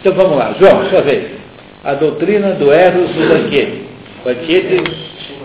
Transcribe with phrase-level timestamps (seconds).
[0.00, 1.32] Então vamos lá, João, sua vez.
[1.84, 3.82] A doutrina do Eros do banquete.
[4.24, 4.82] Banquete,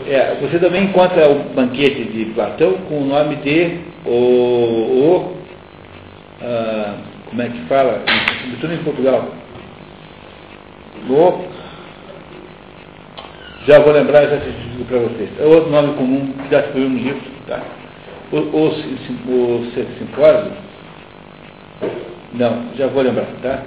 [0.07, 5.37] é, você também encontra o banquete de Platão com o nome de o, o
[6.41, 6.95] ah,
[7.29, 8.03] como é que fala?
[8.43, 9.27] Sobretudo em Portugal.
[11.09, 11.45] O,
[13.65, 15.29] já vou lembrar já digo para vocês.
[15.39, 17.21] É outro nome comum que já foi um livro.
[17.47, 17.61] Tá?
[18.31, 20.51] O, o, o, o simpósio?
[22.33, 23.63] Não, já vou lembrar, tá?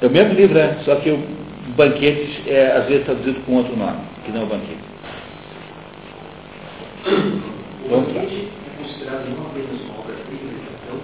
[0.00, 0.78] É o mesmo livro, né?
[0.84, 1.18] Só que o
[1.76, 4.88] banquete é às vezes traduzido com outro nome, que não é o banquete.
[7.88, 8.22] Vamos lá.
[8.22, 11.00] é considerado não apenas uma obra-prima de Platão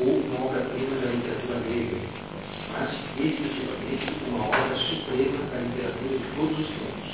[0.00, 1.98] ou uma obra-prima da literatura grega,
[2.72, 7.10] mas definitivamente uma obra suprema da literatura de todos os tempos.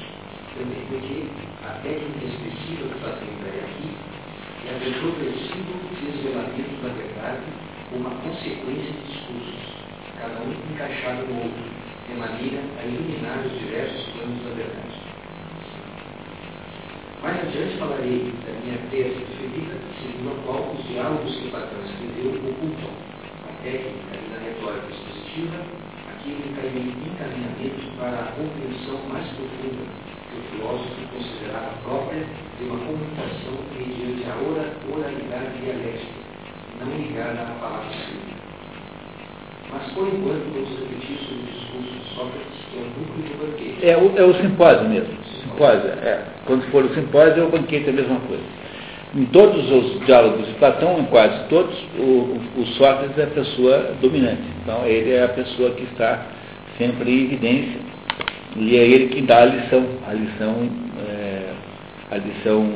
[0.54, 1.24] Também porque
[1.64, 3.90] a técnica expressiva que Platão emprega aqui
[4.66, 7.48] é a do progressivo desvelamento da verdade
[7.96, 9.07] uma consequência de
[10.48, 11.64] um encaixado no outro,
[12.08, 14.96] de maneira a iluminar os diversos planos da verdade.
[17.22, 22.32] Mais adiante falarei da minha tese preferida, segundo a qual os diálogos que Platão escreveu
[22.32, 22.92] ocultam
[23.44, 25.58] a técnica e a retórica expositiva,
[26.08, 29.84] aquele encaminhamento para a compreensão mais profunda
[30.30, 32.24] que o filósofo considerava própria
[32.58, 34.36] de uma comunicação mediante a
[34.94, 36.28] oralidade dialética
[36.80, 38.47] não ligada à palavra escrita.
[39.72, 43.46] Mas, por enquanto, vamos repetir sobre o discurso de Sócrates, que é o núcleo do
[43.46, 43.86] banquete.
[43.86, 45.14] É o, é o simpósio mesmo.
[45.42, 46.22] Simpósio, é.
[46.46, 48.44] Quando for o simpósio, é o banquete, é a mesma coisa.
[49.14, 53.28] Em todos os diálogos de Platão, em quase todos, o, o, o Sócrates é a
[53.28, 54.42] pessoa dominante.
[54.62, 56.26] Então, ele é a pessoa que está
[56.78, 57.80] sempre em evidência.
[58.56, 60.68] E é ele que dá a lição, a lição,
[61.08, 61.52] é,
[62.10, 62.66] a lição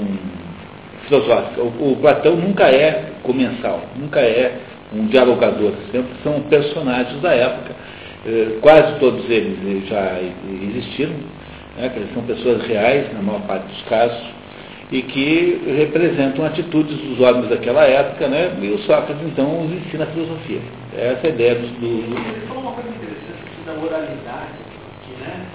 [1.07, 1.63] filosófica.
[1.63, 4.59] O, o Platão nunca é comensal, nunca é
[4.95, 7.75] um dialogador, sempre são personagens da época,
[8.27, 10.19] eh, quase todos eles já
[10.63, 11.15] existiram,
[11.77, 14.23] né, que eles são pessoas reais, na maior parte dos casos,
[14.91, 20.05] e que representam atitudes dos homens daquela época, né, e o Sócrates então os ensina
[20.05, 20.61] a filosofia.
[20.95, 21.67] Essa é a ideia do.
[21.81, 21.87] do...
[21.87, 24.53] Ele falou uma coisa interessante da oralidade,
[25.07, 25.47] que, né?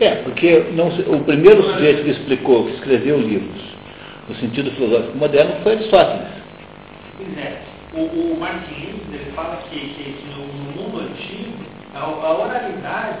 [0.00, 3.70] É, porque não, o primeiro sujeito que explicou, que escreveu livros
[4.28, 6.28] no sentido filosófico moderno foi Aristóteles.
[7.36, 7.69] É.
[7.92, 11.58] O, o Martin ele fala que, que, que no, no, mundo antigo
[11.92, 13.18] a, a, oralidade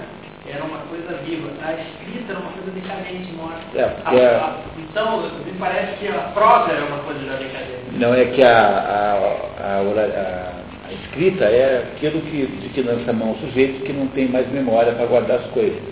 [0.48, 3.60] era uma coisa viva, a escrita era uma coisa decadente, morta.
[3.74, 4.36] É, a, é...
[4.36, 7.98] a, então, me parece que a prosa era uma coisa já decadente.
[7.98, 9.18] Não, é que a,
[9.58, 14.48] a, escrita é aquilo que, de que lança mão o sujeito que não tem mais
[14.52, 15.82] memória para guardar as coisas.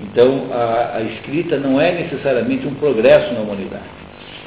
[0.00, 4.03] Então, a, a escrita não é necessariamente um progresso na humanidade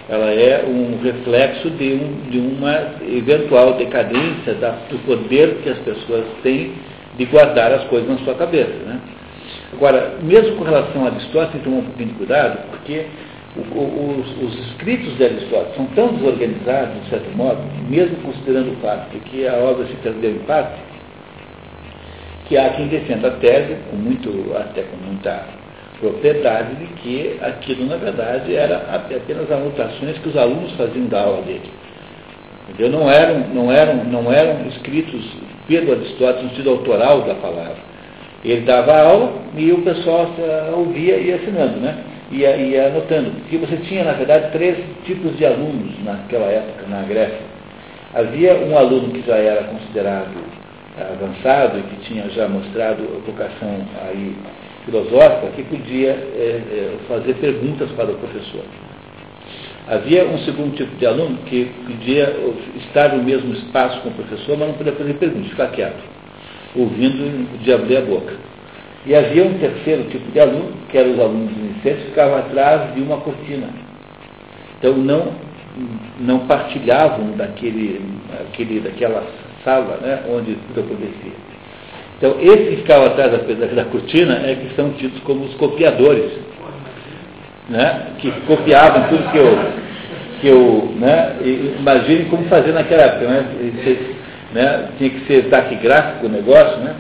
[0.10, 5.78] ela é um reflexo de, um, de uma eventual decadência da, do poder que as
[5.80, 6.74] pessoas têm
[7.18, 8.74] de guardar as coisas na sua cabeça.
[8.86, 9.00] Né?
[9.74, 13.06] Agora, mesmo com relação a Aristóteles, tem que tomar um pouquinho de cuidado, porque
[13.58, 17.60] o, o, os, os, escritos de Aristóteles são tão desorganizados, de certo modo,
[17.90, 20.80] mesmo considerando o fato de que a obra se perdeu em parte,
[22.48, 25.67] que há quem defenda a tese, com muito, até com muita
[26.00, 31.42] propriedade de que aquilo, na verdade, era apenas anotações que os alunos faziam da aula
[31.42, 31.70] dele.
[32.70, 33.00] Entendeu?
[33.00, 35.26] Não, eram, não, eram, não eram escritos
[35.68, 37.78] pelo Aristóteles no sentido autoral da palavra.
[38.44, 40.30] Ele dava aula e o pessoal
[40.76, 41.98] ouvia e assinando, né?
[42.32, 43.32] Ia, ia anotando.
[43.32, 47.48] Porque você tinha, na verdade, três tipos de alunos naquela época, na Grécia.
[48.14, 50.36] Havia um aluno que já era considerado
[51.00, 54.36] avançado e que tinha já mostrado vocação aí
[54.88, 58.64] filosófica que podia é, é, fazer perguntas para o professor.
[59.88, 62.36] Havia um segundo tipo de aluno que podia
[62.78, 66.04] estar no mesmo espaço com o professor, mas não podia fazer perguntas, ficar quieto,
[66.76, 68.34] ouvindo e podia abrir a boca.
[69.06, 72.94] E havia um terceiro tipo de aluno, que eram os alunos iniciantes, que ficavam atrás
[72.94, 73.70] de uma cortina.
[74.78, 75.32] Então não,
[76.20, 78.02] não partilhavam daquele,
[78.42, 79.26] aquele, daquela
[79.64, 81.47] sala né, onde tudo acontecia.
[82.18, 85.54] Então, esses que ficavam atrás da, da, da, cortina é que são tidos como os
[85.56, 86.32] copiadores,
[87.70, 88.08] né?
[88.20, 89.58] que copiavam tudo que eu,
[90.42, 91.36] que eu né?
[91.80, 93.46] imagine como fazer naquela época, né?
[94.52, 94.90] né?
[94.98, 96.96] tinha que ser taquigráfico o negócio, né?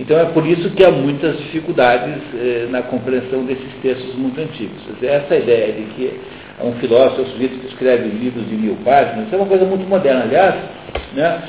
[0.00, 4.80] Então é por isso que há muitas dificuldades eh, na compreensão desses textos muito antigos.
[5.02, 6.20] Essa ideia de que
[6.62, 9.88] um filósofo, um sujeito que escreve livros de mil páginas, isso é uma coisa muito
[9.88, 10.22] moderna.
[10.22, 10.54] Aliás,
[11.14, 11.42] né,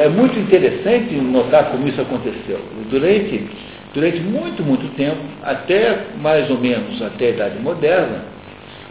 [0.00, 2.60] é muito interessante notar como isso aconteceu.
[2.90, 3.48] Durante,
[3.94, 8.24] durante muito, muito tempo, até mais ou menos até a Idade Moderna,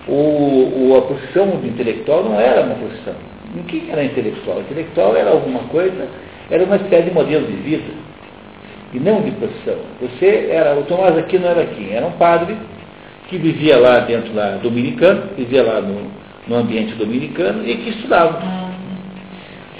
[0.07, 3.13] o, o, a profissão de intelectual não era uma profissão.
[3.55, 4.61] O que era intelectual?
[4.61, 6.07] Intelectual era alguma coisa,
[6.49, 7.93] era uma espécie de modelo de vida.
[8.93, 9.77] e não de profissão.
[10.01, 11.93] Você era, o Tomás Aquino era quem?
[11.93, 12.57] Era um padre
[13.27, 16.11] que vivia lá dentro lá dominicano, vivia lá no,
[16.47, 18.70] no ambiente dominicano e que estudava.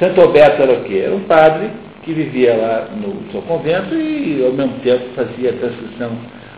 [0.01, 1.03] Santo Alberto era o quê?
[1.05, 1.69] Era um padre
[2.01, 6.11] que vivia lá no seu convento e ao mesmo tempo fazia a transcrição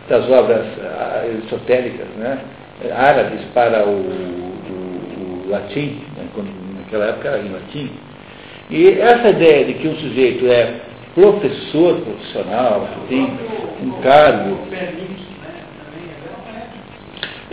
[0.08, 2.38] das obras ah, esotéricas, né,
[2.96, 6.48] árabes para o, o, o latim, né, quando,
[6.78, 7.90] naquela época era em latim.
[8.70, 10.76] E essa ideia de que um sujeito é
[11.14, 13.30] professor profissional, que tem
[13.82, 14.56] um cargo.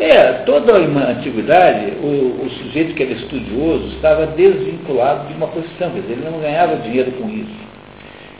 [0.01, 5.91] É, toda a antiguidade, o, o, sujeito que era estudioso estava desvinculado de uma profissão,
[5.91, 7.53] quer dizer, ele não ganhava dinheiro com isso.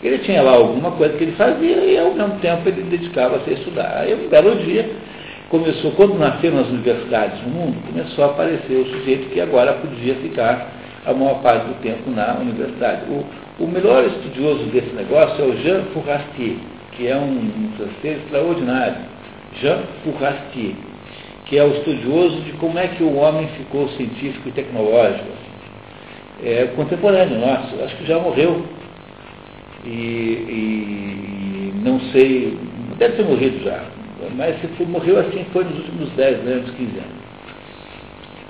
[0.02, 3.54] Ele tinha lá alguma coisa que ele fazia e ao mesmo tempo ele dedicava-se a
[3.54, 3.98] estudar.
[3.98, 4.90] Aí um belo dia
[5.50, 10.16] começou, quando nasceram as universidades no mundo, começou a aparecer o sujeito que agora podia
[10.16, 10.68] ficar
[11.06, 13.04] a maior parte do tempo na universidade.
[13.08, 16.56] O, o melhor estudioso desse negócio é o Jean Fourastier,
[16.94, 19.12] que é um, um francês extraordinário.
[19.62, 20.74] Jean Fourastier,
[21.51, 25.27] que é o estudioso de como é que o homem ficou científico e tecnológico.
[26.42, 28.65] É contemporâneo nosso, acho que já morreu.
[29.86, 32.57] E, e não sei,
[32.98, 33.83] deve ter morrido já,
[34.38, 37.21] mas se morreu assim foi nos últimos 10 anos, 15 anos.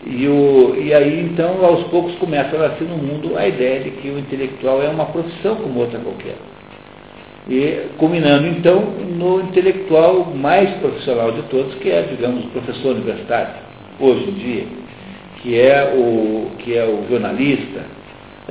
[0.06, 3.92] E, o, e aí, então, aos poucos começa a nascer no mundo a ideia de
[3.92, 6.36] que o intelectual é uma profissão como outra qualquer.
[7.52, 13.56] E culminando, então, no intelectual mais profissional de todos, que é, digamos, o professor universitário,
[14.00, 14.64] hoje em dia,
[15.42, 17.82] que é o, que é o jornalista.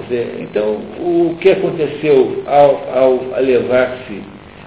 [0.02, 4.22] Dizer, então, o que aconteceu ao, ao elevar-se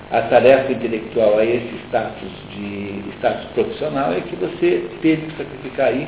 [0.10, 5.90] a tarefa intelectual a esse status de status profissional é que você teve que sacrificar
[5.90, 6.08] aí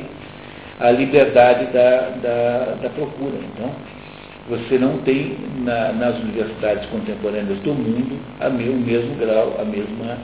[0.80, 3.38] a liberdade da, da, da procura.
[3.54, 3.70] Então,
[4.48, 10.18] você não tem na, nas universidades contemporâneas do mundo a o mesmo grau, a mesma,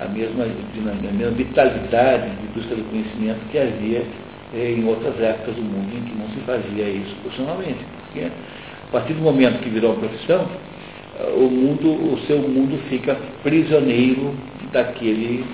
[0.00, 4.02] a mesma, a mesma vitalidade de busca do conhecimento que havia
[4.54, 7.78] eh, em outras épocas do mundo em que não se fazia isso profissionalmente.
[8.04, 10.48] Porque a partir do momento que virou uma profissão,
[11.36, 14.34] o mundo, o seu mundo fica prisioneiro
[14.72, 15.44] daquele,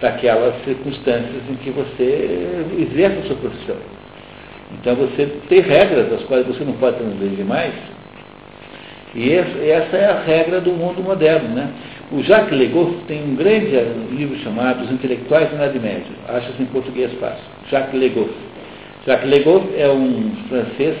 [0.00, 3.76] daquelas circunstâncias em que você exerce a sua profissão.
[4.72, 7.72] Então você tem regras das quais você não pode transgredir mais.
[9.14, 11.48] E essa é a regra do mundo moderno.
[11.54, 11.72] Né?
[12.12, 13.70] O Jacques Legoff tem um grande
[14.10, 16.06] livro chamado Os Intelectuais na Idade Média.
[16.28, 17.44] Acha-se em português fácil.
[17.70, 18.30] Jacques Legoff.
[19.06, 20.96] Jacques Legoff é um francês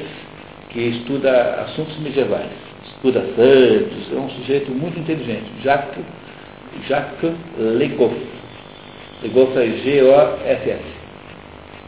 [0.70, 2.50] que estuda assuntos medievais.
[2.86, 5.44] Estuda santos, é um sujeito muito inteligente.
[5.62, 6.04] Jacques,
[6.88, 8.16] Jacques Legoff.
[9.22, 10.84] Legoff é G-O-F-S.
[11.86, 11.87] Eles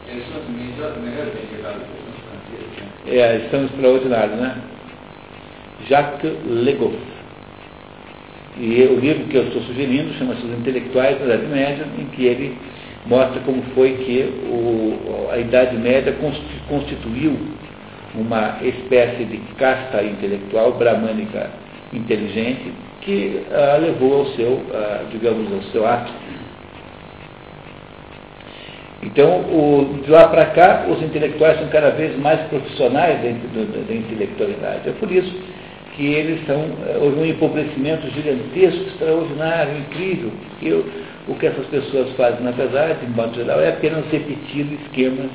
[3.07, 4.55] É, são extraordinários, né?
[5.87, 6.97] Jacques Legoff.
[8.57, 12.25] E o livro que eu estou sugerindo chama-se Os Intelectuais da Idade Média, em que
[12.25, 12.57] ele
[13.05, 16.15] mostra como foi que o, a Idade Média
[16.67, 17.37] constituiu
[18.13, 21.49] uma espécie de casta intelectual bramânica
[21.93, 22.71] inteligente
[23.01, 26.11] que ah, levou ao seu, ah, digamos, ao seu ato
[29.03, 33.29] então, o, de lá para cá, os intelectuais são cada vez mais profissionais da,
[33.93, 34.89] intelectualidade.
[34.89, 35.33] É por isso
[35.95, 40.31] que eles são, eh, houve um empobrecimento gigantesco, extraordinário, incrível.
[40.49, 40.85] porque o,
[41.27, 45.31] o que essas pessoas fazem, na verdade, de modo geral, é apenas repetir esquemas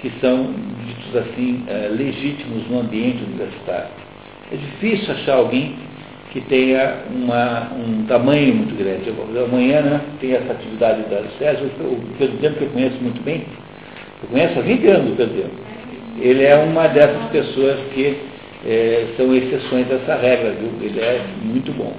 [0.00, 0.54] que são,
[0.86, 3.90] ditos assim, eh, legítimos no ambiente universitário.
[4.52, 5.74] É difícil achar alguém
[6.30, 9.10] que tenha uma, um tamanho muito grande.
[9.44, 13.44] Amanhã né, tem essa atividade da Sérgio, o Pedro Demo, que eu conheço muito bem,
[14.22, 15.50] eu conheço há 20 anos o Pedro Demo.
[16.20, 18.16] Ele é uma dessas pessoas que
[18.64, 20.70] é, são exceções dessa regra, viu?
[20.80, 21.92] Ele é muito bom.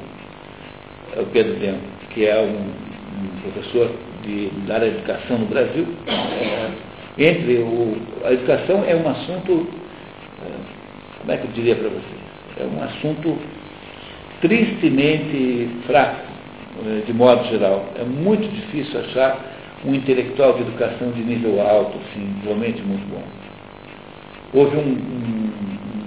[1.17, 1.79] O Pedro Demo,
[2.11, 3.91] que é um, um professor
[4.23, 5.87] de, da área de educação no Brasil.
[6.07, 6.69] É,
[7.17, 9.67] entre o, a educação é um assunto,
[10.41, 12.21] é, como é que eu diria para vocês?
[12.59, 13.37] É um assunto
[14.41, 16.25] tristemente fraco,
[16.85, 17.85] eh, de modo geral.
[17.95, 19.39] É muito difícil achar
[19.85, 23.23] um intelectual de educação de nível alto, assim, realmente muito bom.
[24.53, 25.51] Houve um, um,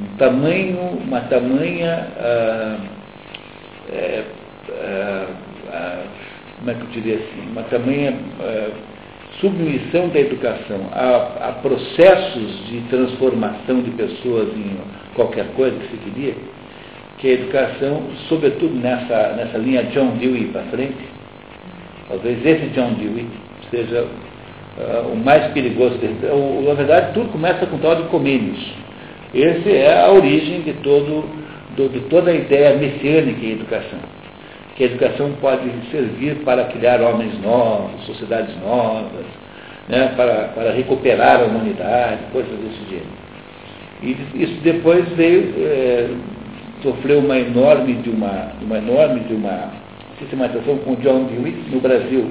[0.04, 2.76] um tamanho, uma tamanha, ah,
[3.90, 4.24] é,
[4.70, 5.26] ah,
[5.72, 6.02] ah,
[6.58, 8.14] como é que eu diria assim, uma tamanha
[9.40, 14.76] submissão da educação a, a processos de transformação de pessoas em
[15.14, 16.34] qualquer coisa que se queria,
[17.24, 21.08] que a educação, sobretudo nessa, nessa linha John Dewey para frente,
[22.06, 23.26] talvez esse John Dewey
[23.70, 25.98] seja uh, o mais perigoso.
[26.30, 28.62] O, na verdade, tudo começa com o tal de Comênios.
[29.34, 31.24] Essa é a origem de, todo,
[31.74, 34.00] do, de toda a ideia messiânica em educação.
[34.76, 39.24] que a educação pode servir para criar homens novos, sociedades novas,
[39.88, 43.24] né, para, para recuperar a humanidade, coisas desse gênero.
[44.02, 46.08] E isso depois veio, é,
[46.84, 49.72] sofreu uma enorme de uma, uma enorme de uma
[50.18, 52.30] sistematização com John Dewey no Brasil,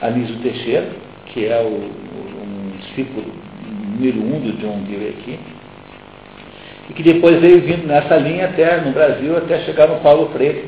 [0.00, 0.88] Anísio Teixeira,
[1.26, 3.26] que é o, um discípulo
[3.94, 5.38] número um do John Dewey aqui,
[6.88, 10.64] e que depois veio vindo nessa linha até no Brasil, até chegar no Paulo Freire,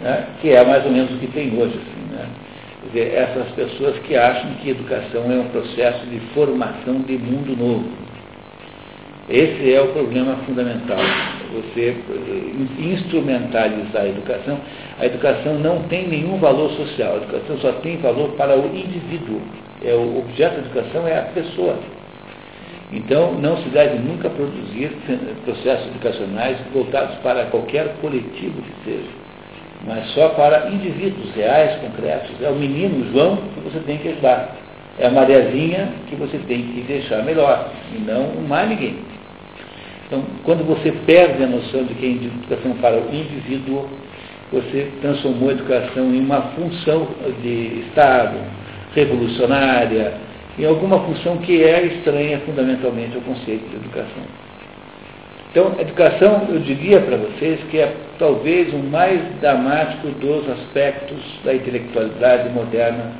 [0.00, 1.78] né, que é mais ou menos o que tem hoje.
[1.78, 2.26] Assim, né?
[2.88, 8.11] dizer, essas pessoas que acham que educação é um processo de formação de mundo novo.
[9.32, 10.98] Esse é o problema fundamental.
[11.54, 14.58] Você eh, instrumentalizar a educação.
[15.00, 17.14] A educação não tem nenhum valor social.
[17.14, 19.40] A educação só tem valor para o indivíduo.
[19.82, 21.76] É, o objeto da educação é a pessoa.
[22.92, 24.92] Então, não se deve nunca produzir
[25.46, 29.10] processos educacionais voltados para qualquer coletivo que seja,
[29.86, 32.30] mas só para indivíduos reais, concretos.
[32.42, 34.56] É o menino João que você tem que ajudar.
[34.98, 38.98] É a Mariazinha que você tem que deixar melhor, e não mais ninguém.
[40.12, 43.88] Então, quando você perde a noção de que é educação para o indivíduo,
[44.52, 47.08] você transformou a educação em uma função
[47.40, 48.36] de Estado,
[48.94, 50.12] revolucionária,
[50.58, 54.22] em alguma função que é estranha fundamentalmente ao conceito de educação.
[55.50, 61.54] Então, educação, eu diria para vocês que é talvez o mais dramático dos aspectos da
[61.54, 63.12] intelectualidade moderna,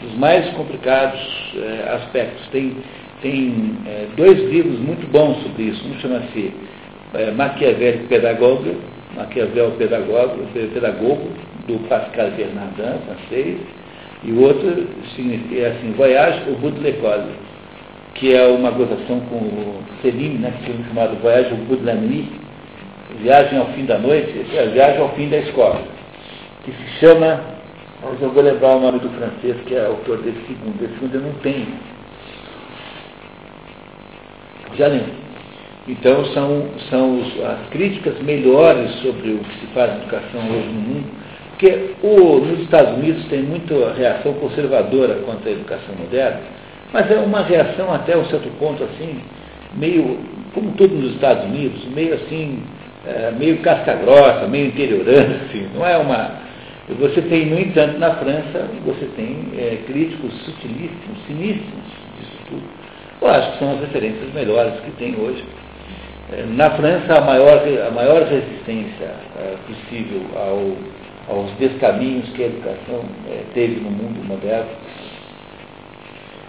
[0.00, 1.20] dos mais complicados
[1.54, 2.46] eh, aspectos.
[2.48, 2.78] Tem,
[3.22, 5.86] tem eh, dois livros muito bons sobre isso.
[5.86, 6.52] Um chama-se
[7.14, 8.76] eh, Maquiavel Pedagogo,
[9.16, 11.28] Maquiavel Pedagogo, Pedagogo,
[11.66, 13.58] do Pascal Bernardin, francês,
[14.24, 17.24] e o outro é assim, Voyage au bout de l'école,
[18.14, 21.86] que é uma gozação com o Celine, né, que é chamado Voyage au bout de
[21.86, 22.30] la nuit,
[23.22, 25.82] Viagem ao fim da noite, é Viagem ao fim da escola,
[26.64, 27.40] que se chama,
[28.02, 31.20] eu vou lembrar o nome do francês, que é autor desse segundo, esse segundo eu
[31.20, 31.66] não tenho.
[34.76, 35.20] Já lembro.
[35.88, 40.68] Então são, são os, as críticas melhores sobre o que se faz na educação hoje
[40.68, 41.10] no mundo,
[41.50, 46.40] porque o, nos Estados Unidos tem muita reação conservadora contra a educação moderna,
[46.92, 49.20] mas é uma reação até um certo ponto assim,
[49.74, 50.18] meio,
[50.54, 52.62] como tudo nos Estados Unidos, meio assim,
[53.06, 56.50] é, meio casca-grossa, meio interiorana, assim, não é uma.
[56.98, 61.84] Você tem, no entanto, na França, você tem é, críticos sutilíssimos, ciníssimos
[62.18, 62.79] disso tudo.
[63.20, 65.44] Eu acho que são as referências melhores que tem hoje.
[66.32, 71.00] É, na França, a maior, a maior resistência é, possível ao
[71.30, 74.70] aos descaminhos que a educação é, teve no mundo moderno.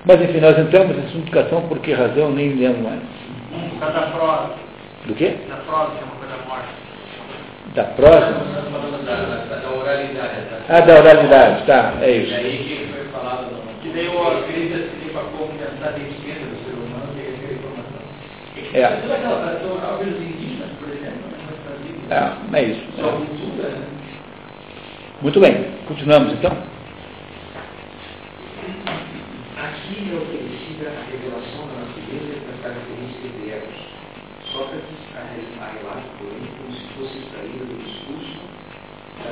[0.05, 2.99] Mas, enfim, nós entramos nessa educação por que razão, nem lembro mais.
[3.69, 4.49] Por causa da prosa.
[5.05, 5.35] Do quê?
[5.47, 6.69] Da prosa, que é uma coisa morta.
[7.75, 8.61] Da prosa?
[9.05, 10.35] Da, da, oralidade.
[10.67, 12.31] Ah, da oralidade, tá, é isso.
[12.31, 13.47] E aí que foi falado,
[13.81, 18.01] que daí o escrita seria para como pensar dentro do ser humano e receber informação.
[18.73, 18.79] É.
[18.79, 19.11] Exemplo,
[22.09, 22.81] é, é isso.
[22.97, 23.11] Né?
[25.21, 26.51] Muito bem, continuamos então.
[29.57, 33.81] Aqui é oferecida a revelação da natureza e das características de Eros.
[34.51, 38.39] Sócrates a relato, porém, como se fosse extraída do discurso
[39.23, 39.31] da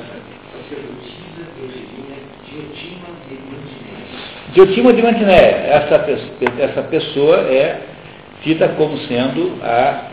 [0.52, 3.98] sacerdotisa Eugenia Diotima de Mantiné.
[4.52, 5.96] Diotima de Mantiné, essa,
[6.62, 7.99] essa pessoa é
[8.42, 10.10] cita como sendo a,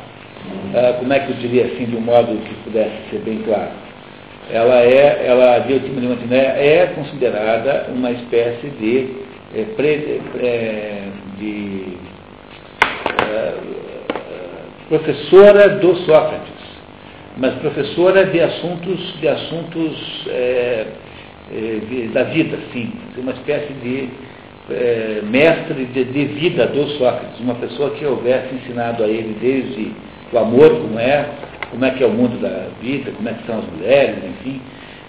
[0.74, 3.72] a, como é que eu diria assim, de um modo que pudesse ser bem claro,
[4.50, 9.10] ela é, ela, a Diotima de Mantiné é considerada uma espécie de,
[9.56, 11.04] é, pre, é,
[11.38, 11.98] de
[13.20, 13.54] é,
[14.88, 16.68] professora do Sócrates,
[17.38, 20.88] mas professora de assuntos, de assuntos é,
[21.52, 24.10] é, de, da vida, sim, uma espécie de
[24.70, 29.92] é, mestre de, de, vida do Sócrates, uma pessoa que houvesse ensinado a ele desde
[30.34, 31.30] o amor, como é,
[31.72, 34.62] como é que é o mundo da vida, como é que são as mulheres, enfim,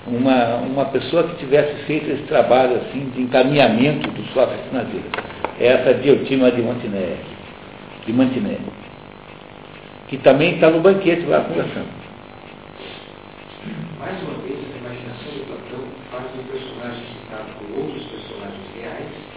[0.07, 5.09] uma, uma pessoa que tivesse feito esse trabalho assim de encaminhamento do Sócrates na vida.
[5.61, 7.17] É essa Diotima de Montiné,
[8.07, 8.59] de Mantiné,
[10.09, 11.99] que também está no banquete lá conversando.
[13.99, 19.29] Mais uma vez, a imaginação de Platão faz um personagem citado por outros personagens reais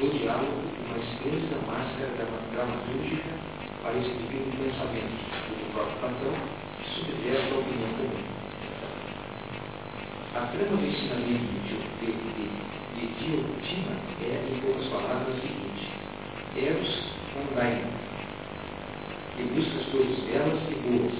[0.00, 2.10] do diálogo uma extensa máscara
[2.52, 3.30] dramatúrgica
[3.88, 5.16] para escrever um pensamento
[5.48, 6.34] do próprio Platão
[6.92, 8.20] subverte a opinião comum.
[10.36, 13.28] A trama do ensinamento de, de, de, de
[14.24, 15.88] é, em poucas palavras, a seguinte:
[16.54, 17.00] Eros
[17.32, 17.88] online,
[19.38, 21.16] e busca as coisas belas e boas,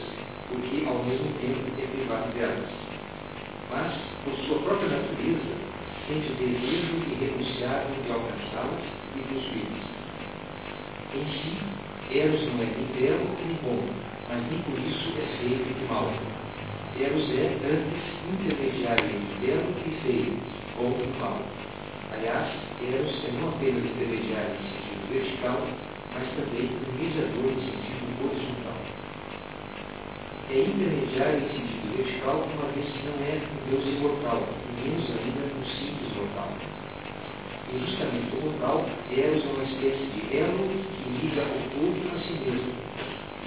[0.49, 2.69] porque ao mesmo tempo é privado delas.
[3.73, 5.57] Mas por sua própria natureza,
[6.07, 8.85] sente o desejo irrenunciável de alcançá-las
[9.17, 9.89] e possuí-las.
[11.15, 13.85] Em si, Eros não é nem belo nem bom,
[14.31, 16.09] mas nem por isso é feio e mal.
[16.97, 21.45] Eros é, antes, intermediário entre belo e feio, e mal.
[22.17, 22.49] Aliás,
[22.81, 25.61] Eros é não apenas intermediário no sentido vertical,
[26.17, 28.81] mas também um mediador no sentido horizontal.
[30.49, 34.49] É intermediário em sentido vertical, uma vez que não é um Deus imortal,
[34.81, 35.78] menos ainda um.
[37.75, 40.69] E justamente como tal, é uma espécie de elo
[41.05, 42.73] que liga o a si mesmo,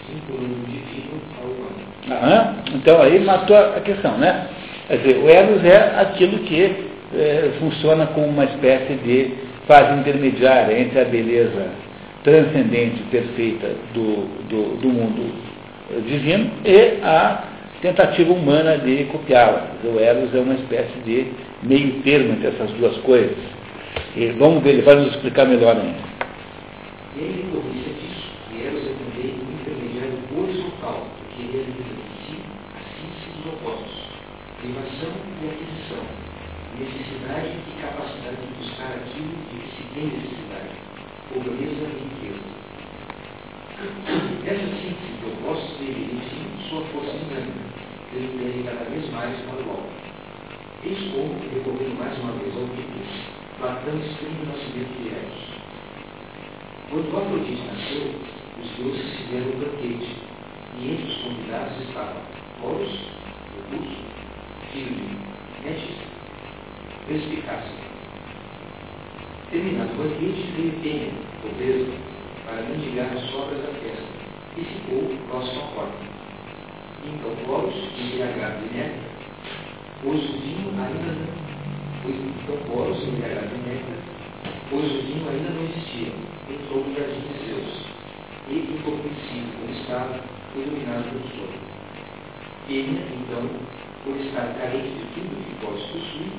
[0.09, 1.81] vinculando o divino ao humano.
[2.09, 4.47] Ah, então aí matou a questão, né?
[4.87, 6.75] Quer dizer, o Eros é aquilo que
[7.15, 9.33] é, funciona como uma espécie de
[9.65, 11.69] fase intermediária entre a beleza
[12.23, 15.33] transcendente, perfeita do, do, do mundo
[16.05, 17.43] divino e a
[17.81, 19.67] tentativa humana de copiá-la.
[19.83, 21.27] O Eros é uma espécie de
[21.63, 23.37] meio termo entre essas duas coisas.
[24.15, 26.03] E vamos ver, ele vai nos explicar melhor ainda.
[27.15, 32.35] E ele corrige disso, que Eros é também um intermediário horizontal, que realiza em si
[32.75, 34.03] a síntese dos opostos,
[34.59, 36.03] privação e aquisição,
[36.79, 40.75] necessidade e capacidade de buscar aquilo de que se tem necessidade,
[41.31, 42.51] pobreza e riqueza.
[44.45, 47.63] Essa síntese de opostos dele, enfim, sua força dinâmica,
[48.11, 50.01] que tende cada vez mais para o alto.
[50.83, 53.30] Eis como, recorrendo mais uma vez ao Bíblia,
[53.61, 55.41] Platão escreve o nascimento de Eros.
[56.89, 58.09] Quando Afrodite nasceu,
[58.59, 60.17] os deuses fizeram um banquete,
[60.79, 62.23] e entre os convidados estavam
[62.63, 62.89] Horus,
[63.53, 64.03] Augusto,
[64.73, 65.95] filho de Metis,
[67.05, 67.77] perspicácia.
[69.51, 71.11] Terminado o banquete, veio Pênia,
[71.43, 71.91] pobreza,
[72.47, 74.09] para mendigar as sobras da festa,
[74.57, 76.03] e ficou próximo à porta.
[77.05, 79.11] Então Horus, embriagado de néctar,
[80.01, 81.50] pôs o vinho ainda
[82.03, 82.31] pois
[82.73, 84.01] Horus, embriagado de néctar,
[84.69, 86.13] pois o vinho ainda não existia,
[86.49, 87.91] entrou no jardim de Zeus,
[88.49, 90.19] e, entorpecido como estava,
[90.53, 91.53] foi iluminado pelo sol.
[92.67, 93.43] Pênia, então,
[94.03, 96.31] por estar carente de tudo que pode possuir,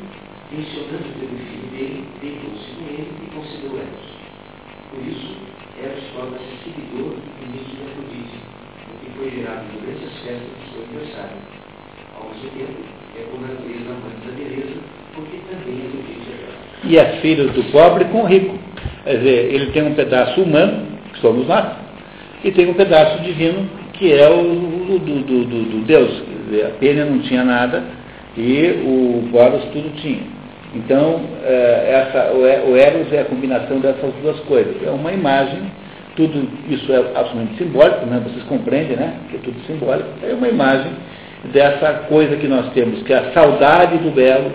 [0.50, 4.08] mencionando pelo filho dele, deitou-se com ele e concedeu Eros.
[4.90, 5.36] Por isso,
[5.78, 8.38] Eros torna-se seguidor e ministro de Afrodite,
[8.88, 11.38] o que foi gerado durante as festas de seu aniversário.
[12.16, 12.80] Ao mesmo tempo,
[13.16, 16.30] é por natureza amante da beleza, também Afrodite
[16.84, 16.88] é.
[16.88, 18.58] E é filho do pobre com o rico.
[19.04, 21.66] Quer dizer, ele tem um pedaço humano, que somos nós,
[22.44, 26.10] e tem um pedaço divino, que é o do, do, do, do Deus.
[26.20, 27.82] Quer dizer, a Pênia não tinha nada
[28.36, 30.22] e o Boros tudo tinha.
[30.74, 34.74] Então, essa, o Eros é a combinação dessas duas coisas.
[34.82, 35.60] É uma imagem,
[36.16, 38.22] tudo isso é absolutamente simbólico, né?
[38.24, 39.14] vocês compreendem, né?
[39.28, 40.08] Que é tudo simbólico.
[40.22, 40.90] É uma imagem
[41.52, 44.50] dessa coisa que nós temos, que é a saudade do belo.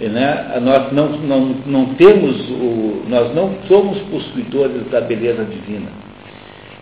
[0.00, 0.60] Né?
[0.62, 5.88] Nós não, não, não temos, o, nós não somos possuidores da beleza divina,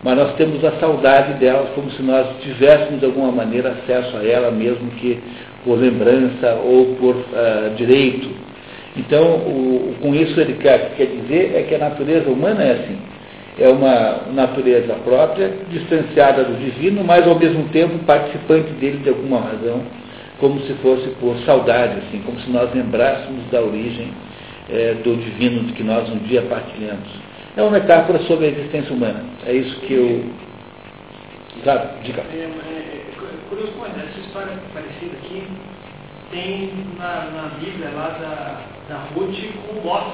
[0.03, 4.23] mas nós temos a saudade dela como se nós tivéssemos de alguma maneira acesso a
[4.23, 5.19] ela, mesmo que
[5.63, 8.29] por lembrança ou por uh, direito.
[8.95, 12.97] Então, o, com isso ele quer, quer dizer é que a natureza humana é assim.
[13.59, 19.39] É uma natureza própria, distanciada do divino, mas ao mesmo tempo participante dele de alguma
[19.39, 19.81] razão,
[20.39, 24.11] como se fosse por saudade, assim, como se nós lembrássemos da origem
[24.69, 27.07] é, do divino que nós um dia partilhamos.
[27.55, 29.23] É uma metáfora sobre a existência humana.
[29.45, 30.25] É isso que eu.
[31.63, 32.03] Sabe?
[32.03, 32.21] Diga.
[32.31, 35.43] É, é, é curioso, essa história parecida aqui
[36.31, 36.69] tem
[36.99, 40.11] na, na Bíblia lá da, da Ruth com o Ló.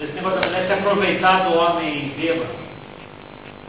[0.00, 2.50] Esse negócio da mulher se aproveitar do homem bêbado.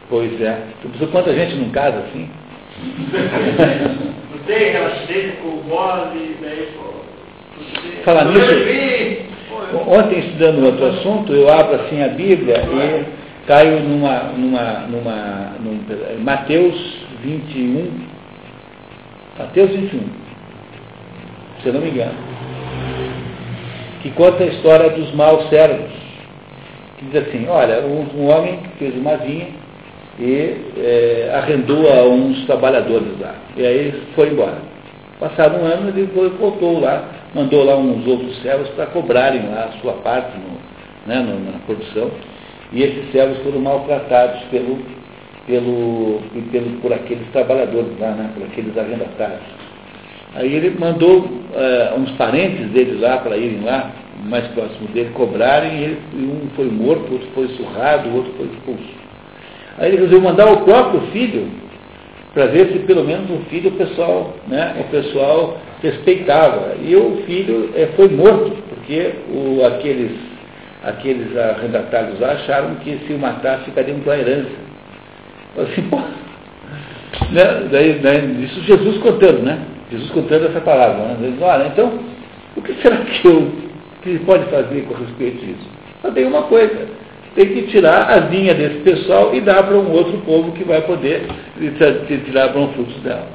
[0.08, 0.62] Pois é.
[0.80, 2.30] Tu pensou quanta gente não casa assim?
[5.42, 6.88] com o Bose, daí, pô.
[8.04, 8.50] Falar nisso,
[9.86, 15.80] ontem estudando outro assunto, eu abro assim a Bíblia e caio numa, numa, numa, num,
[16.24, 16.74] Mateus
[17.22, 17.90] 21,
[19.38, 20.00] Mateus 21,
[21.60, 22.14] se eu não me engano,
[24.02, 25.90] que conta a história dos maus servos,
[26.96, 29.67] que diz assim, olha, um, um homem fez uma vinha
[30.18, 34.58] e é, arrendou a uns trabalhadores lá, e aí foi embora.
[35.20, 36.06] Passado um ano, ele
[36.38, 41.22] voltou lá, mandou lá uns outros servos para cobrarem lá a sua parte no, né,
[41.22, 42.10] na produção,
[42.72, 44.78] e esses servos foram maltratados pelo,
[45.46, 46.20] pelo,
[46.52, 49.42] pelo, por aqueles trabalhadores lá, né, por aqueles arrendatários.
[50.34, 53.90] Aí ele mandou uh, uns parentes dele lá para irem lá,
[54.24, 58.46] mais próximo dele, cobrarem, e, ele, e um foi morto, outro foi surrado, outro foi
[58.46, 59.07] expulso.
[59.78, 61.48] Aí ele resolveu mandar o próprio filho
[62.34, 66.74] para ver se pelo menos o filho o pessoal, né, o pessoal respeitava.
[66.82, 70.12] E o filho é, foi morto, porque o, aqueles,
[70.84, 74.50] aqueles arrendatários lá acharam que se o matasse ficariam com a herança.
[75.56, 75.96] Assim, pô,
[77.30, 77.68] né?
[77.70, 79.58] daí, daí, isso Jesus contando, né?
[79.90, 80.96] Jesus contando essa palavra.
[80.96, 81.16] Né?
[81.22, 81.98] Ele diz, olha, então,
[82.56, 83.50] o que será que eu
[84.02, 85.68] que pode fazer com respeito a isso?
[86.02, 86.86] Só tem uma coisa,
[87.38, 90.82] tem que tirar a vinha desse pessoal e dar para um outro povo que vai
[90.82, 91.22] poder
[92.24, 93.28] tirar um frutos dela.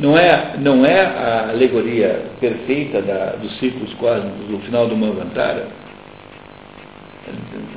[0.00, 5.68] Não é, não é a alegoria perfeita da, dos ciclos cósmicos do final do Manvantara?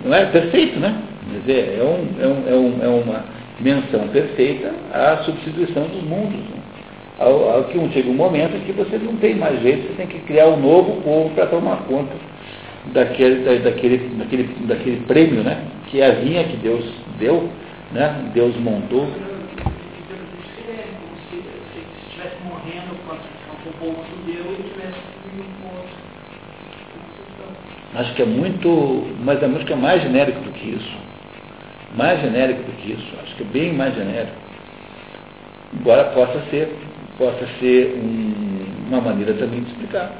[0.03, 1.03] Não é perfeito, né?
[1.31, 3.25] Quer dizer, é, é, um, é, um, é uma
[3.59, 6.39] menção perfeita à substituição dos mundos.
[6.39, 6.57] Né?
[7.19, 10.07] Ao, ao, que chega um momento em que você não tem mais jeito, você tem
[10.07, 12.13] que criar um novo povo para tomar conta
[12.93, 15.63] daquele, da, daquele, daquele, daquele prêmio, né?
[15.88, 16.86] Que é a vinha que Deus
[17.19, 17.50] deu,
[17.91, 18.32] né?
[18.34, 19.08] Deus montou.
[27.95, 30.97] Acho que é muito, mas a música é mais genérico do que isso.
[31.95, 33.13] Mais genérico do que isso.
[33.23, 34.36] Acho que é bem mais genérico.
[35.73, 36.76] Embora possa ser,
[37.17, 40.12] possa ser um, uma maneira também de explicar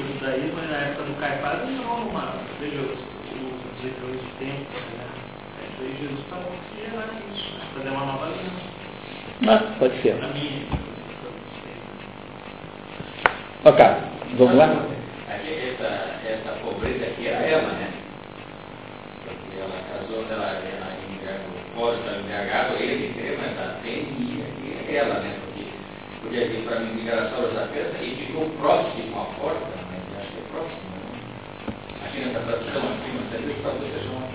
[0.00, 3.16] o judaísmo na época do Caifás não uma, veja os,
[3.80, 5.06] diretores do tempo, né?
[5.80, 7.66] Aí Jesus falou que ia lá nisso, né?
[7.74, 8.76] fazer uma nova aliança.
[9.46, 10.16] Ah, pode ser.
[13.64, 13.84] Ok,
[14.38, 14.86] vamos lá?
[15.28, 15.84] Essa,
[16.26, 17.90] essa pobreza aqui era ela, né?
[19.24, 20.62] Porque ela casou, ela,
[21.26, 25.36] o fora está embriagado, ele queria, mas a PNI aqui é ela, né?
[25.44, 25.66] Porque
[26.22, 30.20] podia vir para mim ligar as horas da festa e ficou próximo à porta, mas
[30.20, 30.80] acho que é próximo?
[32.04, 34.28] Aqui nessa tradução, aqui, talvez talvez seja uma.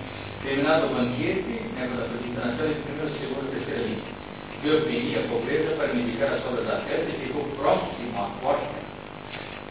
[0.43, 4.21] Terminado o banquete, né, quando a apresentação, ele primeiro, segundo, terceira linha.
[4.63, 8.81] Eu pedi a pobreza para indicar as obras da festa e ficou próximo à porta.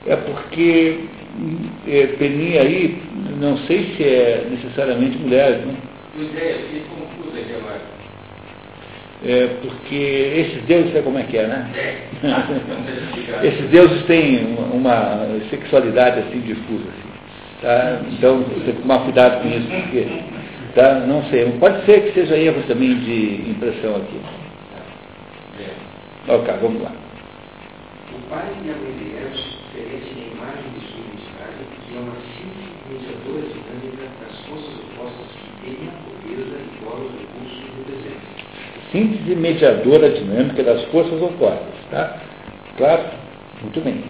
[0.06, 1.04] É porque
[1.86, 3.00] é, Peninha aí,
[3.38, 5.76] não sei se é necessariamente mulher, né?
[6.16, 6.58] Ideia,
[6.88, 7.99] confuso aqui agora.
[9.22, 11.70] É, porque esses deuses, sabe como é que é, né?
[13.44, 16.88] Esses deuses têm uma, sexualidade assim difusa.
[16.88, 18.00] Assim, tá?
[18.12, 20.06] Então, tem que tomar cuidado com isso, porque
[20.74, 21.00] tá?
[21.06, 24.20] não sei, pode ser que seja erro também de impressão aqui.
[26.28, 26.92] Ok, vamos lá.
[28.12, 32.00] O pai e a mãe de Eros oferecem a imagem de sua identidade, que é
[32.00, 37.29] uma simples mediadora dinâmica das forças opostas que têm a pobreza e fora do
[38.90, 41.74] síntese mediadora dinâmica das forças opostas.
[41.90, 42.20] Tá?
[42.76, 43.04] Claro?
[43.62, 44.04] Muito bem.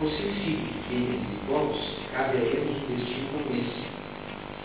[0.00, 1.80] E povos
[2.12, 3.84] cabe a eles um destino como esse.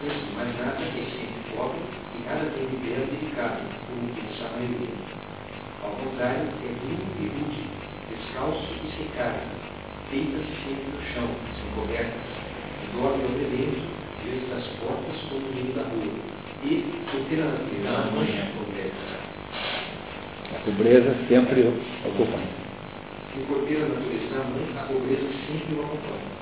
[0.03, 1.79] Antes de mais nada, é sempre pobre
[2.15, 4.99] e nada tem de delicado, como pensa a maioria.
[5.83, 7.63] Ao contrário, é nu e rude,
[8.09, 9.47] descalço e sem carne,
[10.09, 12.29] feitas sempre no chão, sem cobertas,
[12.93, 13.81] dorme ao beleza,
[14.25, 16.83] vezes das portas como o meio da rua e
[17.39, 18.11] a.
[18.11, 19.19] Não, é a pobreza.
[20.51, 21.61] A pobreza sempre
[22.05, 22.39] ocupa.
[23.33, 26.39] Se corteira a natureza da mãe, a pobreza sempre o acompanha.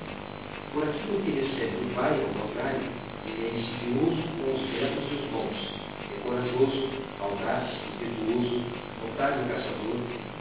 [0.72, 2.80] Por aquilo que recebe do pai, ao contrário,
[3.26, 5.58] ele é insidioso com os retos e os bons,
[6.02, 6.88] é corajoso,
[7.20, 8.64] audaz, impetuoso,
[9.04, 10.00] notável caçador,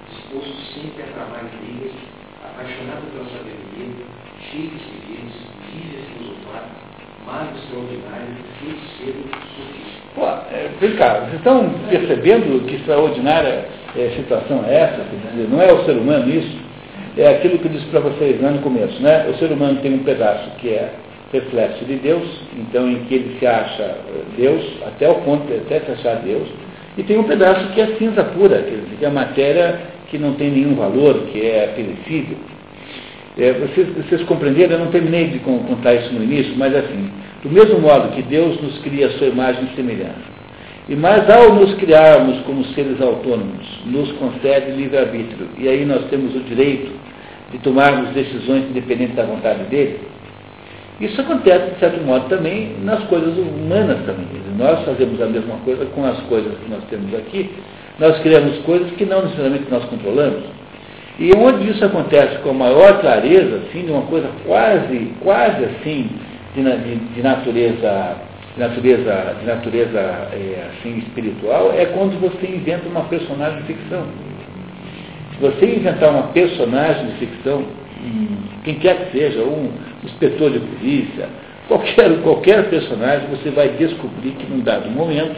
[0.10, 1.94] disposto sempre a tramar intrigas,
[2.44, 4.06] apaixonado pela sabedoria,
[4.50, 5.36] cheio de segredos,
[5.70, 6.87] vive a filosofar,
[7.28, 9.24] extraordinário, feiticeiro,
[9.56, 9.98] sofista.
[10.16, 15.04] Pô, é, vem cá, vocês estão percebendo que extraordinária é, situação é essa?
[15.32, 16.58] Dizer, não é o ser humano isso?
[17.18, 19.28] É aquilo que eu disse para vocês lá no começo, né?
[19.30, 20.92] O ser humano tem um pedaço que é
[21.32, 22.24] reflexo de Deus,
[22.58, 26.16] então em que ele se acha eh, Deus, até o ponto de até se achar
[26.18, 26.48] Deus,
[26.98, 28.64] e tem um pedaço que é cinza pura,
[28.98, 32.38] que é matéria que não tem nenhum valor, que é perecível.
[33.40, 34.74] É, vocês, vocês compreenderam?
[34.74, 37.12] Eu não terminei de contar isso no início, mas assim,
[37.44, 40.38] do mesmo modo que Deus nos cria a sua imagem e semelhança,
[40.90, 46.36] e mais ao nos criarmos como seres autônomos, nos concede livre-arbítrio, e aí nós temos
[46.36, 46.92] o direito
[47.52, 50.00] de tomarmos decisões independentes da vontade dele,
[51.00, 54.26] isso acontece, de certo modo, também nas coisas humanas também.
[54.58, 57.52] Nós fazemos a mesma coisa com as coisas que nós temos aqui,
[58.00, 60.44] nós criamos coisas que não necessariamente nós controlamos.
[61.20, 66.10] E onde isso acontece com a maior clareza, assim, de uma coisa quase, quase assim,
[66.54, 68.18] de, de, de natureza,
[68.54, 74.04] de natureza, de natureza é, assim, espiritual, é quando você inventa uma personagem de ficção.
[75.34, 77.64] Se você inventar uma personagem de ficção,
[78.64, 79.72] quem quer que seja, um
[80.04, 81.30] inspetor de polícia,
[81.68, 85.36] qualquer, qualquer personagem, você vai descobrir que num dado momento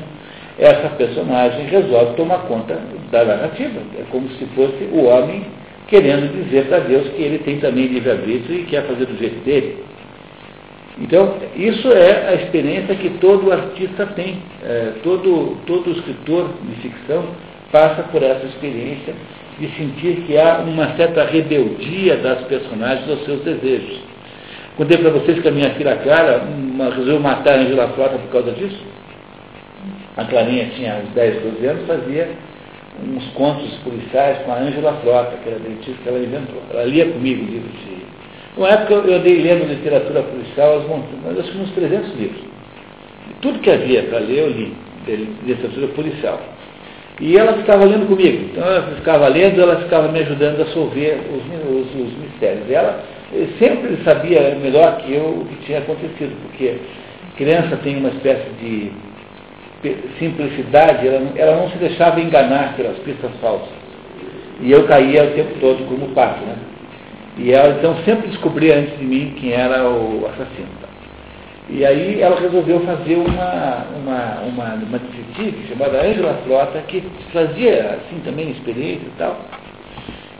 [0.57, 2.77] essa personagem resolve tomar conta
[3.11, 3.79] da narrativa.
[3.97, 5.45] É como se fosse o homem
[5.89, 9.83] querendo dizer para Deus que ele tem também livre-arbítrio e quer fazer do jeito dele.
[11.01, 17.25] Então, isso é a experiência que todo artista tem, é, todo, todo escritor de ficção
[17.71, 19.13] passa por essa experiência
[19.59, 24.01] de sentir que há uma certa rebeldia das personagens aos seus desejos.
[24.77, 28.31] Contei para vocês que a minha filha Clara uma, resolveu matar a Angela Frota por
[28.31, 28.79] causa disso.
[30.17, 32.29] A Clarinha tinha uns 10, 12 anos, fazia
[33.07, 36.61] uns contos policiais com a Ângela Frota, que era dentista que ela inventou.
[36.71, 37.99] Ela lia comigo livros de.
[38.57, 42.41] Uma época eu andei lendo literatura policial, aos montanhas, eu tinha uns 300 livros.
[43.41, 44.73] tudo que havia para ler eu li,
[45.05, 46.39] de literatura policial.
[47.21, 48.49] E ela ficava lendo comigo.
[48.51, 52.69] Então ela ficava lendo, ela ficava me ajudando a solver os, os, os mistérios.
[52.69, 53.03] E ela
[53.59, 56.77] sempre sabia melhor que eu o que tinha acontecido, porque
[57.37, 58.91] criança tem uma espécie de
[60.19, 63.69] simplicidade, ela, ela não se deixava enganar pelas pistas falsas.
[64.61, 66.55] E eu caía o tempo todo como pato, né?
[67.37, 70.79] E ela então sempre descobria antes de mim quem era o assassino.
[71.71, 77.99] E aí ela resolveu fazer uma, uma, uma, uma detetive chamada Angela Frota, que fazia
[78.01, 79.37] assim também experiência e tal,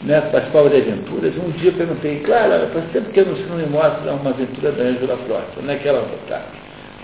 [0.01, 1.33] né, participava de aventuras.
[1.37, 4.71] Um dia eu perguntei, claro, faz tempo que eu não, não me mostra uma aventura
[4.71, 6.41] da Angela Frota, onde é que ela está?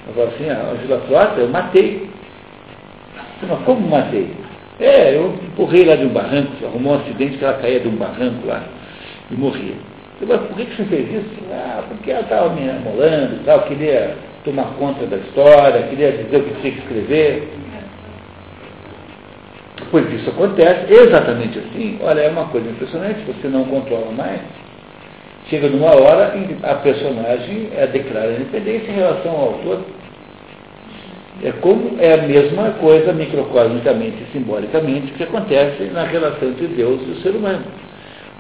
[0.06, 2.10] Ela falou assim, a Angela Frota eu matei.
[3.48, 4.30] Mas como matei?
[4.80, 7.96] É, eu empurrei lá de um barranco, arrumou um acidente que ela caía de um
[7.96, 8.64] barranco lá
[9.32, 9.76] e morria.
[10.22, 11.44] Eu falei, por que, você fez isso?
[11.52, 16.38] Ah, porque ela estava me amolando e tal, queria tomar conta da história, queria dizer
[16.38, 17.50] o que tinha que escrever.
[19.92, 22.00] Pois isso acontece exatamente assim.
[22.02, 24.42] Olha, é uma coisa impressionante, você não controla mais.
[25.50, 29.86] Chega numa hora em que a personagem é, declara independência em relação ao autor.
[31.44, 37.02] É como é a mesma coisa microcosmicamente e simbolicamente que acontece na relação entre Deus
[37.08, 37.64] e o ser humano.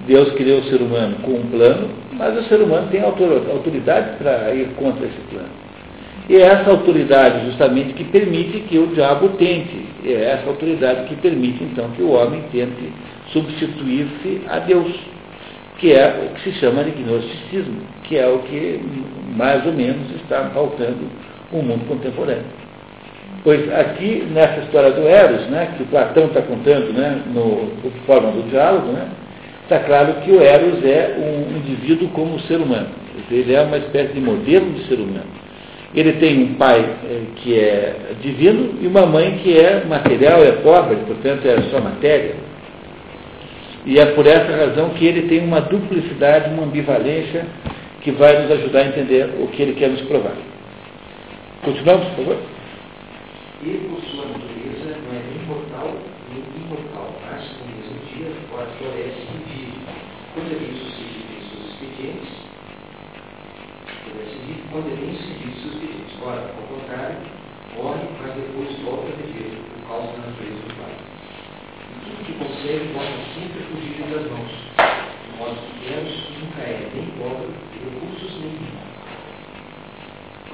[0.07, 4.53] Deus criou o ser humano com um plano, mas o ser humano tem autoridade para
[4.53, 5.49] ir contra esse plano.
[6.27, 11.15] E é essa autoridade justamente que permite que o diabo tente, é essa autoridade que
[11.15, 12.91] permite então que o homem tente
[13.31, 14.91] substituir-se a Deus,
[15.77, 18.79] que é o que se chama de gnosticismo, que é o que
[19.35, 21.09] mais ou menos está faltando
[21.51, 22.64] o mundo contemporâneo.
[23.45, 27.69] Pois aqui, nessa história do Eros, né, que Platão está contando né, no,
[28.07, 29.07] forma do diálogo, né,
[29.61, 32.87] está claro que o Eros é um indivíduo como ser humano.
[33.29, 35.29] Ele é uma espécie de modelo de ser humano.
[35.93, 40.53] Ele tem um pai é, que é divino e uma mãe que é material, é
[40.63, 42.33] pobre, portanto é só matéria.
[43.85, 47.45] E é por essa razão que ele tem uma duplicidade, uma ambivalência
[48.01, 50.33] que vai nos ajudar a entender o que ele quer nos provar.
[51.63, 52.54] Continuamos, por favor?
[53.65, 55.89] E por sua natureza não é nem mortal
[56.29, 59.81] nem imortal, mas no mesmo dia fora floresce e vive.
[60.35, 62.29] Bem sucedido em seus expedientes,
[64.05, 64.69] floresce e vive
[65.01, 66.13] bem sucedido em seus expedientes.
[66.21, 67.17] Ora, ao contrário,
[67.73, 70.93] morre, mas depois volta a viver por causa da natureza do Pai.
[71.89, 74.53] E tudo que consegue volta sempre fugir das mãos,
[75.25, 77.64] de modo que Deus nunca é nem pobre.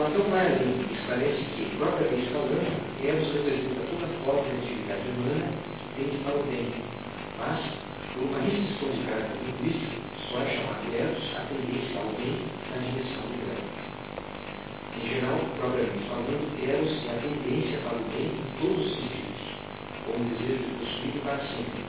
[0.02, 2.58] Platão mais esclarece que, propriamente falando,
[3.06, 5.46] Eros representa toda forma de atividade humana
[5.94, 6.74] tende para o bem,
[7.38, 7.62] mas,
[8.10, 12.82] por uma restrição de caráter linguístico, só é chamado Eros a tendência ao bem na
[12.82, 13.62] dimensão do grau.
[14.98, 19.46] Em geral, propriamente falando, Eros é a tendência para o bem em todos os sentidos,
[20.10, 21.86] como o desejo de possuir para sempre.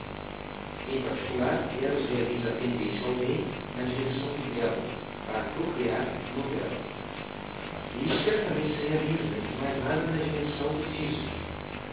[0.85, 3.41] Em particular, Eros realiza a tendência ao bem
[3.73, 4.77] na dimensão do grau,
[5.25, 6.05] para procriar
[6.37, 6.92] no grau.
[8.01, 11.29] Isso certamente seria vida, mas nada na dimensão do físico.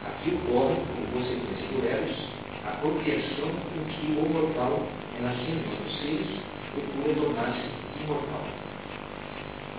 [0.08, 2.16] Aqui ocorre, como consequência do Eros,
[2.64, 6.40] a procriação com que o mortal, renascendo dos seres,
[6.72, 7.68] procura tornar-se
[8.02, 8.44] imortal.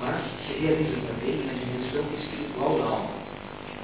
[0.01, 3.10] Mas se realiza também na dimensão espiritual da alma,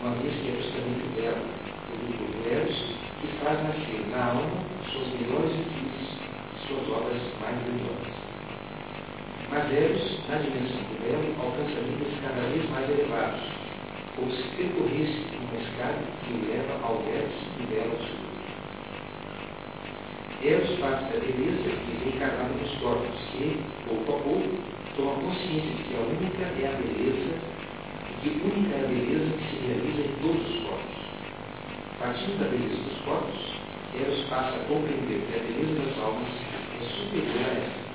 [0.02, 1.45] uma vez que é justamente o verbo,
[1.89, 2.78] produto do Eros,
[3.21, 6.10] que faz nascer na alma suas melhores virtudes,
[6.67, 8.16] suas obras mais grandiosas.
[9.49, 13.39] Mas Eros, na dimensão do belo, alcança níveis cada vez mais elevados,
[14.17, 18.27] como se percorresse uma escada que o leva ao verso e belo absoluto.
[20.43, 23.57] Eros parte da beleza que vem encarnada nos corpos, que,
[23.88, 24.51] pouco a pouco,
[24.97, 27.39] toma consciência de que a única é a beleza,
[28.03, 30.99] e que única é a beleza que se realiza em todos os corpos.
[31.99, 33.39] Partindo da beleza dos corpos,
[33.95, 37.87] Eros passa a compreender que a beleza das almas é superior a esta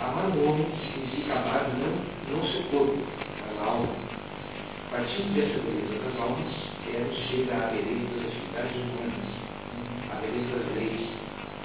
[0.00, 1.90] Amar o homem significa amar não,
[2.30, 3.88] não seu corpo, mas a alma.
[4.92, 6.54] Partindo dessa beleza das almas,
[6.86, 9.26] ela chega à beleza das atividades humanas,
[10.06, 11.02] à beleza das leis,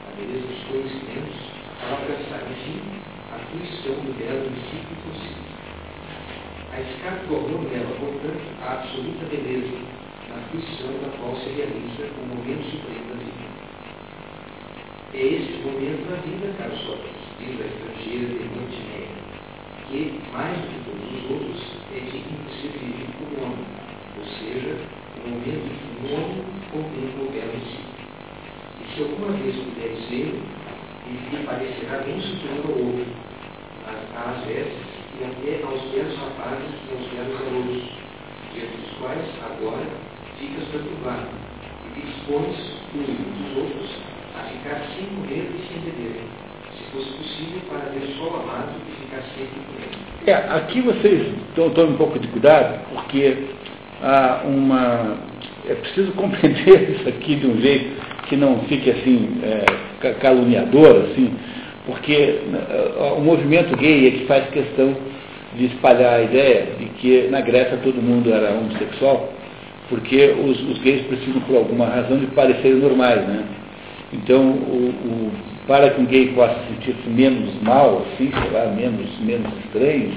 [0.01, 1.37] à beleza dos conhecimentos,
[1.77, 2.81] para alcançar, enfim,
[3.29, 5.53] a fruição do belo si possível.
[6.73, 9.77] A escada amor leva, portanto, a absoluta beleza,
[10.33, 13.45] na fruição da qual se realiza o momento supremo da vida.
[15.13, 19.19] É este momento da vida, caros jovens, diz a estrangeira de Montenegro,
[19.87, 19.99] que,
[20.31, 23.65] mais do que todos os outros, é de impossível como homem,
[24.17, 24.79] ou seja,
[25.19, 27.83] o momento em que o homem contempla o belo em si.
[28.79, 30.39] E se alguma vez puder dizer,
[31.05, 33.11] lhe parecerá bem superior ao outro,
[34.15, 34.87] às vestes
[35.19, 38.03] e até aos belos rapazes e aos belos garotos,
[38.53, 39.85] diante dos quais agora
[40.39, 41.27] ficas perturbado
[41.95, 42.55] e expões
[42.95, 43.89] uns dos outros
[44.35, 46.42] a ficar sem comer e sem beber,
[46.93, 47.79] fosse possível para
[48.17, 50.03] só amado e ficar sempre com ele.
[50.27, 53.37] É, aqui vocês tomem um pouco de cuidado, porque
[54.01, 55.17] há uma.
[55.67, 61.33] É preciso compreender isso aqui de um jeito que não fique assim, é, caluniador, assim,
[61.85, 64.95] porque é, o movimento gay é que faz questão
[65.55, 69.33] de espalhar a ideia de que na Grécia todo mundo era homossexual,
[69.89, 73.43] porque os, os gays precisam, por alguma razão, de parecerem normais, né?
[74.13, 75.31] Então, o, o,
[75.67, 80.11] para que gay possa sentir-se menos mal, assim, sei lá, menos, menos estranho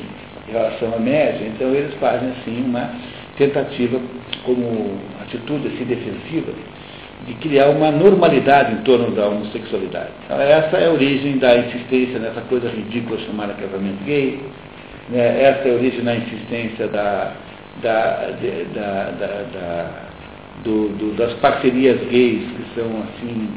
[0.49, 2.91] em relação à média, então eles fazem, assim, uma
[3.37, 4.01] tentativa,
[4.45, 6.53] como atitude assim, defensiva,
[7.27, 10.11] de criar uma normalidade em torno da homossexualidade.
[10.25, 14.41] Então, essa é a origem da insistência nessa coisa ridícula chamada casamento gay,
[15.09, 15.43] né?
[15.43, 17.33] essa é a origem da insistência da,
[17.83, 20.07] da, de, da, da
[20.65, 23.49] do, do, das parcerias gays que são assim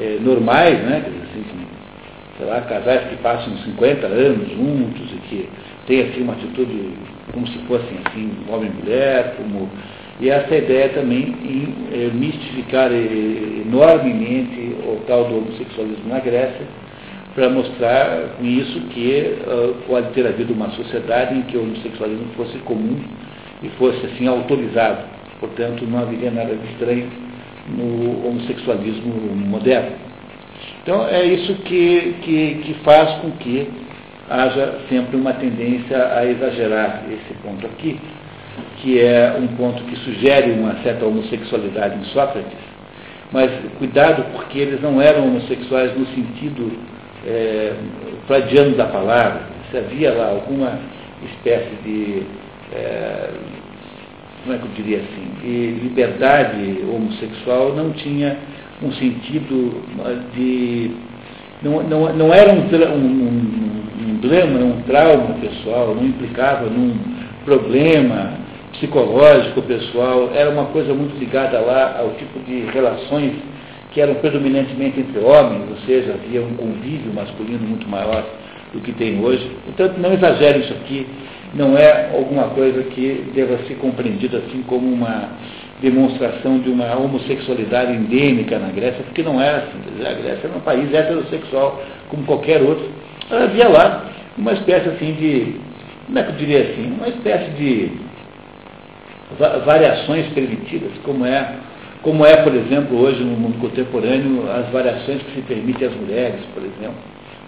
[0.00, 1.04] é, normais, né?
[1.06, 1.44] Assim,
[2.36, 5.48] sei lá, casais que passam 50 anos juntos e que
[5.86, 6.92] têm assim, uma atitude
[7.32, 9.68] como se fossem assim, homem e mulher, como
[10.18, 16.66] e essa ideia também em é, mistificar é, enormemente o tal do homossexualismo na Grécia,
[17.34, 22.28] para mostrar com isso que uh, pode ter havido uma sociedade em que o homossexualismo
[22.34, 22.98] fosse comum
[23.62, 25.04] e fosse assim autorizado.
[25.38, 27.10] Portanto, não haveria nada de estranho
[27.68, 29.96] no homossexualismo moderno.
[30.82, 33.68] Então, é isso que, que, que faz com que
[34.30, 37.98] haja sempre uma tendência a exagerar esse ponto aqui,
[38.78, 42.58] que é um ponto que sugere uma certa homossexualidade em Sócrates,
[43.32, 46.72] mas cuidado porque eles não eram homossexuais no sentido
[47.26, 47.72] é,
[48.76, 50.78] da palavra, se havia lá alguma
[51.24, 52.22] espécie de,
[52.72, 53.30] é,
[54.46, 58.38] como é que eu diria assim, de liberdade homossexual, não tinha
[58.80, 59.82] um sentido
[60.34, 60.92] de.
[61.62, 66.94] Não, não, não era um, um, um drama, um trauma pessoal, não implicava num
[67.44, 68.34] problema
[68.72, 73.32] psicológico pessoal, era uma coisa muito ligada lá ao tipo de relações
[73.92, 78.24] que eram predominantemente entre homens, ou seja, havia um convívio masculino muito maior
[78.72, 79.50] do que tem hoje.
[79.64, 81.06] Portanto, não exagere isso aqui,
[81.54, 85.30] não é alguma coisa que deva ser compreendida assim como uma
[85.80, 90.06] demonstração de uma homossexualidade endêmica na Grécia, porque não era assim.
[90.06, 92.88] A Grécia era um país heterossexual, como qualquer outro.
[93.30, 94.06] Havia lá
[94.38, 95.56] uma espécie assim de,
[96.06, 97.90] como é que eu diria assim, uma espécie de
[99.64, 101.56] variações permitidas, como é
[102.02, 106.40] como é, por exemplo, hoje no mundo contemporâneo, as variações que se permitem às mulheres,
[106.54, 106.94] por exemplo.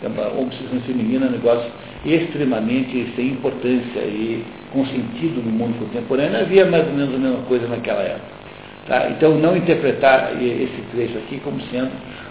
[0.04, 1.70] A feminina é um negócio
[2.04, 6.40] extremamente sem importância e com sentido no mundo contemporâneo.
[6.40, 8.38] Havia mais ou menos a mesma coisa naquela época.
[8.86, 9.10] Tá?
[9.10, 11.90] Então, não interpretar esse trecho aqui como sendo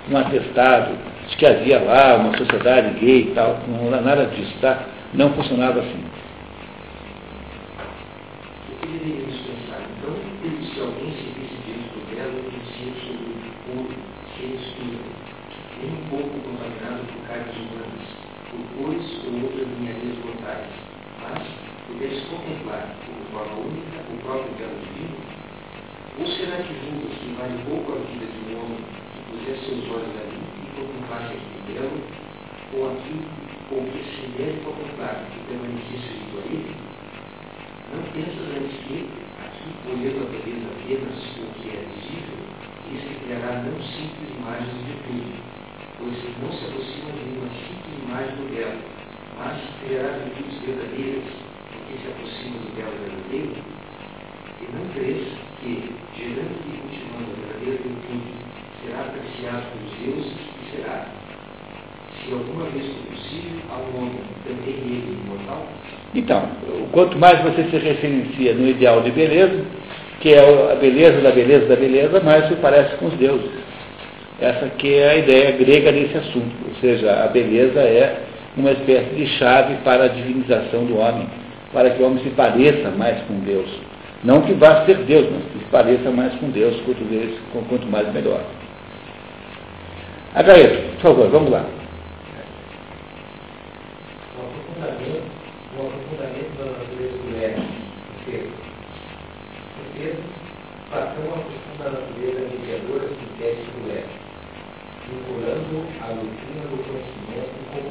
[0.10, 0.96] um atestado
[1.30, 4.86] de que havia lá uma sociedade gay e tal, não era nada disso, tá?
[5.14, 6.04] Não funcionava assim.
[8.72, 9.47] O que deveríamos
[18.58, 20.66] ou outras linharias mortais,
[21.22, 21.44] mas
[21.86, 25.18] pudesse contemplar, como forma única, o próprio belo divino?
[26.18, 29.86] Ou será que julgas que vale pouco a vida de um homem que pusesse seus
[29.94, 32.02] olhos ali e contemplasse aquele belo,
[32.74, 33.30] ou aquilo
[33.70, 36.74] com que se deve contemplar que permanecesse junto a ele?
[37.94, 39.06] Não pensas antes que,
[39.38, 42.42] aqui, olhando a beleza apenas o que é visível,
[42.90, 45.30] isso criará não simples imagens de tudo,
[46.00, 48.80] pois não se aproxima de uma simples imagem do belo,
[49.38, 51.28] mas criará virtudes verdadeiras,
[51.68, 53.62] porque se aproxima do belo verdadeiro?
[54.60, 55.28] E não crês
[55.60, 58.34] que, gerando e cultivando a verdadeira virtude,
[58.82, 61.06] será apreciado pelos deuses e será,
[62.16, 65.68] se alguma vez for possível, a um homem também ele imortal?
[66.16, 66.50] Então,
[66.92, 69.66] quanto mais você se referencia no ideal de beleza,
[70.22, 73.67] que é a beleza da beleza da beleza, mais se parece com os deuses.
[74.40, 76.56] Essa que é a ideia grega desse assunto.
[76.68, 78.22] Ou seja, a beleza é
[78.56, 81.28] uma espécie de chave para a divinização do homem,
[81.74, 83.70] para que o homem se pareça mais com Deus.
[84.24, 87.86] Não que vá ser Deus, mas que se pareça mais com Deus, quanto, vezes, quanto
[87.88, 88.42] mais melhor.
[90.34, 91.66] Agaeto, por favor, vamos lá.
[94.36, 95.24] O aprofundamento,
[95.74, 97.62] o aprofundamento da natureza do ego,
[98.14, 98.38] porque,
[99.78, 100.14] porque
[100.90, 104.14] Platão aprofunda a natureza mediadora sintética do ego,
[105.10, 107.90] vinculando a doutrina do conhecimento como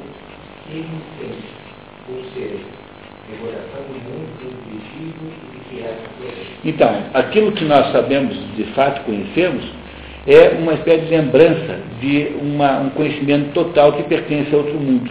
[0.70, 1.54] existência,
[2.10, 2.86] ou seja,
[3.28, 5.96] recordação do mundo intuitivo e que é a
[6.66, 9.64] Então, aquilo que nós sabemos, de fato conhecemos,
[10.26, 15.08] é uma espécie de lembrança de uma, um conhecimento total que pertence a outro mundo.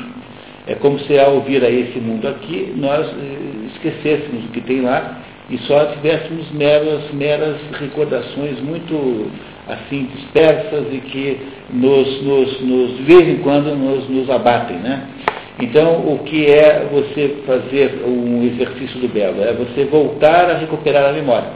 [0.67, 4.81] É como se ao vir a esse mundo aqui, nós eh, esquecêssemos o que tem
[4.81, 9.31] lá e só tivéssemos meras, meras recordações muito
[9.67, 11.37] assim dispersas e que
[11.71, 14.77] nos, nos, nos de vez em quando nos, nos abatem.
[14.77, 15.07] Né?
[15.59, 19.41] Então, o que é você fazer um exercício do belo?
[19.41, 21.49] É você voltar a recuperar a memória.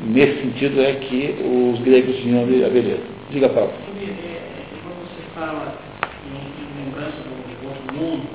[0.00, 3.02] Nesse sentido é que os gregos tinham a beleza.
[3.30, 3.70] Diga, Paulo.
[3.70, 5.72] Quando você fala
[6.26, 8.26] em, em lembrança do outro mundo,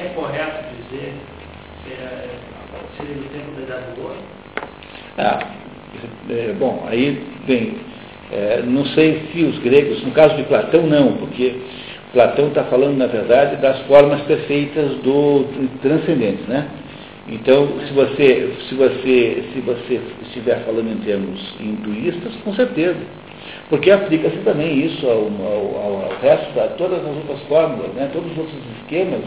[0.00, 1.14] é correto dizer
[1.84, 2.28] que é,
[2.96, 4.16] seria do tempo da Idade do Ouro?
[5.18, 5.38] Ah,
[6.30, 7.76] é, bom, aí vem.
[8.32, 11.54] É, não sei se os gregos, no caso de Platão, não, porque
[12.14, 15.44] Platão está falando, na verdade, das formas perfeitas do,
[15.82, 16.66] transcendente, né?
[17.26, 23.00] Então, se você, se você, se você estiver falando em termos hinduístas, com certeza.
[23.68, 28.10] Porque aplica-se também isso ao, ao, ao resto, a todas as outras fórmulas, né?
[28.12, 29.22] todos os outros esquemas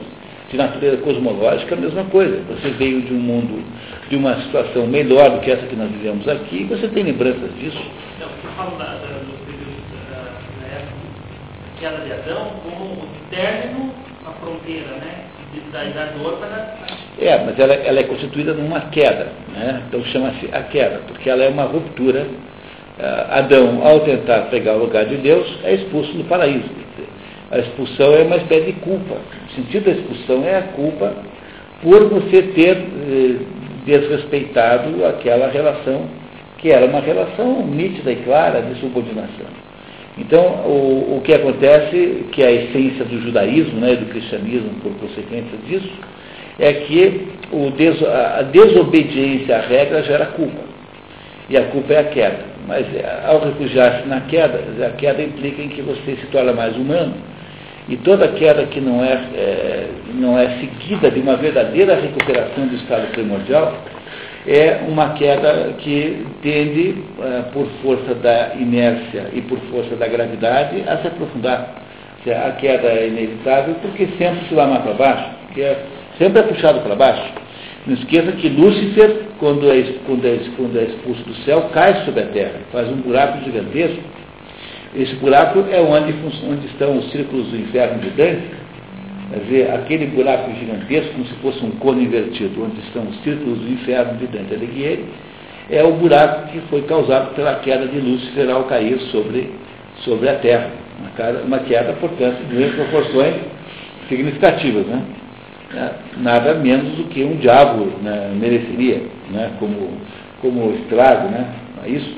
[0.49, 2.41] de natureza cosmológica, a mesma coisa.
[2.49, 3.63] Você veio de um mundo,
[4.09, 7.81] de uma situação melhor do que essa que nós vivemos aqui, você tem lembranças disso.
[8.19, 9.81] Não, eu falo da, da, do período
[10.11, 10.21] da,
[10.61, 10.97] da época
[11.79, 13.93] queda de Adão como o término,
[14.25, 15.23] a fronteira, né?
[15.71, 16.37] Da idade do ouro
[17.19, 19.81] é, mas ela, ela, é constituída numa queda, né?
[19.87, 22.27] então chama-se a queda, porque ela é uma ruptura.
[23.29, 26.69] Adão, ao tentar pegar o lugar de Deus, é expulso do paraíso.
[27.51, 29.15] A expulsão é uma espécie de culpa.
[29.15, 31.13] O sentido da expulsão é a culpa
[31.81, 33.35] por você ter eh,
[33.85, 36.07] desrespeitado aquela relação,
[36.57, 39.66] que era uma relação nítida e clara de subordinação.
[40.19, 44.91] Então, o, o que acontece, que é a essência do judaísmo, né, do cristianismo, por
[44.93, 45.91] consequência disso,
[46.59, 47.27] é que
[47.77, 50.65] des, a desobediência à regra gera culpa.
[51.49, 52.39] E a culpa é a queda.
[52.67, 56.75] Mas é, ao refugiar-se na queda, a queda implica em que você se torna mais
[56.75, 57.13] humano.
[57.87, 62.75] E toda queda que não é, é não é seguida de uma verdadeira recuperação do
[62.75, 63.77] estado primordial
[64.47, 70.83] é uma queda que tende, é, por força da inércia e por força da gravidade,
[70.87, 71.83] a se aprofundar.
[72.27, 75.85] A queda é inevitável porque sempre se vai mais para baixo, porque é
[76.17, 77.23] Sempre é puxado para baixo.
[77.85, 82.21] Não esqueça que Lúcifer, quando é, quando, é, quando é expulso do céu, cai sobre
[82.21, 84.01] a terra, faz um buraco gigantesco.
[84.95, 86.13] Esse buraco é onde,
[86.49, 88.66] onde estão os círculos do inferno de Dante.
[89.29, 93.59] Quer dizer, aquele buraco gigantesco, como se fosse um cone invertido, onde estão os círculos
[93.59, 95.05] do inferno de Dante Alighieri,
[95.69, 99.51] é o buraco que foi causado pela queda de Lúcifer ao cair sobre,
[99.97, 100.69] sobre a terra.
[101.45, 103.35] Uma queda, portanto, de proporções
[104.07, 104.85] significativas.
[104.85, 105.01] Né?
[105.73, 109.91] né, nada menos do que um diabo né, mereceria, né, como,
[110.41, 111.53] como estrago, né,
[111.85, 112.15] é isso.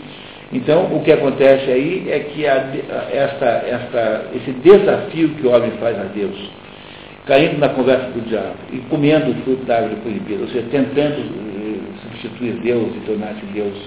[0.51, 2.71] Então, o que acontece aí é que a,
[3.11, 6.35] esta, esta, esse desafio que o homem faz a Deus,
[7.29, 11.19] caindo na conversa do diabo e comendo o fruto da árvore proibida, ou seja, tentando
[11.21, 13.77] eh, substituir Deus e tornar-se Deus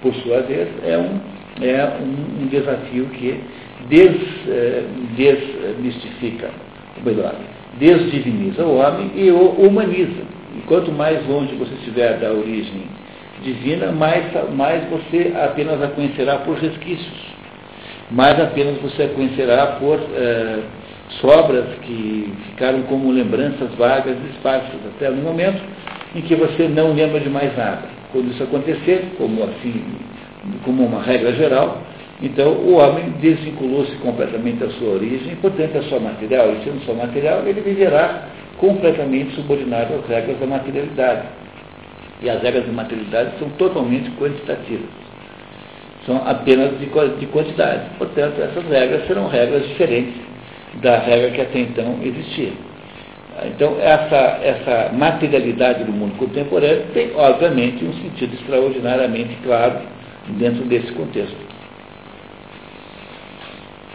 [0.00, 1.20] por sua vez, é um,
[1.60, 3.40] é um, um desafio que
[3.88, 4.16] des,
[4.48, 4.84] eh,
[5.16, 6.50] desmistifica,
[6.96, 7.34] ou melhor,
[7.80, 10.22] desdiviniza o homem e o humaniza.
[10.56, 12.84] E quanto mais longe você estiver da origem
[13.42, 17.32] divina, mais, mais você apenas a conhecerá por resquícios.
[18.12, 20.58] Mais apenas você a conhecerá por é,
[21.20, 25.62] sobras que ficaram como lembranças vagas e esparsas, até no momento
[26.14, 27.82] em que você não lembra de mais nada.
[28.12, 29.82] Quando isso acontecer, como assim,
[30.64, 31.82] como uma regra geral,
[32.22, 36.94] então, o homem desvinculou-se completamente da sua origem, portanto, é só material, e sendo só
[36.94, 41.22] material, ele viverá completamente subordinado às regras da materialidade.
[42.22, 44.88] E as regras da materialidade são totalmente quantitativas.
[46.06, 46.86] São apenas de,
[47.18, 47.90] de quantidade.
[47.98, 50.31] Portanto, essas regras serão regras diferentes
[50.80, 52.52] da regra que até então existia.
[53.46, 59.80] Então, essa, essa materialidade do mundo contemporâneo tem, obviamente, um sentido extraordinariamente claro
[60.28, 61.36] dentro desse contexto.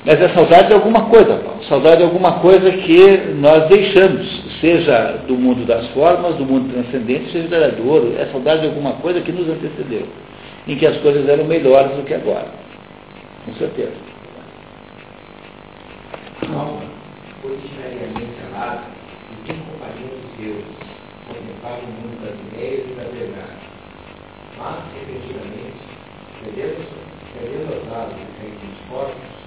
[0.05, 1.63] Mas é saudade de alguma coisa, Paulo.
[1.65, 7.31] Saudade de alguma coisa que nós deixamos, seja do mundo das formas, do mundo transcendente,
[7.31, 8.15] seja do ouro.
[8.17, 10.07] É saudade de alguma coisa que nos antecedeu,
[10.67, 12.47] em que as coisas eram melhores do que agora.
[13.45, 14.16] Com certeza.
[17.43, 18.39] Originariamente
[19.31, 20.65] e companhia dos deuses,
[21.87, 23.57] mundo das ideias e.
[24.57, 25.87] Mas, efetivamente,
[28.17, 29.37] e dos corpos,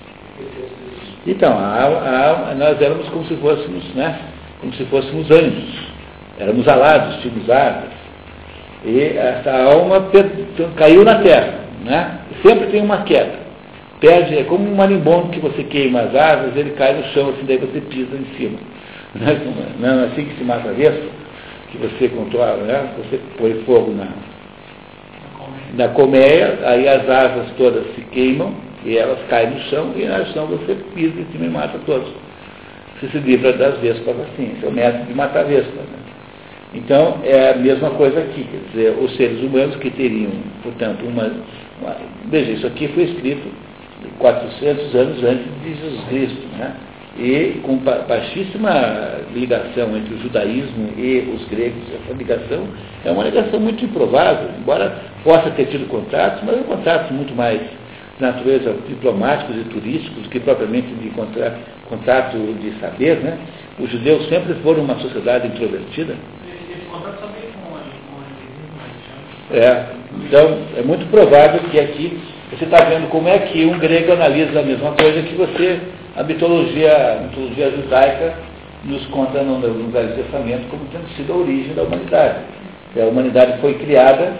[1.26, 4.18] então, a, a, nós éramos como se fôssemos, né?
[4.60, 5.90] Como se fôssemos anjos.
[6.38, 7.20] Éramos alados,
[7.50, 7.90] asas.
[8.84, 10.06] E essa alma
[10.76, 12.20] caiu na terra, né?
[12.42, 13.49] Sempre tem uma queda.
[14.00, 17.44] Perde, é como um marimbondo que você queima as asas, ele cai no chão, assim,
[17.46, 18.58] daí você pisa em cima.
[19.78, 21.06] Não é assim que se mata vespa?
[21.70, 22.88] Que você controla, né?
[22.96, 24.08] Você põe fogo na,
[25.74, 28.54] na colmeia, aí as asas todas se queimam,
[28.86, 32.08] e elas caem no chão, e no chão você pisa em cima e mata todos.
[32.98, 34.54] Você se livra das vespas assim.
[34.56, 35.74] Esse é o método de matar vespas.
[35.74, 35.98] Né?
[36.74, 38.44] Então, é a mesma coisa aqui.
[38.44, 40.32] Quer dizer, os seres humanos que teriam,
[40.62, 41.30] portanto, uma,
[41.80, 41.96] uma
[42.30, 43.69] Veja, isso aqui foi escrito
[44.20, 46.46] 400 anos antes de Jesus Cristo.
[46.56, 46.76] Né?
[47.18, 48.70] e com baixíssima
[49.34, 51.82] ligação entre o judaísmo e os gregos.
[51.92, 52.66] Essa ligação
[53.04, 57.34] é uma ligação muito improvável, embora possa ter tido contatos, mas é um contatos muito
[57.34, 61.58] mais de natureza diplomáticos e turísticos do que propriamente de contato,
[61.88, 63.18] contato de saber.
[63.18, 63.38] Né?
[63.78, 66.14] Os judeus sempre foram uma sociedade introvertida.
[66.90, 67.30] Contato
[69.52, 69.84] É,
[70.26, 74.60] então é muito provável que aqui você está vendo como é que um grego analisa
[74.60, 75.80] a mesma coisa que você,
[76.16, 78.34] a mitologia, a mitologia judaica
[78.84, 82.38] nos conta no, no Velho Testamento como tendo sido a origem da humanidade.
[83.00, 84.32] A humanidade foi criada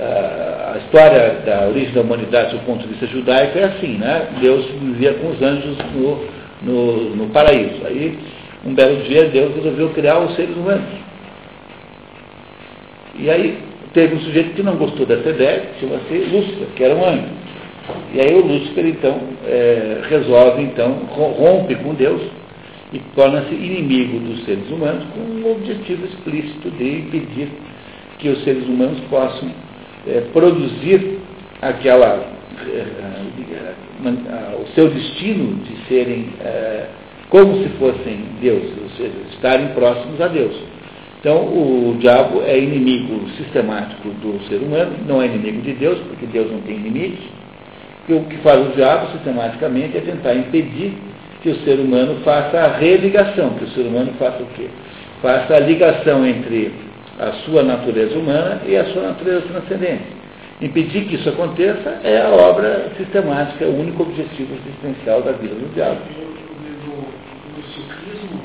[0.00, 4.26] a história da origem da humanidade do ponto de vista judaico é assim, né?
[4.40, 6.24] Deus vivia com os anjos no,
[6.62, 7.86] no, no paraíso.
[7.86, 8.18] Aí,
[8.66, 10.88] um belo dia, Deus resolveu criar os seres humanos.
[13.16, 13.58] E aí,
[13.92, 17.43] teve um sujeito que não gostou dessa ideia, que chama-se Lúcifer, que era um anjo.
[18.12, 22.22] E aí o Lúcifer, então, é, resolve, então, rompe com Deus
[22.92, 27.48] e torna-se inimigo dos seres humanos com um objetivo explícito de impedir
[28.18, 29.50] que os seres humanos possam
[30.06, 31.18] é, produzir
[31.60, 32.24] aquela,
[32.66, 36.86] é, é o seu destino de serem é,
[37.28, 40.54] como se fossem Deus, ou seja, estarem próximos a Deus.
[41.18, 46.26] Então, o diabo é inimigo sistemático do ser humano, não é inimigo de Deus, porque
[46.26, 47.18] Deus não tem inimigos.
[48.08, 50.92] E o que faz o diabo sistematicamente é tentar impedir
[51.42, 54.68] que o ser humano faça a religação, que o ser humano faça o quê?
[55.22, 56.72] Faça a ligação entre
[57.18, 60.04] a sua natureza humana e a sua natureza transcendente.
[60.60, 65.74] Impedir que isso aconteça é a obra sistemática, o único objetivo existencial da vida do
[65.74, 66.00] diabo.
[66.86, 68.40] No, sufismo,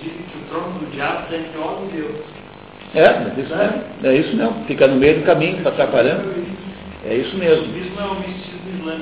[0.00, 2.42] dizem que o trono do diabo está entre homem e Deus.
[2.94, 4.64] É, mas isso não é, é isso não.
[4.64, 6.32] Fica no meio do caminho, está atrapalhando.
[7.04, 7.62] É isso mesmo.
[7.62, 8.14] O sufismo é o
[8.84, 9.00] Né?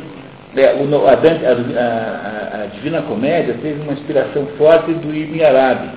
[0.57, 5.91] É, o, a, a, a, a, Divina Comédia teve uma inspiração forte do Ibn Arabi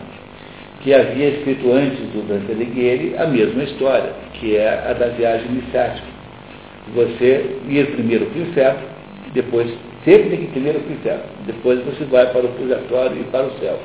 [0.81, 5.47] que havia escrito antes do Dante Alighieri a mesma história, que é a da viagem
[5.47, 6.05] iniciática.
[6.93, 8.79] Você ir primeiro para o inferno,
[9.33, 9.73] depois,
[10.03, 13.23] sempre tem que ir primeiro para o inferno, depois você vai para o purgatório e
[13.25, 13.79] para o céu.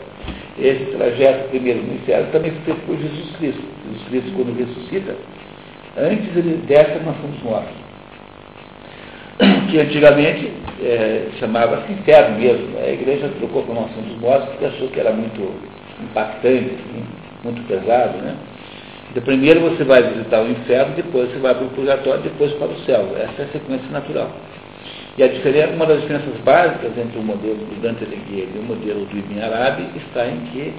[0.59, 3.63] Esse trajeto primeiro no inferno também foi feito por Jesus Cristo.
[3.87, 5.15] Jesus Cristo, quando ressuscita,
[5.97, 7.88] antes ele desce mansão dos mortos.
[9.71, 10.51] Que antigamente
[10.83, 12.79] é, chamava-se inferno mesmo.
[12.79, 15.53] A igreja trocou para a mansão dos mortos porque achou que era muito
[16.03, 17.05] impactante, assim,
[17.45, 18.35] muito pesado, né?
[19.11, 22.69] Então, primeiro você vai visitar o inferno, depois você vai para o purgatório, depois para
[22.69, 23.17] o céu.
[23.17, 24.31] Essa é a sequência natural.
[25.17, 28.63] E a diferença, uma das diferenças básicas entre o modelo do Dante Alighieri e o
[28.63, 30.73] modelo do Ibn Arabi está em que,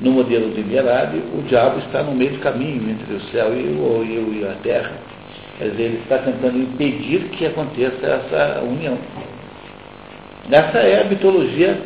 [0.00, 3.52] no modelo do Ibn Arabi, o diabo está no meio do caminho entre o céu
[3.52, 4.92] e, o, e, a terra.
[5.60, 8.96] Quer dizer, ele está tentando impedir que aconteça essa união.
[10.50, 11.78] Essa é a mitologia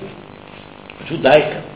[1.08, 1.74] judaica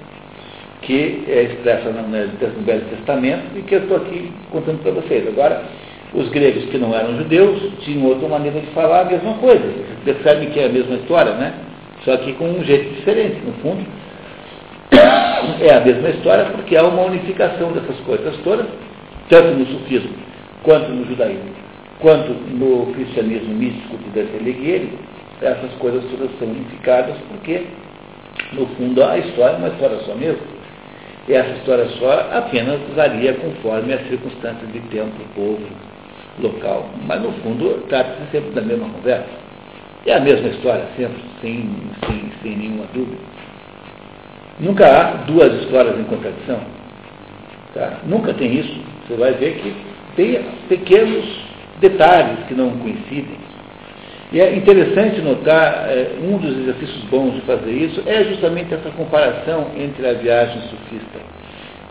[0.82, 5.26] que é expressa no, Velho Testamento e que eu estou aqui contando para vocês.
[5.26, 5.64] Agora,
[6.14, 9.60] os gregos que não eram judeus tinham outra maneira de falar a mesma coisa.
[9.60, 11.52] Vocês percebem que é a mesma história, né?
[12.04, 13.84] Só que com um jeito diferente, no fundo.
[15.60, 18.66] É a mesma história porque há uma unificação dessas coisas todas,
[19.28, 20.10] tanto no sufismo,
[20.62, 21.50] quanto no judaísmo,
[22.00, 24.92] quanto no cristianismo místico de Dante Alighieri,
[25.40, 27.62] essas coisas todas são unificadas porque,
[28.52, 30.42] no fundo, a história é uma história só mesmo.
[31.28, 35.66] essa história só apenas varia conforme as circunstâncias de tempo, povo,
[36.40, 36.88] local.
[37.06, 39.28] Mas, no fundo, trata-se sempre da mesma conversa.
[40.06, 41.68] É a mesma história, sempre, sem,
[42.06, 43.18] sem, sem nenhuma dúvida.
[44.58, 46.60] Nunca há duas histórias em contradição.
[47.74, 47.98] Tá?
[48.04, 48.80] Nunca tem isso.
[49.06, 49.74] Você vai ver que
[50.16, 51.47] tem pequenos
[51.80, 53.38] detalhes que não coincidem.
[54.30, 58.90] E é interessante notar, é, um dos exercícios bons de fazer isso é justamente essa
[58.90, 61.18] comparação entre a viagem sufista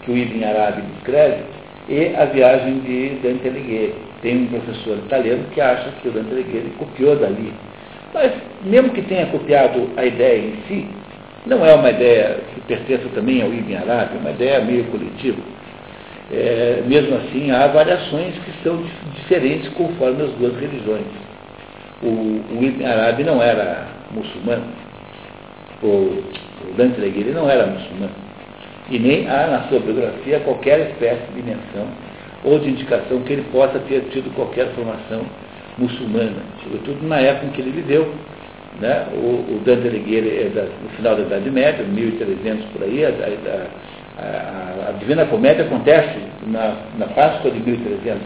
[0.03, 1.43] que o Ibn Arabi descreve
[1.89, 3.95] e a viagem de Dante Alighieri.
[4.21, 7.51] Tem um professor italiano que acha que o Dante Alighieri copiou dali.
[8.13, 8.31] Mas,
[8.63, 10.87] mesmo que tenha copiado a ideia em si,
[11.45, 15.41] não é uma ideia que pertença também ao Ibn Arabi, é uma ideia meio coletiva.
[16.29, 18.83] É, mesmo assim, há variações que são
[19.15, 21.05] diferentes conforme as duas religiões.
[22.03, 24.65] O, o Ibn Arabi não era muçulmano,
[25.81, 28.11] o, o Dante Alighieri não era muçulmano,
[28.89, 31.87] e nem há na sua biografia qualquer espécie de menção
[32.43, 35.23] ou de indicação que ele possa ter tido qualquer formação
[35.77, 38.13] muçulmana, sobretudo na época em que ele viveu.
[38.79, 39.07] Né?
[39.13, 43.09] O, o Dante Alighieri é da, no final da Idade Média, 1300 por aí, a,
[43.09, 43.67] a,
[44.17, 48.21] a, Divina Comédia acontece na, na Páscoa de 1300.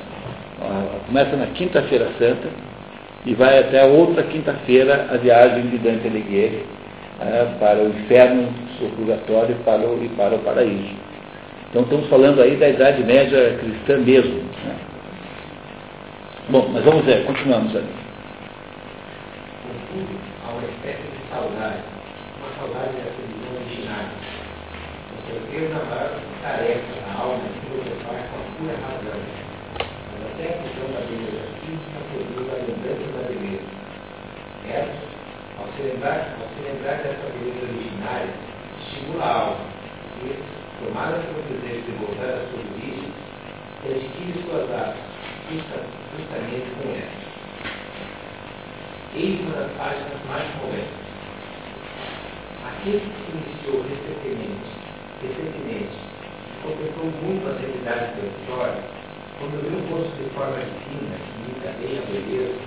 [1.08, 2.48] Começa na Quinta-feira Santa
[3.26, 6.66] e vai até a outra quinta-feira a viagem de Dante Alighieri
[7.20, 8.50] é, para o inferno,
[8.82, 10.96] o purgatório para o, e para o paraíso.
[11.70, 14.42] Então estamos falando aí da Idade Média cristã mesmo.
[14.66, 14.76] Né?
[16.50, 17.88] Bom, mas vamos ver, continuamos ali.
[19.64, 21.84] Contudo, há uma espécie de saudade,
[22.40, 23.22] uma saudade originária.
[23.22, 23.31] Com
[25.32, 26.12] certeza, a maior
[26.42, 29.20] tarefa na alma é filosofar com a pura razão.
[29.80, 33.72] Mas até a questão da beleza física produz a lembrança da beleza.
[34.68, 35.00] Essa,
[35.60, 38.34] ao se lembrar, ao se lembrar dessa beleza originária,
[38.80, 39.66] estimula a alma,
[40.20, 40.36] que,
[40.84, 43.16] tomada pelo desejo de voltar às suas origens,
[43.88, 45.12] adquire suas asas
[45.52, 47.22] justamente com essa.
[49.14, 51.02] Eis uma das páginas mais corretas.
[52.66, 54.91] Aquele que iniciou recentemente,
[55.22, 55.98] recentemente,
[56.64, 58.84] completou muito as realidades da história,
[59.38, 62.62] quando viu um rosto de forma divina, que imita bem a beleza,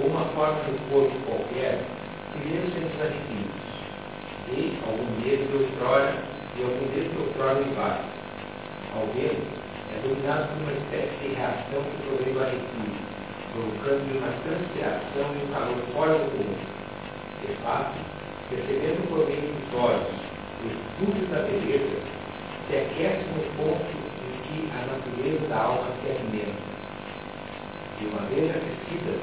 [0.00, 1.80] ou uma forma de corpo qualquer,
[2.32, 3.68] primeiro sendo adquiridos.
[4.48, 6.14] E algum deles de outrora,
[6.56, 8.18] e algum deles de outrora embaixo.
[9.14, 9.46] Vê-lo,
[9.94, 12.98] é dominado por uma espécie de reação que programa arrepio,
[13.52, 16.58] provocando uma transpiração e um calor fora do comum.
[17.46, 17.94] De fato,
[18.50, 21.98] percebendo por meio dos olhos o estúdio da beleza,
[22.68, 26.78] se aquece no ponto em que a natureza da alma se alimenta.
[27.98, 29.20] De uma vez aquecidas,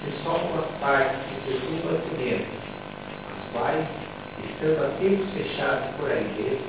[0.00, 2.48] se soltam as partes que circundam a cimento,
[3.30, 3.86] as quais,
[4.44, 6.60] estando a tempos fechados por aridez,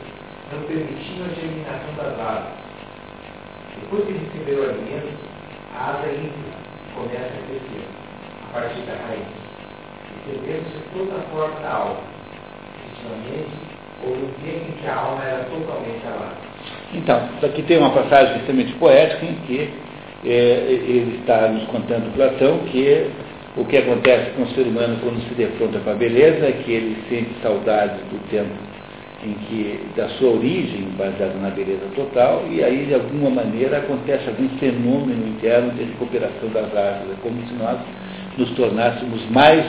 [0.51, 2.69] não permitiam a germinação das árvores
[3.81, 5.17] depois de receber o alimento,
[5.73, 6.53] a asa íntima
[6.93, 7.87] começa a crescer
[8.43, 9.25] a partir da raiz,
[10.17, 12.01] estendendo-se toda a forma da alma.
[12.85, 16.37] Efetivamente, houve um tempo em que a alma era totalmente alada.
[16.93, 19.69] Então, aqui tem uma passagem extremamente poética em que
[20.25, 23.09] é, ele está nos contando Platão que
[23.55, 26.71] o que acontece com o ser humano quando se defronta com a beleza é que
[26.71, 28.51] ele sente saudade do tempo
[29.23, 34.29] em que da sua origem baseada na beleza total e aí de alguma maneira acontece
[34.29, 37.79] algum fenômeno interno de recuperação das árvores, é como se nós
[38.37, 39.65] nos tornássemos mais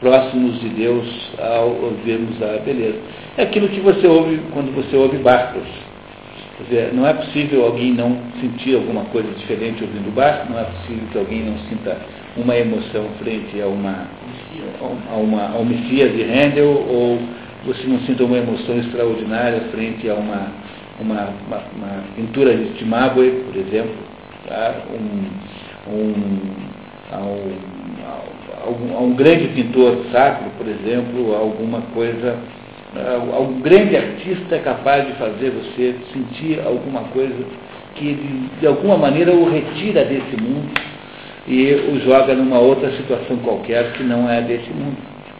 [0.00, 1.06] próximos de Deus
[1.38, 2.98] ao ouvirmos a beleza.
[3.36, 5.66] É aquilo que você ouve quando você ouve Bastos.
[6.56, 10.64] Quer dizer, não é possível alguém não sentir alguma coisa diferente ouvindo Bastos, não é
[10.64, 11.96] possível que alguém não sinta
[12.36, 14.08] uma emoção frente a uma,
[15.10, 17.18] a uma, a uma Messias de Handel ou
[17.66, 20.52] você não sinta uma emoção extraordinária frente a uma,
[21.00, 23.96] uma, uma, uma pintura de Timabue, por exemplo,
[24.46, 24.74] tá?
[24.92, 26.14] um, um,
[27.12, 27.52] a, um,
[28.06, 28.35] a, um,
[29.16, 32.36] grande pintor sacro, por exemplo, alguma coisa,
[33.34, 37.34] algum grande artista é capaz de fazer você sentir alguma coisa
[37.94, 40.70] que de, de alguma maneira o retira desse mundo
[41.46, 44.96] e o joga numa outra situação qualquer que não é desse mundo.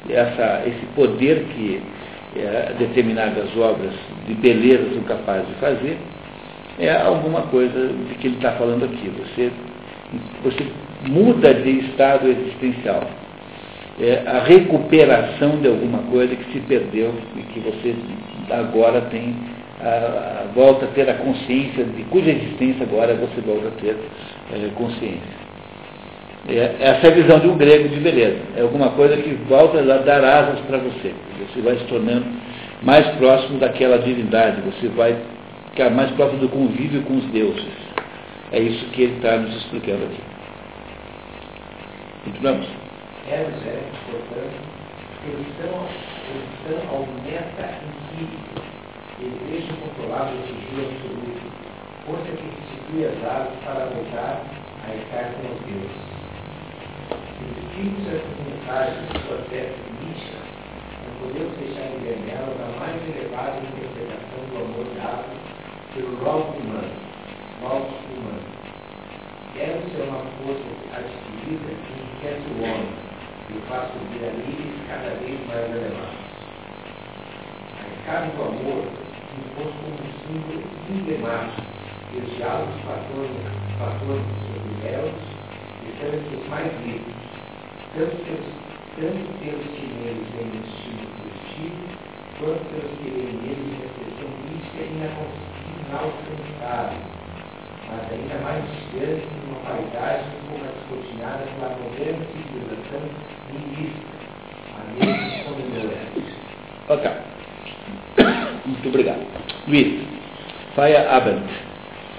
[0.09, 1.83] Essa, esse poder que
[2.37, 3.93] é, determinadas obras
[4.27, 5.99] de beleza são capazes de fazer,
[6.79, 9.11] é alguma coisa de que ele está falando aqui.
[9.19, 9.51] Você,
[10.45, 10.67] você
[11.09, 13.03] muda de estado existencial.
[14.01, 17.95] É a recuperação de alguma coisa que se perdeu e que você
[18.51, 19.35] agora tem,
[19.81, 23.97] a, a, volta a ter a consciência de cuja existência agora você volta a ter
[24.53, 25.47] é, consciência.
[26.49, 28.39] É, essa é a visão de um grego de beleza.
[28.57, 31.13] É alguma coisa que volta a dar asas para você.
[31.41, 32.27] Você vai se tornando
[32.83, 35.17] mais próximo daquela divindade, você vai
[35.71, 37.67] ficar mais próximo do convívio com os deuses.
[38.53, 40.36] É isso que ele está nos explicando aqui.
[42.27, 42.67] Continuamos.
[43.31, 44.59] Eros é, portanto,
[45.23, 45.87] cristão,
[46.27, 48.67] cristão aumenta empírico,
[49.21, 51.47] desejo controlável de dia absoluto,
[52.05, 56.03] força que constitui as aves para voltar a estar com os deuses.
[57.47, 59.71] Os espíritos circunstanciais de sua fé
[60.03, 60.43] mística,
[61.07, 65.31] não podemos deixar de ver nela a mais elevada interpretação do amor dado
[65.95, 66.91] pelo logo humano,
[67.63, 68.57] logos humano.
[69.57, 71.96] Eros é uma força adquirida que
[72.27, 72.91] enriquece o homem
[73.49, 76.27] e o faz subir a níveis cada vez mais elevados.
[77.79, 78.83] A escada do amor
[79.39, 81.63] impôs como um símbolo emblemático
[82.13, 85.21] e os diálogos platônicos sobre elos
[85.87, 87.15] estão entre os mais ricos,
[87.95, 88.51] tanto pelos,
[88.97, 91.81] tanto pelos que neles têm um estímulo positivo,
[92.39, 94.83] quanto pelos que veem neles uma expressão mística
[95.87, 97.16] inalcançável,
[97.91, 103.03] mas ainda mais distante numa paisagem um pouco descortinada pela moderna civilização
[103.53, 104.17] linguística,
[104.75, 105.61] a mesma como
[106.89, 107.11] Ok.
[108.67, 109.27] Muito obrigado.
[109.69, 110.07] Luiz,
[110.75, 111.43] Faia Abend.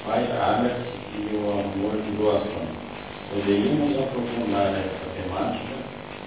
[0.07, 0.74] Pai Abbott
[1.20, 2.68] e o amor de doação.
[3.30, 5.76] Poderíamos aprofundar essa temática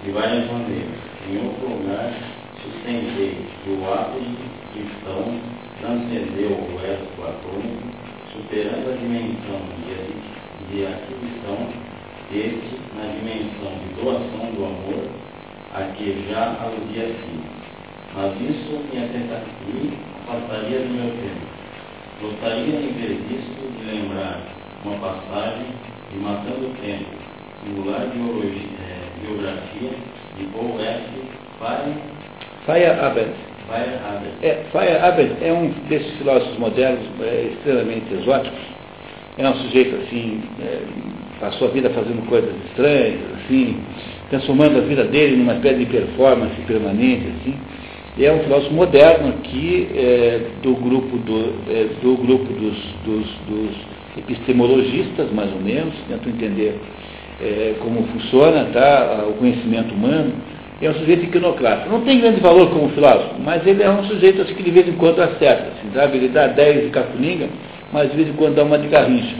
[0.03, 1.01] de várias maneiras.
[1.27, 2.13] Em outro lugar,
[2.61, 4.21] sustentei que o ato
[4.71, 5.39] cristão
[5.79, 11.67] transcendeu o elo platônico, superando a dimensão de, de aquisição,
[12.31, 15.03] este na dimensão de doação do amor,
[15.73, 17.61] a que já aludia acima.
[18.15, 18.99] Mas isso me
[20.27, 21.51] afastaria do meu tempo.
[22.21, 24.41] Gostaria, em vez disso, de lembrar
[24.85, 25.67] uma passagem
[26.11, 27.09] de Matando o Tempo,
[27.63, 29.91] singular biologia, é, biografia
[30.37, 31.01] de Paul F.
[31.57, 31.93] Fire,
[32.65, 33.50] Fire.
[33.71, 34.31] Fire Abed.
[34.41, 38.59] É, Fire Abed é um desses filósofos modernos é, extremamente exóticos.
[39.37, 40.81] É um sujeito assim, é,
[41.39, 43.79] passou a vida fazendo coisas estranhas, assim,
[44.29, 47.57] transformando a vida dele numa espécie de performance permanente, assim
[48.19, 53.91] é um filósofo moderno aqui é, do grupo, do, é, do grupo dos, dos, dos,
[54.17, 56.75] epistemologistas, mais ou menos, tento entender
[57.41, 60.33] é, como funciona tá, o conhecimento humano.
[60.81, 61.89] É um sujeito iconoclasta.
[61.89, 64.87] Não tem grande valor como filósofo, mas ele é um sujeito assim, que de vez
[64.87, 65.73] em quando acerta.
[65.77, 66.17] Assim, sabe?
[66.17, 67.47] Ele dá 10 de capuninga,
[67.93, 69.35] mas de vez em quando dá uma de garrincha.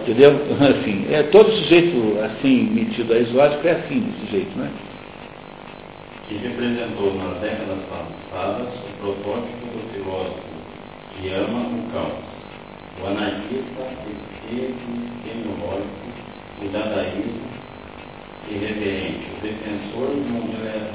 [0.00, 0.38] Entendeu?
[0.60, 4.68] Assim, é, todo sujeito assim, metido a exótico é assim, desse jeito, né?
[6.28, 10.54] que representou nas décadas passadas o protótipo do filósofo
[11.14, 12.24] que ama o caos,
[13.00, 13.82] o anarquista
[14.50, 15.88] epistemológico,
[16.62, 17.54] o dadaísmo
[18.50, 20.50] irreverente, o defensor de um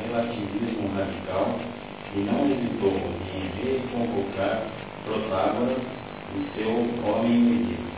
[0.07, 1.59] relativismo radical
[2.15, 2.93] e não hesitou
[3.35, 4.63] em reconvocar
[5.05, 5.77] Protágoras
[6.35, 7.89] e seu homem medíocre.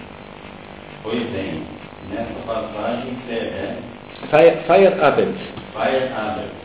[1.03, 1.63] Pois bem,
[2.09, 3.77] nessa passagem é
[4.29, 5.33] Fire, Abel.
[5.73, 6.61] Fire Abel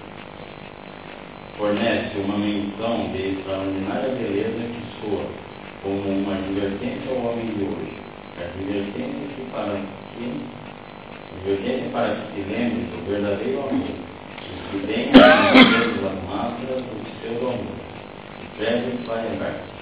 [1.57, 5.25] fornece uma menção de extraordinária beleza que soa
[5.83, 7.97] como uma advertência ao homem de hoje.
[8.39, 9.81] Advertência que para
[10.13, 10.66] que,
[11.37, 13.89] advertência para que se lembre do verdadeiro amor,
[14.71, 17.77] que venha a as máscaras do seu amor.
[18.57, 19.77] Frederick Feuerbach.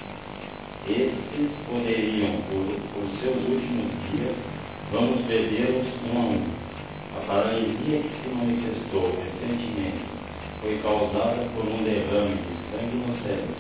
[0.87, 4.35] Estes poderiam, por, por seus últimos dias,
[4.93, 6.43] vamos perdê-los um a um.
[7.17, 10.05] A paralisia que se manifestou recentemente
[10.61, 13.55] foi causada por um derrame de sangue no cérebro.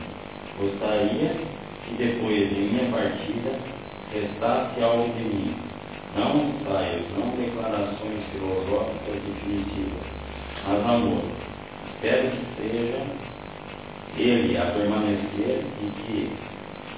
[0.58, 1.36] Gostaria
[1.86, 3.58] que depois de minha partida
[4.12, 5.54] restasse algo de mim,
[6.16, 10.06] não ensaios, não declarações filosóficas definitivas,
[10.68, 11.24] mas amor.
[11.94, 13.06] Espero que seja
[14.16, 16.30] ele a permanecer e que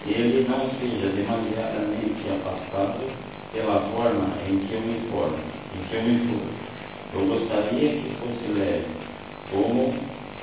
[0.06, 3.10] ele não seja demasiadamente afastado
[3.52, 5.38] pela forma em que eu me formo,
[5.74, 6.66] em que eu me furo.
[7.14, 8.86] Eu gostaria que fosse leve,
[9.50, 9.94] como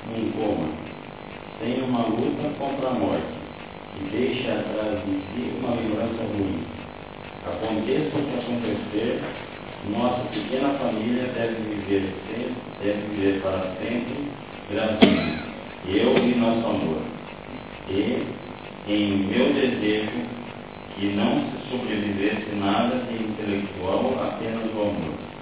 [0.10, 0.70] um coma,
[1.60, 3.24] sem uma luta contra a morte,
[4.00, 6.83] e deixe atrás de si uma lembrança ruim.
[7.46, 9.22] Aconteça o que acontecer,
[9.90, 14.32] nossa pequena família deve viver, sempre, deve viver para sempre
[14.72, 15.40] grandinho,
[15.88, 17.02] eu e nosso amor.
[17.90, 18.24] E,
[18.88, 20.24] em meu desejo,
[20.96, 25.34] que não se sobrevivesse nada de intelectual, apenas o amor.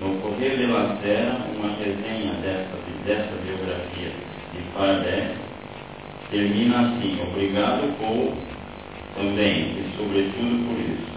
[0.00, 4.10] No Correio de la Terra, uma resenha dessa, dessa biografia
[4.54, 5.34] de Fardé
[6.30, 8.36] termina assim: Obrigado por
[9.16, 11.15] também e sobretudo por isso.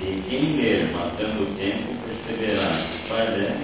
[0.00, 3.56] E quem ler Matando o Tempo perceberá que Fardé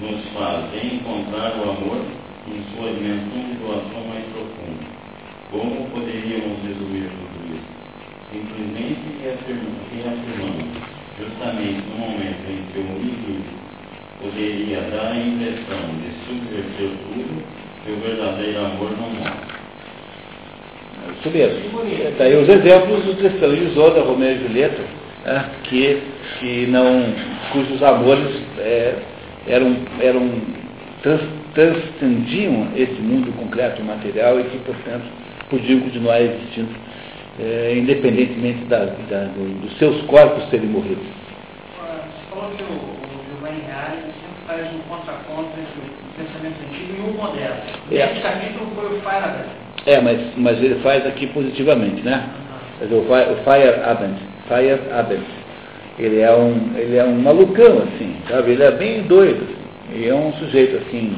[0.00, 2.04] nos faz encontrar o amor
[2.46, 4.84] em sua dimensão de doação mais profunda.
[5.50, 7.72] Como poderíamos resumir tudo isso?
[8.32, 10.80] Simplesmente reafirmando,
[11.18, 13.62] justamente no momento em que o indivíduo
[14.20, 17.42] poderia dar a impressão de subverter tudo,
[17.84, 19.62] que o verdadeiro amor não mostra.
[21.18, 21.58] Isso mesmo.
[22.18, 26.02] Daí os exemplos do Tristão e Isolda, Romeu e Julieta, né, que,
[26.38, 27.04] que não,
[27.52, 28.94] cujos amores é,
[29.46, 30.30] eram, eram
[31.02, 31.20] trans,
[31.54, 35.04] transcendiam esse mundo concreto material e que, portanto,
[35.50, 36.70] podiam continuar existindo,
[37.40, 41.02] é, independentemente da, da, do, dos seus corpos terem morrido.
[41.76, 47.10] Você falou que o, o Reale sempre faz um contraponto entre o pensamento antigo e
[47.10, 47.56] o moderno.
[47.90, 48.12] É.
[48.12, 49.44] Esse capítulo foi o Faraday.
[49.84, 52.28] É, mas, mas ele faz aqui positivamente, né?
[52.80, 55.24] Dizer, O Fi- Fire Abend,
[55.98, 58.52] ele é um, ele é um malucão, assim, sabe?
[58.52, 59.94] Ele é bem doido, assim.
[59.94, 61.16] Ele é um sujeito, assim,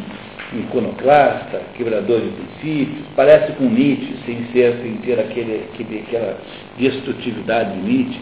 [0.53, 6.39] iconoclasta, quebrador de princípios, parece com Nietzsche, sem ser, sem ter aquele, aquele, aquela
[6.79, 8.20] destrutividade de Nietzsche.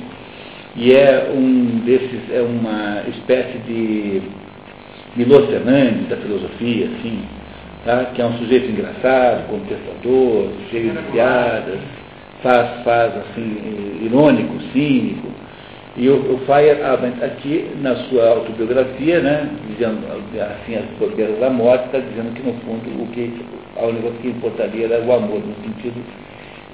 [0.77, 4.23] E é um desses, é uma espécie de
[5.15, 7.23] Fernandes da filosofia, assim,
[7.85, 8.07] tá?
[8.15, 11.79] que é um sujeito engraçado, contestador, cheio de piadas,
[12.43, 15.29] faz, faz assim, irônico, cínico.
[15.97, 19.99] E o, o Fire Abend aqui, na sua autobiografia, né, dizendo
[20.41, 23.31] assim, as bobeiras da morte, está dizendo que no fundo o que
[23.77, 26.03] a única que importaria era o amor, no sentido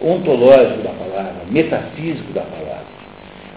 [0.01, 2.87] ontológico da palavra, metafísico da palavra.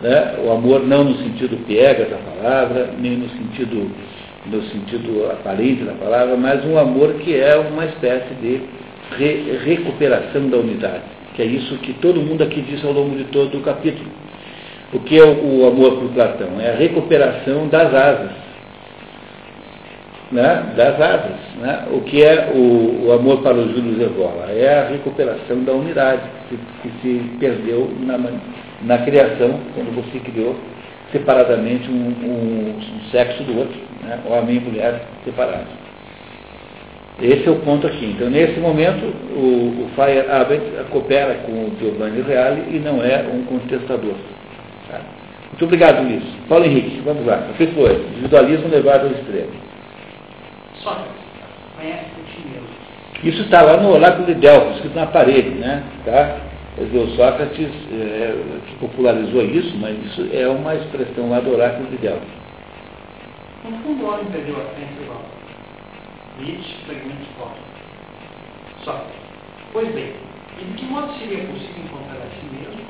[0.02, 0.36] Né?
[0.44, 3.92] O amor não no sentido piegas da palavra, nem no sentido,
[4.48, 8.62] no sentido aparente da palavra, mas um amor que é uma espécie de
[9.16, 11.04] re- recuperação da unidade,
[11.34, 14.10] que é isso que todo mundo aqui disse ao longo de todo o capítulo.
[14.94, 16.60] O que é o, amor por Platão?
[16.60, 18.32] É a recuperação das asas.
[20.32, 20.74] Né?
[20.76, 21.40] Das asas.
[21.62, 21.88] Né?
[21.94, 24.52] O que é o, o amor para o Júlio Zevola?
[24.52, 28.20] É a recuperação da unidade que, que se perdeu na,
[28.84, 30.56] na criação, quando você criou
[31.12, 34.20] separadamente um, um, um sexo do outro, né?
[34.26, 35.91] homem e mulher separados.
[37.20, 38.06] Esse é o ponto aqui.
[38.16, 39.04] Então, nesse momento,
[39.36, 44.16] o, o Fire Abbott coopera com o Giovanni Reale e não é um contestador.
[44.90, 45.02] Tá?
[45.50, 46.24] Muito obrigado, Luiz.
[46.48, 47.48] Paulo Henrique, vamos lá.
[47.52, 47.94] O que foi?
[47.94, 49.52] Individualismo levado ao extremo.
[50.76, 51.12] Sócrates,
[51.78, 52.68] conhece o ti mesmo.
[53.24, 55.84] Isso está lá no Oráculo de Delfos, escrito na parede, né?
[56.06, 56.38] Tá?
[56.76, 58.36] Quer dizer, o Sócrates é,
[58.66, 62.30] que popularizou isso, mas isso é uma expressão lá do Oráculo de Delfos.
[63.64, 65.22] No fundo, o homem perdeu a crença igual.
[66.42, 67.64] Nietzsche, fragmentos fortes.
[68.84, 69.22] Sócrates.
[69.74, 70.16] Pois bem,
[70.60, 72.82] e de que modo seria possível encontrar a si mesmo?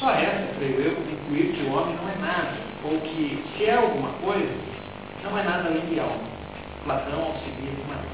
[0.00, 3.76] Só essa, creio eu, concluir que o homem não é nada, ou que, se é
[3.76, 4.52] alguma coisa,
[5.22, 6.24] não é nada além de alma.
[6.84, 8.10] Platão, Alcibiades, Maria.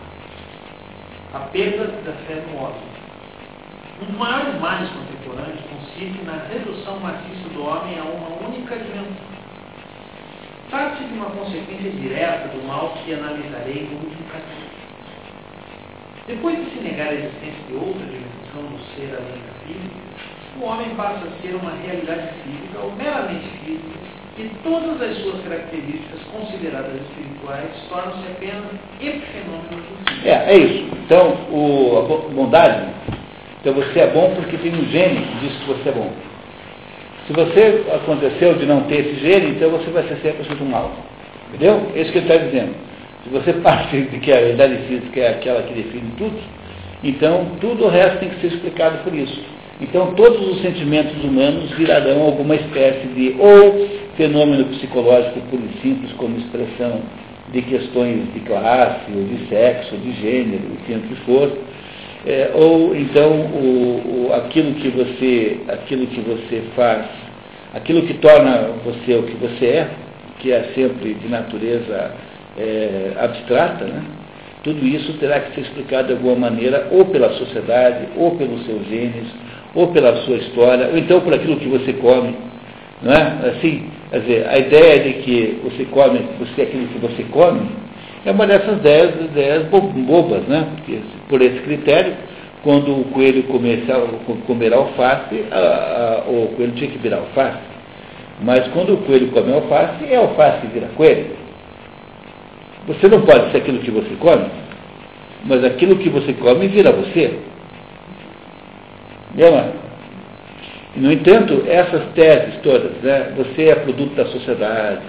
[1.35, 2.97] A perda da fé no homem.
[4.03, 9.37] Um dos maiores males contemporâneos consiste na redução maciça do homem a uma única dimensão.
[10.69, 14.66] Trata-se de uma consequência direta do mal que analisarei no último capítulo.
[16.27, 19.97] Depois de se negar a existência de outra dimensão do ser além da física,
[20.61, 23.97] o homem passa a ser uma realidade física ou meramente física
[24.39, 28.65] e todas as suas características consideradas espirituais tornam-se apenas
[29.01, 30.27] epifenômenos do.
[30.29, 30.85] É, é isso.
[31.05, 32.89] Então, o, a bo- bondade,
[33.61, 36.11] então você é bom porque tem um gene que diz que você é bom.
[37.27, 40.93] Se você aconteceu de não ter esse gene, então você vai ser 100% mal.
[41.49, 41.91] Entendeu?
[41.95, 42.75] É isso que ele está dizendo.
[43.27, 46.37] Se você parte de que a realidade física é aquela que define tudo,
[47.03, 49.41] então tudo o resto tem que ser explicado por isso.
[49.81, 56.13] Então todos os sentimentos humanos virarão alguma espécie de ou fenômeno psicológico puro e simples
[56.13, 57.03] como expressão
[57.53, 61.53] de questões de classe, ou de sexo, ou de gênero, o o que for,
[62.27, 67.07] é, ou então o, o- aquilo, que você, aquilo que você faz,
[67.75, 69.91] aquilo que torna você o que você é,
[70.41, 72.13] que é sempre de natureza
[72.59, 74.03] é, abstrata, né?
[74.67, 78.85] tudo isso terá que ser explicado de alguma maneira, ou pela sociedade, ou pelos seus
[78.89, 79.29] genes,
[79.75, 82.35] ou pela sua história, ou então por aquilo que você come.
[83.01, 83.51] Não é?
[83.51, 87.61] Assim, quer dizer, a ideia de que você come, você é aquilo que você come,
[88.25, 90.67] é uma dessas ideias, ideias bo- bobas, né?
[90.75, 90.99] Porque,
[91.29, 92.15] por esse critério,
[92.65, 97.59] quando o coelho comer alface, a- a- o coelho tinha que virar alface.
[98.43, 101.46] Mas quando o coelho come alface, é alface que vira coelho.
[102.87, 104.47] Você não pode ser aquilo que você come,
[105.45, 107.39] mas aquilo que você come vira você.
[109.35, 109.73] Mano?
[110.97, 115.03] No entanto, essas teses todas, né, você é produto da sociedade,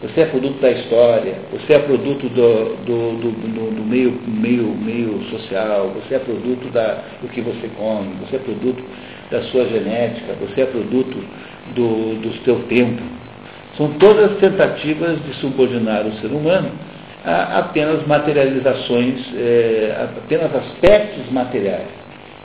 [0.00, 5.22] você é produto da história, você é produto do, do, do, do, meio, meio, meio
[5.24, 8.82] social, você é produto da, do que você come, você é produto
[9.30, 11.18] da sua genética, você é produto
[11.74, 13.02] do, do seu tempo.
[13.76, 16.70] São todas tentativas de subordinar o ser humano
[17.28, 21.88] apenas materializações, é, apenas aspectos materiais.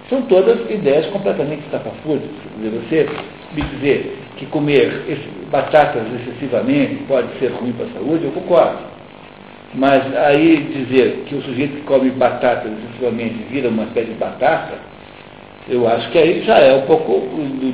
[0.10, 2.30] São todas ideias completamente estapafúrdias.
[2.60, 3.08] Você
[3.54, 4.92] me dizer que comer
[5.50, 8.80] batatas excessivamente pode ser ruim para a saúde, eu concordo.
[9.74, 14.74] Mas aí dizer que o sujeito que come batatas excessivamente vira uma espécie de batata,
[15.70, 17.28] eu acho que aí já é um pouco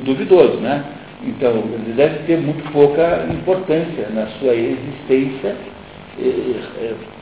[0.04, 0.84] duvidoso, né?
[1.26, 5.54] Então, ele deve ter muito pouca importância na sua existência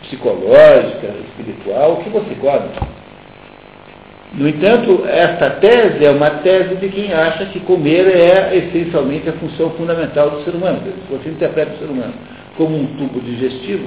[0.02, 2.68] psicológica, espiritual, o que você come.
[4.34, 9.32] No entanto, esta tese é uma tese de quem acha que comer é essencialmente a
[9.32, 10.80] função fundamental do ser humano.
[10.84, 12.12] Se você interpreta o ser humano
[12.56, 13.86] como um tubo digestivo,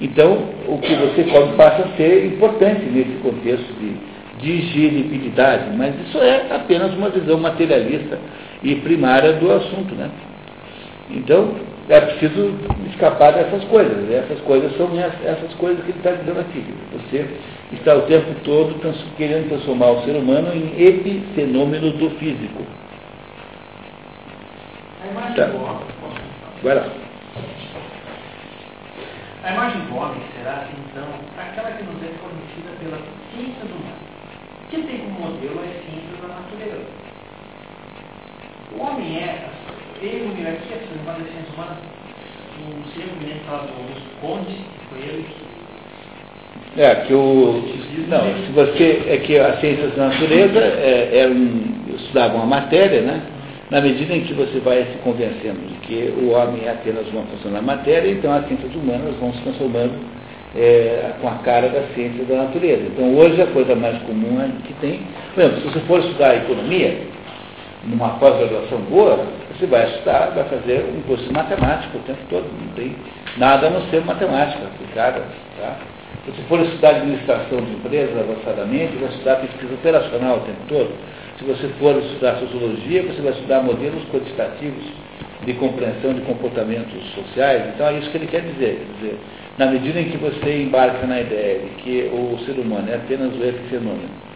[0.00, 3.96] então o que você come passa a ser importante nesse contexto de
[4.40, 5.76] digeribilidade.
[5.76, 8.18] Mas isso é apenas uma visão materialista
[8.64, 9.94] e primária do assunto.
[9.94, 10.10] Né?
[11.10, 11.54] Então,
[11.88, 12.54] é preciso
[12.90, 14.10] escapar dessas coisas.
[14.10, 16.64] Essas coisas são essas coisas que ele está dizendo aqui.
[16.92, 17.26] Você
[17.72, 18.74] está o tempo todo
[19.16, 22.64] querendo transformar o ser humano em epifenômeno do físico.
[25.02, 25.46] A imagem Tá.
[25.46, 25.86] do homem.
[26.62, 26.86] Vai lá.
[29.44, 32.98] A imagem do homem será, então, aquela que nos é fornecida pela
[33.34, 33.98] ciência do mundo,
[34.70, 36.86] que tem como modelo as ciências da natureza.
[38.76, 39.71] O homem é, ele,
[40.02, 41.76] o aqui, é chamado de ciência humana,
[42.58, 45.26] o seu eminente fala do Augusto Conde, que foi ele
[46.74, 47.62] que É, que o.
[48.08, 49.02] Não, se você.
[49.08, 53.22] É que as ciências da natureza é, é um, estudavam uma matéria, né?
[53.70, 57.22] Na medida em que você vai se convencendo de que o homem é apenas uma
[57.22, 59.94] função da matéria, então as ciências humanas vão se transformando
[60.56, 62.82] é, com a cara das ciências da natureza.
[62.82, 65.00] Então hoje a coisa mais comum é que tem.
[65.34, 66.98] Por exemplo, se você for estudar economia,
[67.84, 69.18] numa pós-graduação boa,
[69.62, 72.96] você vai estudar, vai fazer um curso de matemática o tempo todo, não tem
[73.36, 75.22] nada a não ser matemática aplicada.
[75.58, 75.76] Tá?
[76.24, 80.90] Se você for estudar administração de empresas avançadamente, vai estudar pesquisa operacional o tempo todo.
[81.38, 84.84] Se você for estudar sociologia, você vai estudar modelos quantitativos
[85.44, 87.62] de compreensão de comportamentos sociais.
[87.74, 88.84] Então é isso que ele quer dizer.
[88.86, 89.18] Quer dizer,
[89.58, 93.34] na medida em que você embarca na ideia de que o ser humano é apenas
[93.34, 94.32] o epifenômeno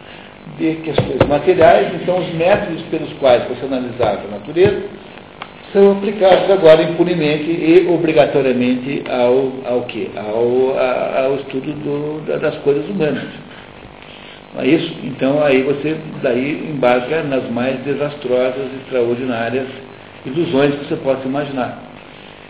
[0.57, 5.06] de questões materiais, então os métodos pelos quais você analisava a natureza
[5.77, 10.07] são aplicados agora impunemente e obrigatoriamente ao, ao quê?
[10.15, 13.25] Ao, a- ao estudo do- da- das coisas humanas.
[14.55, 14.91] Não é isso?
[15.03, 19.67] Então aí você daí embarca nas mais desastrosas, extraordinárias
[20.25, 21.83] ilusões que você possa imaginar.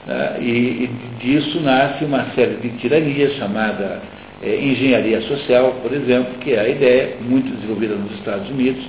[0.05, 0.37] né?
[0.39, 0.45] E,
[0.85, 4.01] e disso nasce uma série de tiranias chamada
[4.41, 8.85] eh, engenharia social, por exemplo, que é a ideia, muito desenvolvida nos Estados Unidos,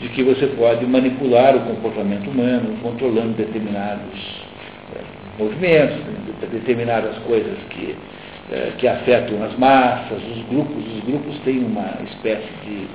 [0.00, 4.44] de que você pode manipular o comportamento humano, controlando determinados
[4.96, 5.02] eh,
[5.38, 5.98] movimentos,
[6.50, 7.94] determinadas coisas que,
[8.50, 10.84] eh, que afetam as massas, os grupos.
[10.96, 12.86] Os grupos têm uma espécie de,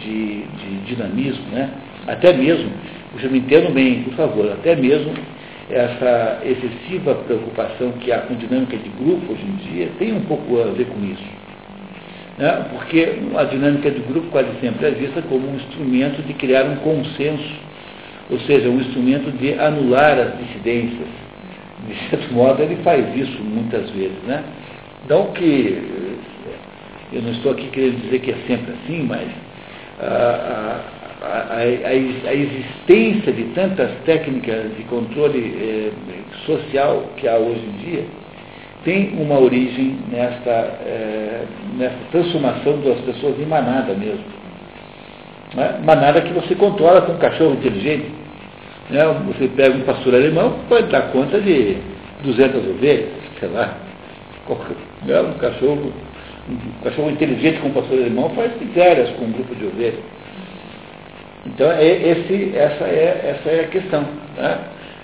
[0.00, 1.70] de, de dinamismo, né?
[2.08, 2.70] Até mesmo,
[3.12, 5.12] você me entendo bem, por favor, até mesmo
[5.70, 10.60] essa excessiva preocupação que há com dinâmica de grupo hoje em dia tem um pouco
[10.60, 11.41] a ver com isso.
[12.38, 12.66] Né?
[12.70, 16.76] Porque a dinâmica de grupo quase sempre é vista como um instrumento de criar um
[16.76, 17.60] consenso,
[18.30, 21.08] ou seja, um instrumento de anular as dissidências.
[21.86, 24.16] De certo modo, ele faz isso muitas vezes.
[24.26, 24.42] Né?
[25.08, 25.82] Não que,
[27.12, 29.28] eu não estou aqui querendo dizer que é sempre assim, mas
[30.00, 30.80] a,
[31.22, 35.92] a, a, a existência de tantas técnicas de controle eh,
[36.46, 38.21] social que há hoje em dia
[38.84, 41.44] tem uma origem nesta, eh,
[41.76, 44.24] nessa transformação das pessoas em manada mesmo.
[45.54, 45.80] Né?
[45.84, 48.10] Manada que você controla com um cachorro inteligente.
[48.90, 49.04] Né?
[49.28, 51.76] Você pega um pastor alemão, pode dar conta de
[52.24, 53.76] 200 ovelhas, sei lá.
[55.06, 55.20] Né?
[55.20, 55.92] Um cachorro
[56.48, 60.00] um cachorro inteligente como o pastor alemão faz misérias com um grupo de ovelhas.
[61.46, 64.04] Então, é, esse, essa, é, essa é a questão.
[64.36, 64.58] Né?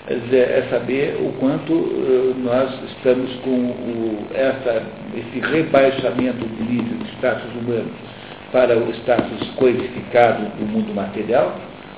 [0.07, 4.81] É, saber o quanto uh, nós estamos com o, essa,
[5.15, 7.91] esse rebaixamento do nível de status humano
[8.51, 11.55] para o status coisificado do mundo material,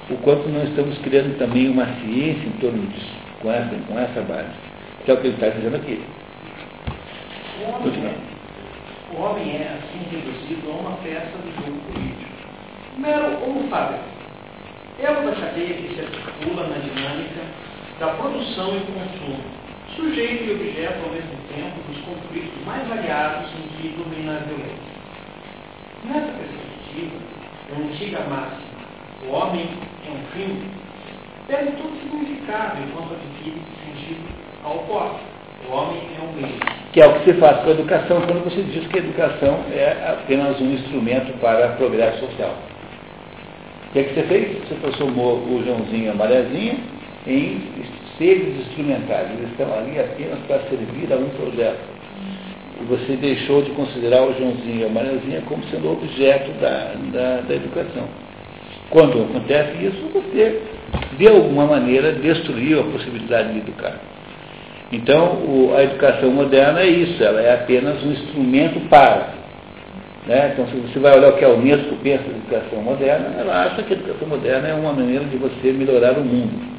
[0.09, 4.21] o quanto nós estamos criando também uma ciência em torno disso, com essa, com essa
[4.21, 4.49] base.
[5.05, 6.03] Que é o que ele está dizendo aqui.
[7.61, 12.31] O homem, é, o homem é, assim reduzido, a uma peça do jogo político.
[12.97, 14.03] Mero homofábrico.
[15.01, 17.41] É uma cadeia que se articula na dinâmica
[18.01, 19.39] da produção e consumo,
[19.95, 24.91] sujeito e objeto ao mesmo tempo dos conflitos mais variados em que domina a violência.
[26.05, 27.15] Nessa perspectiva,
[27.69, 29.69] a antiga máxima, o homem
[30.07, 30.63] é um fim,
[31.45, 34.27] perde todo significado enquanto adquire sentido
[34.63, 35.21] ao oposto.
[35.69, 36.59] O homem é um meio.
[36.93, 39.63] Que é o que se faz com a educação quando você diz que a educação
[39.71, 42.55] é apenas um instrumento para progresso social.
[43.89, 44.67] O que, é que você fez?
[44.67, 47.61] Você transformou o Joãozinho e a Mariazinha em
[48.17, 49.29] seres instrumentais.
[49.31, 52.01] Eles estão ali apenas para servir a um projeto.
[52.81, 57.41] E você deixou de considerar o Joãozinho e a Mariazinha como sendo objeto da, da,
[57.41, 58.07] da educação.
[58.89, 60.61] Quando acontece isso, você,
[61.17, 63.99] de alguma maneira, destruiu a possibilidade de educar.
[64.91, 69.29] Então, o, a educação moderna é isso, ela é apenas um instrumento para.
[70.27, 70.51] Né?
[70.53, 73.83] Então, se você vai olhar o que a Unesco pensa da educação moderna, ela acha
[73.83, 76.70] que a educação moderna é uma maneira de você melhorar o mundo.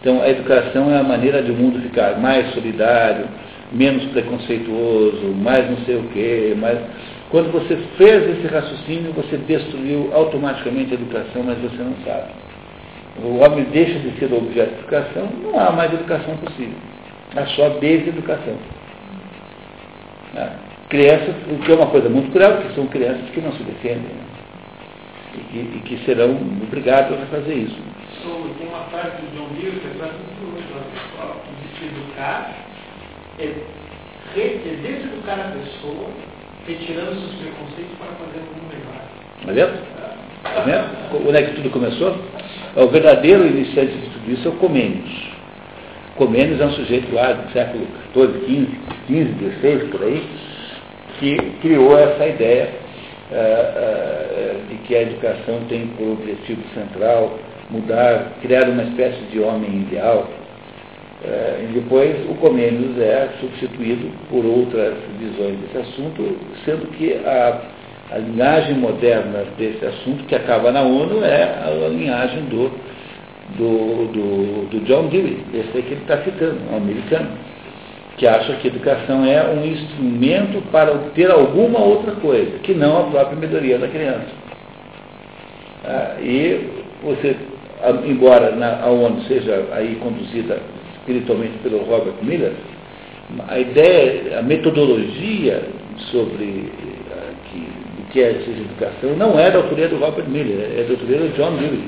[0.00, 3.26] Então, a educação é a maneira de o mundo ficar mais solidário,
[3.72, 6.78] menos preconceituoso, mais não sei o quê, mais...
[7.30, 12.32] Quando você fez esse raciocínio, você destruiu automaticamente a educação, mas você não sabe.
[13.22, 16.76] O homem deixa de ser objeto de educação, não há mais educação possível
[17.36, 18.56] a sua deseducação.
[20.34, 20.52] Né?
[20.88, 24.00] Crianças, o que é uma coisa muito cruel, que são crianças que não se defendem
[24.00, 24.24] né?
[25.34, 27.78] e, que, e, que, serão obrigadas a fazer isso.
[28.28, 30.08] Tem uma parte do John Lewis que é para
[31.82, 32.52] educar,
[33.38, 33.44] é,
[34.34, 36.10] re, é deseducar a pessoa,
[36.66, 39.00] retirando seus preconceitos para fazer mundo melhor.
[39.40, 39.72] Está vendo?
[40.66, 41.28] Vendo?
[41.28, 42.16] Onde é que tudo começou?
[42.76, 45.28] O verdadeiro iniciante de tudo isso é o Comênios.
[46.16, 50.28] Comênios é um sujeito lá do século XIV, XV, XV, XVI, por aí,
[51.18, 52.74] que criou essa ideia
[53.30, 57.38] uh, uh, de que a educação tem por objetivo central
[57.70, 60.28] mudar, criar uma espécie de homem ideal.
[61.24, 67.60] Uh, e depois o Comênios é substituído por outras visões desse assunto, sendo que a,
[68.12, 72.70] a linhagem moderna desse assunto, que acaba na ONU, é a linhagem do
[73.56, 77.30] do, do, do John Dewey, esse aí que ele está citando, um americano,
[78.16, 83.10] que acha que educação é um instrumento para obter alguma outra coisa, que não a
[83.10, 84.26] própria melhoria da criança.
[85.84, 86.68] Ah, e
[87.02, 87.36] você,
[88.06, 90.60] embora na, a ONU seja aí conduzida
[90.98, 92.52] espiritualmente pelo Robert Miller,
[93.48, 95.62] a ideia, a metodologia
[96.10, 96.72] sobre
[97.50, 97.68] que,
[98.00, 101.18] o que é essa educação não é da autoria do Robert Miller, é da autoria
[101.18, 101.84] do John Dewey.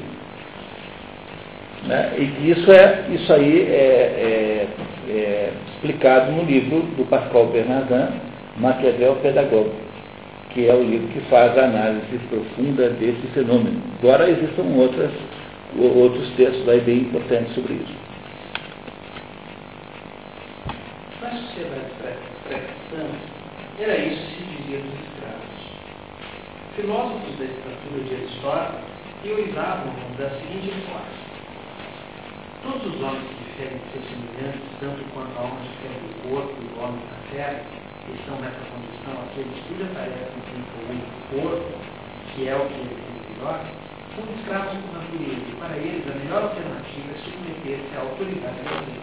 [1.87, 2.13] Né?
[2.19, 4.69] E isso, é, isso aí é, é,
[5.09, 8.15] é, explicado no livro do Pascal Bernardin,
[8.59, 9.73] Maquiavel Pedagogo,
[10.51, 13.81] que é o livro que faz a análise profunda desse fenômeno.
[14.03, 15.11] Agora existam outras,
[15.79, 17.95] outros textos aí bem importantes sobre isso.
[21.23, 21.91] Na sociedade
[22.49, 23.07] pré-cristã,
[23.79, 25.61] era isso que se dizia dos escravos.
[26.77, 28.91] Filósofos da estatura de Aristóteles
[29.23, 31.31] teorizavam da seguinte forma
[32.63, 36.55] Todos os homens que diferem de seus semelhantes, tanto quanto a alma difere do corpo
[36.61, 37.65] e o homem da terra,
[38.05, 40.29] que estão nessa condição, aqueles cuja tarefa
[40.77, 41.73] comum o corpo,
[42.35, 43.65] que é o que ele tem melhor,
[44.17, 48.81] são escravos por natureza, e para eles a melhor alternativa é submeter-se à autoridade da
[48.81, 49.01] lei.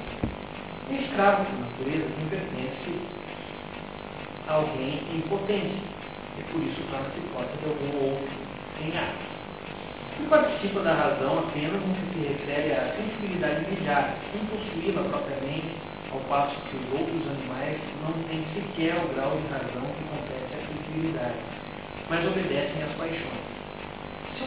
[0.90, 2.92] Um escravo por natureza não pertence
[4.48, 5.84] a alguém em potência,
[6.38, 8.34] e por isso torna-se porta de algum outro
[8.82, 9.38] em arte
[10.18, 15.76] que participa da razão apenas no que se refere à sensibilidade imediata, sem possuí-la propriamente,
[16.12, 20.56] ao passo que os outros animais não têm sequer o grau de razão que compete
[20.56, 21.38] à sensibilidade,
[22.10, 23.57] mas obedecem às paixões.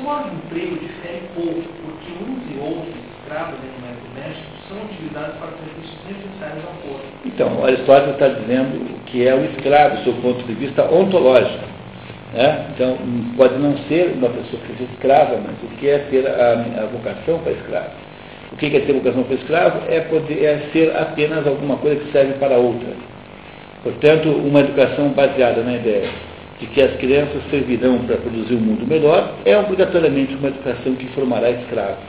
[0.03, 5.49] Modo de emprego difere pouco, porque uns e outros escravos animais domésticos são utilizados para
[5.61, 7.07] serviços necessários ao corpo.
[7.27, 11.65] Então, Aristóteles está dizendo que é o escravo, do seu ponto de vista ontológico.
[12.33, 12.67] Né?
[12.75, 12.97] Então,
[13.37, 16.87] pode não ser uma pessoa que seja escrava, mas o que é ter a, a
[16.87, 17.91] vocação para escravo?
[18.53, 19.81] O que é ter vocação para escravo?
[19.89, 22.89] É, poder, é ser apenas alguma coisa que serve para outra.
[23.83, 26.11] Portanto, uma educação baseada na ideia
[26.61, 31.09] de que as crianças servirão para produzir um mundo melhor é obrigatoriamente uma educação que
[31.09, 32.05] formará escravos.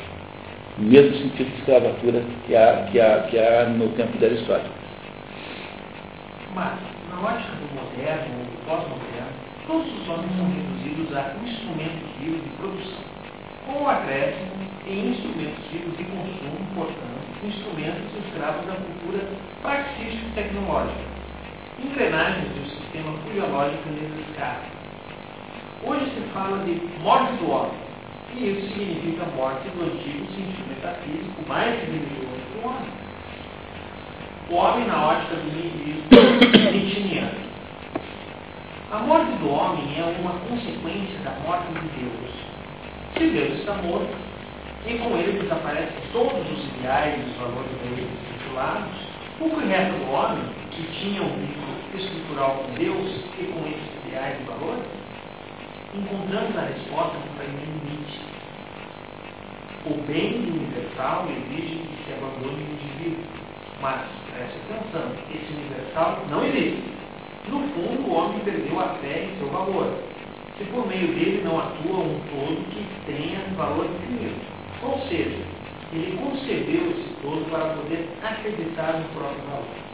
[0.78, 4.72] No mesmo sentido de escravatura que há, que há, que há no tempo da Aristóteles.
[6.54, 6.80] Mas,
[7.10, 9.32] na ótica do moderno, do pós-moderno,
[9.68, 13.04] todos os homens são reduzidos a instrumentos vivos de produção,
[13.66, 14.52] com o acréscimo
[14.86, 19.24] em instrumentos vivos de consumo, portanto, instrumentos escravos da cultura
[19.62, 21.11] praxístico-tecnológica,
[21.84, 24.72] engrenagens do sistema fisiológico inescapável.
[25.84, 27.72] Hoje se fala de morte do homem,
[28.36, 32.90] e isso significa morte do antigo sentido metafísico mais religioso do homem.
[34.50, 36.08] O homem na ótica do niilismo
[36.72, 37.52] nietzscheano.
[38.92, 42.32] A morte do homem é uma consequência da morte de Deus.
[43.18, 44.16] Se Deus está morto,
[44.86, 48.98] e com ele desaparecem todos os ideais e os valores dele titulados,
[49.40, 53.10] o que resta do homem, que tinha um vínculo estrutural com Deus
[53.40, 54.86] e com esses ideais e valores?
[55.94, 58.20] Encontramos a resposta no primeiro limite.
[59.86, 63.24] O bem universal exige que se abandone o indivíduo.
[63.82, 64.02] Mas,
[64.32, 66.84] preste atenção, esse universal não existe.
[67.50, 69.92] No fundo, o homem perdeu a fé em seu valor,
[70.58, 74.46] se por meio dele não atua um todo que tenha valor infinito.
[74.84, 75.44] Ou seja,
[75.92, 79.91] ele concebeu esse todo para poder acreditar no próprio valor.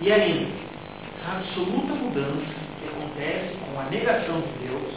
[0.00, 0.52] E ainda,
[1.26, 4.92] a absoluta mudança que acontece com a negação de Deus,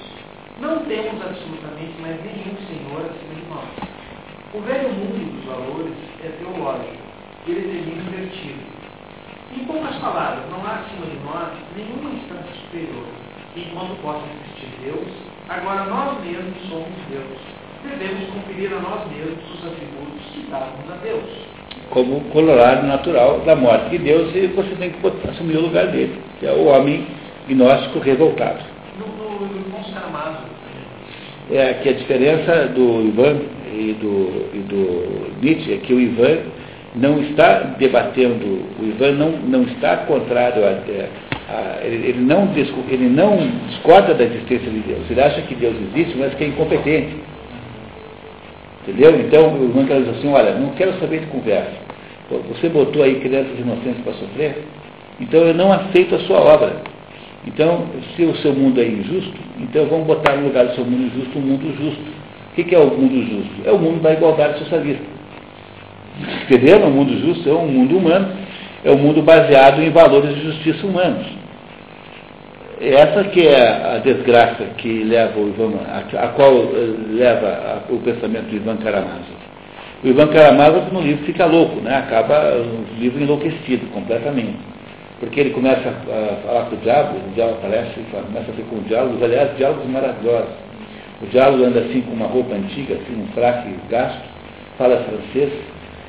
[0.60, 3.90] não temos absolutamente mais nenhum Senhor acima de nós.
[4.54, 7.04] O velho mundo dos valores é teológico,
[7.48, 8.80] ele termina invertido
[9.56, 13.08] em poucas palavras, não há acima de nós nenhuma instância superior.
[13.56, 15.08] Enquanto possa existir Deus,
[15.50, 17.40] agora nós mesmos somos Deus.
[17.84, 21.48] Devemos conferir a nós mesmos os atributos que dávamos a Deus.
[21.90, 26.14] Como colorado natural da morte de Deus, e você tem que assumir o lugar dele,
[26.40, 27.06] que é o homem
[27.48, 28.60] gnóstico revoltado.
[29.00, 30.50] No, no, no Saramago,
[31.52, 33.40] é que a diferença do Ivan
[33.74, 36.38] e do, e do Nietzsche é que o Ivan
[36.96, 42.50] não está debatendo, o Ivan não, não está contrário a, a, a ele, ele, não,
[42.88, 43.38] ele não
[43.68, 45.02] discorda da existência de Deus.
[45.10, 47.16] Ele acha que Deus existe, mas que é incompetente.
[48.82, 49.20] Entendeu?
[49.20, 51.72] Então o Ivan quer dizer assim, olha, não quero saber de conversa.
[52.50, 54.64] Você botou aí crianças inocentes para sofrer,
[55.20, 56.82] então eu não aceito a sua obra.
[57.48, 57.86] Então,
[58.16, 61.40] se o seu mundo é injusto, então vamos botar no lugar do seu mundo injusto
[61.40, 62.04] um mundo justo.
[62.52, 63.68] O que é o mundo justo?
[63.68, 65.04] É o mundo da igualdade socialista.
[66.44, 66.90] Entenderam?
[66.90, 68.28] O mundo justo é um mundo humano,
[68.84, 71.39] é um mundo baseado em valores de justiça humanos.
[72.82, 77.94] Essa que é a desgraça que leva o Ivan, a, a qual eh, leva a,
[77.94, 79.38] o pensamento de Ivan Karamazov.
[80.02, 81.98] O Ivan Karamazov no livro fica louco, né?
[81.98, 84.58] acaba o livro enlouquecido completamente.
[85.20, 88.64] Porque ele começa a falar com o diabo, o diabo aparece e começa a ter
[88.70, 90.54] com diálogos, aliás, diálogos maravilhosos.
[91.22, 94.24] O diabo anda assim com uma roupa antiga, assim, um fraco gasto,
[94.78, 95.52] fala francês,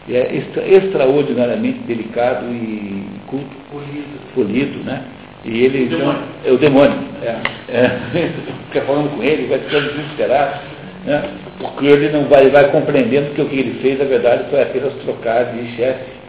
[0.08, 5.04] é extra, extraordinariamente delicado e culto, polido, polido né?
[5.44, 6.98] E ele, o então, é o demônio.
[7.22, 7.36] É,
[7.68, 7.90] é,
[8.70, 10.60] fica falando com ele, vai ficando desesperado,
[11.06, 11.22] né?
[11.58, 14.92] porque ele não vai, vai compreendendo que o que ele fez, na verdade, foi apenas
[15.04, 16.20] trocar de chefe.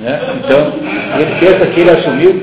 [0.00, 0.20] Né?
[0.44, 0.72] Então,
[1.18, 2.42] ele pensa que ele assumiu,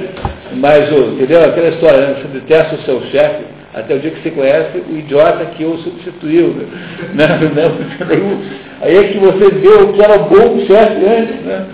[0.53, 1.43] mas, entendeu?
[1.43, 2.15] Aquela história, né?
[2.21, 3.43] você detesta o seu chefe,
[3.73, 6.67] até o dia que você conhece o idiota que o substituiu.
[7.13, 7.27] Né?
[8.81, 11.65] Aí é que você vê o que era bom o chefe antes, né?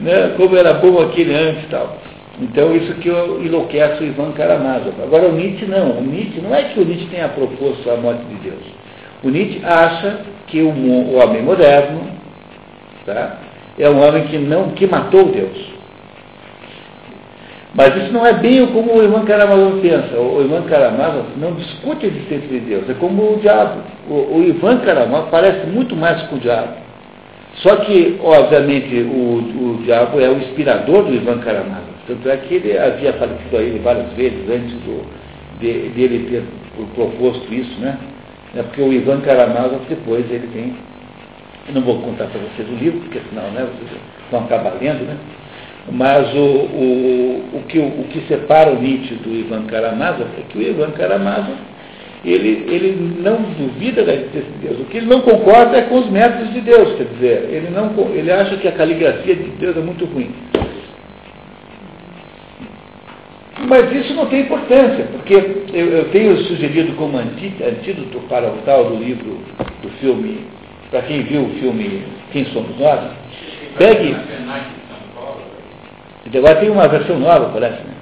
[0.00, 0.34] né?
[0.36, 1.98] como era bom aquele antes e tal.
[2.40, 4.94] Então isso que eu enlouquece o Ivan Karamazov.
[5.02, 5.98] Agora o Nietzsche não.
[5.98, 8.62] O Nietzsche não é que o Nietzsche tenha proposto a morte de Deus.
[9.24, 12.00] O Nietzsche acha que o, o homem moderno
[13.04, 13.38] tá,
[13.78, 15.78] é um homem que não que matou Deus.
[17.74, 20.16] Mas isso não é bem como o Ivan Karamazov pensa.
[20.18, 23.82] O Ivan Karamazov não discute a existência de Deus, é como o diabo.
[24.08, 26.74] O, o Ivan Karamazov parece muito mais com o diabo.
[27.56, 31.87] Só que, obviamente, o, o diabo é o inspirador do Ivan Karamazov.
[32.08, 35.04] Tanto é que ele havia falecido a ele várias vezes antes do,
[35.60, 36.42] de, dele ter
[36.94, 37.98] proposto isso, né?
[38.56, 40.74] É porque o Ivan Karamazov depois ele tem.
[41.74, 45.18] Não vou contar para vocês o livro, porque senão né, vocês vão acabar lendo, né?
[45.92, 50.56] Mas o, o, o, que, o que separa o Nietzsche do Ivan Karamazov é que
[50.56, 51.58] o Ivan Karamazov
[52.24, 54.80] ele, ele não duvida da existência de Deus.
[54.80, 57.92] O que ele não concorda é com os métodos de Deus, quer dizer, ele, não,
[58.14, 60.34] ele acha que a caligrafia de Deus é muito ruim.
[63.68, 68.84] Mas isso não tem importância, porque eu, eu tenho sugerido como antídoto para o tal
[68.86, 69.38] do livro,
[69.82, 70.46] do filme,
[70.90, 73.10] para quem viu o filme Quem Somos Nós,
[73.76, 74.16] pegue
[76.34, 77.94] agora tem uma versão nova, parece, né?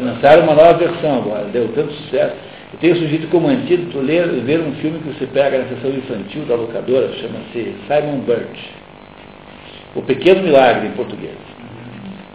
[0.00, 2.36] Lançaram uma nova versão agora, deu tanto sucesso.
[2.72, 6.44] Eu tenho sugerido como antídoto ler, ver um filme que você pega na sessão infantil
[6.44, 8.70] da locadora, chama-se Simon Birch.
[9.96, 11.49] O Pequeno Milagre em português.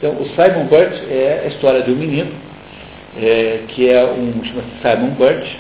[0.06, 2.32] Então, o Simon Birch é a história de um menino,
[3.20, 5.58] é, que é um, chama-se Simon Birch,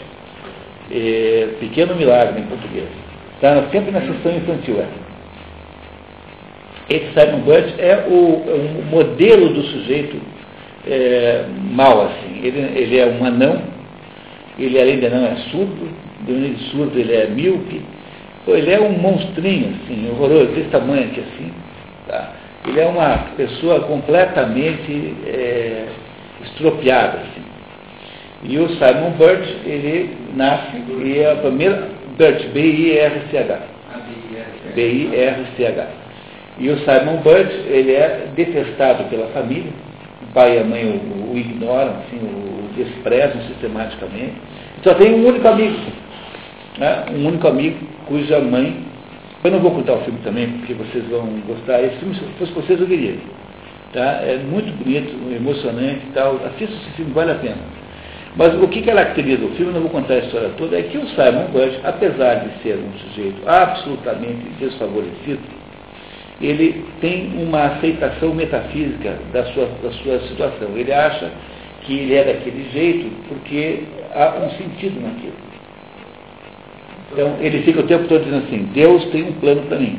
[0.91, 2.85] é, Pequeno Milagre em português.
[3.33, 4.85] Está sempre na sessão infantil, é.
[6.93, 10.15] Esse Simon Birch é o, o modelo do sujeito
[10.85, 12.41] é, mal assim.
[12.43, 13.59] Ele, ele é um anão,
[14.59, 15.89] ele além de anão é surdo,
[16.21, 17.81] de surdo ele é míope,
[18.47, 21.51] ele é um monstrinho, assim, horroroso, desse tamanho aqui assim.
[22.07, 22.34] Tá?
[22.67, 25.85] Ele é uma pessoa completamente é,
[26.43, 27.19] estropiada.
[27.19, 27.45] Assim.
[28.43, 31.89] E o Simon Burt, ele nasce e é a primeira.
[32.17, 33.59] Burt, B-I-R-C-H.
[34.73, 35.87] B-I-R-C-H.
[36.57, 39.71] E o Simon Burt, ele é detestado pela família.
[40.23, 44.33] O pai e a mãe o, o ignoram, assim, o desprezam sistematicamente.
[44.83, 45.77] Só tem um único amigo.
[46.77, 47.05] Né?
[47.15, 47.77] Um único amigo
[48.07, 48.77] cuja mãe.
[49.45, 51.79] Eu não vou contar o filme também, porque vocês vão gostar.
[51.83, 53.15] Esse filme, se fosse vocês, eu diria.
[53.93, 54.21] Tá?
[54.23, 56.37] É muito bonito, emocionante e tal.
[56.37, 57.57] Assista esse filme, vale a pena.
[58.35, 61.07] Mas o que caracteriza o filme, não vou contar a história toda, é que o
[61.09, 65.39] Simon Bush, apesar de ser um sujeito absolutamente desfavorecido,
[66.41, 70.69] ele tem uma aceitação metafísica da sua, da sua situação.
[70.75, 71.31] Ele acha
[71.83, 75.54] que ele é daquele jeito porque há um sentido naquilo.
[77.15, 79.97] Então, ele fica o tempo todo dizendo assim: Deus tem um plano para mim.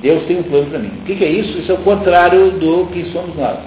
[0.00, 0.92] Deus tem um plano para mim.
[1.00, 1.58] O que, que, é isso?
[1.58, 3.58] Isso é o contrário do que somos nós.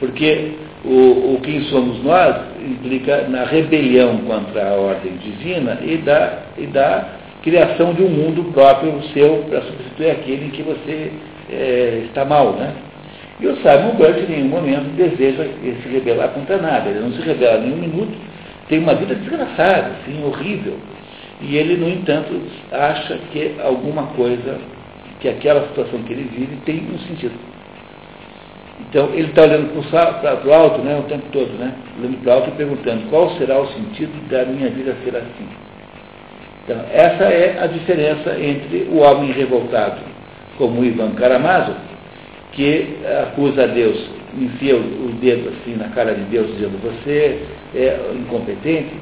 [0.00, 6.38] Porque o, o que somos nós implica na rebelião contra a ordem divina e da,
[6.56, 7.08] e da
[7.42, 11.12] criação de um mundo próprio seu para substituir aquele em que você
[11.50, 12.52] é, está mal.
[12.52, 12.72] Né?
[13.40, 16.88] E o Simon Burke, em nenhum momento, deseja se rebelar contra nada.
[16.88, 18.16] Ele não se rebela nem um minuto,
[18.68, 20.78] tem uma vida desgraçada, assim, horrível.
[21.40, 22.40] E ele, no entanto,
[22.72, 24.58] acha que alguma coisa,
[25.20, 27.34] que aquela situação que ele vive tem um sentido.
[28.80, 29.70] Então, ele está olhando
[30.20, 31.74] para o alto né, o tempo todo, né?
[31.98, 35.48] Olhando para o alto e perguntando qual será o sentido da minha vida ser assim.
[36.64, 40.00] Então, essa é a diferença entre o homem revoltado,
[40.58, 41.76] como Ivan Karamazov,
[42.52, 47.42] que acusa a Deus, enfia o dedo assim na cara de Deus, dizendo você
[47.74, 48.94] é incompetente,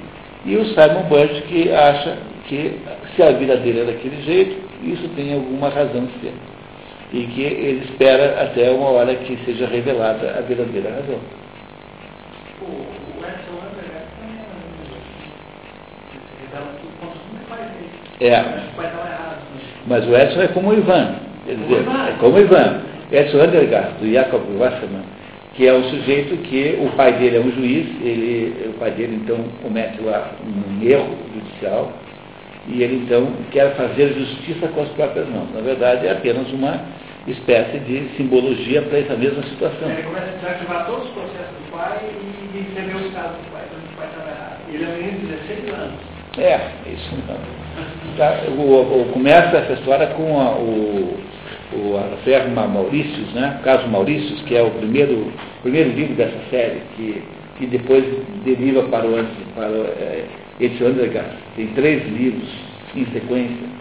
[0.44, 2.78] e o Simon Bush, que acha que
[3.14, 6.34] se a vida dele é daquele jeito, isso tem alguma razão de ser
[7.14, 11.20] e que ele espera até uma hora que seja revelada a verdadeira razão.
[18.20, 18.44] É.
[19.86, 21.14] Mas o Edson é como o Ivan.
[21.46, 22.80] Quer dizer, é como o Ivan.
[23.12, 25.04] Edson Andergaard, do Jacob Wasserman,
[25.54, 29.20] que é um sujeito que o pai dele é um juiz, ele, o pai dele
[29.22, 31.92] então comete um erro judicial
[32.66, 35.48] e ele então quer fazer justiça com as próprias mãos.
[35.54, 36.80] Na verdade, é apenas uma
[37.26, 39.88] espécie de simbologia para essa mesma situação.
[39.88, 41.98] Ele começa a desativar todos os processos do pai
[42.54, 44.60] e entender o estado do pai, quando o pai estava errado.
[44.72, 46.14] Ele é um menino de 16 anos.
[46.36, 47.14] É, isso.
[48.16, 51.16] Tá, o, o, começa essa história com a, o,
[51.72, 53.60] o a Ferma Maurícios, né?
[53.64, 55.32] Caso Maurícios, que é o primeiro,
[55.62, 57.22] primeiro livro dessa série, que,
[57.58, 58.04] que depois
[58.44, 59.24] deriva para o
[59.54, 60.24] para, é,
[60.60, 61.36] esse Andergast.
[61.56, 62.48] Tem três livros
[62.94, 63.74] em sequência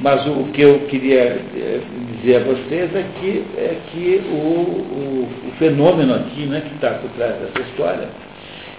[0.00, 1.80] mas o, que eu queria é,
[2.16, 6.90] dizer a vocês é que, é que o, o, o fenômeno aqui, né, que está
[6.90, 8.08] por trás dessa história,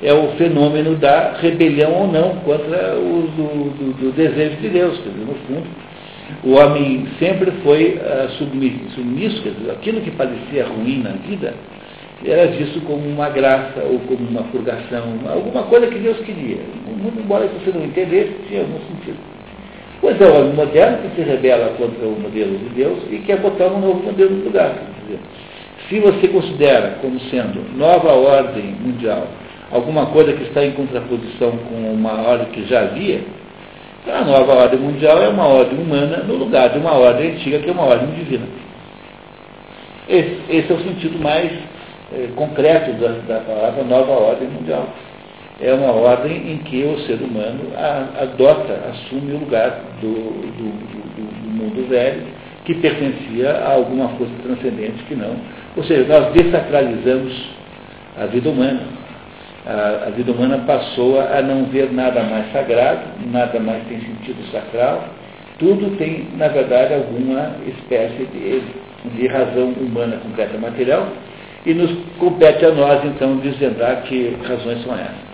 [0.01, 4.97] é o fenômeno da rebelião ou não contra o do, do, do desejo de Deus.
[4.99, 5.67] Quer dizer, no fundo,
[6.43, 11.53] o homem sempre foi uh, submisso, dizer, aquilo que parecia ruim na vida
[12.25, 16.57] era visto como uma graça ou como uma purgação, alguma coisa que Deus queria.
[16.85, 19.17] Muito embora você não entendesse, tinha algum sentido.
[20.01, 23.37] Pois é, o homem moderno que se rebela contra o modelo de Deus e quer
[23.37, 24.73] botar um novo modelo no lugar.
[25.05, 25.19] Dizer,
[25.87, 29.27] se você considera como sendo nova ordem mundial
[29.71, 33.21] alguma coisa que está em contraposição com uma ordem que já havia,
[34.07, 37.69] a nova ordem mundial é uma ordem humana no lugar de uma ordem antiga que
[37.69, 38.45] é uma ordem divina.
[40.07, 41.51] Esse, esse é o sentido mais
[42.13, 44.87] eh, concreto da, da palavra nova ordem mundial
[45.61, 47.59] é uma ordem em que o ser humano
[48.17, 52.23] adota, assume o lugar do, do, do, do mundo velho,
[52.63, 55.35] que pertencia a alguma coisa transcendente que não.
[55.75, 57.49] Ou seja, nós desacralizamos
[58.17, 58.98] a vida humana.
[59.65, 64.41] A, a, vida humana passou a não ver nada mais sagrado, nada mais tem sentido
[64.51, 65.03] sacral,
[65.59, 68.61] tudo tem, na verdade, alguma espécie de,
[69.15, 71.07] de razão humana concreta material,
[71.65, 75.29] e nos compete a nós, então, desvendar que razões são essas.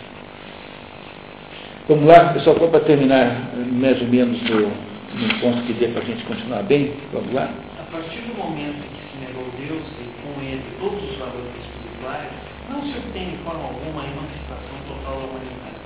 [1.88, 6.06] Vamos lá, pessoal, para terminar mais ou menos no, no ponto que dê para a
[6.06, 6.92] gente continuar bem.
[7.14, 7.48] Vamos lá?
[7.80, 11.54] A partir do momento em que se negou Deus e com ele todos os valores
[11.62, 15.80] espirituais, não se obtém de forma alguma a emancipação total da humanidade.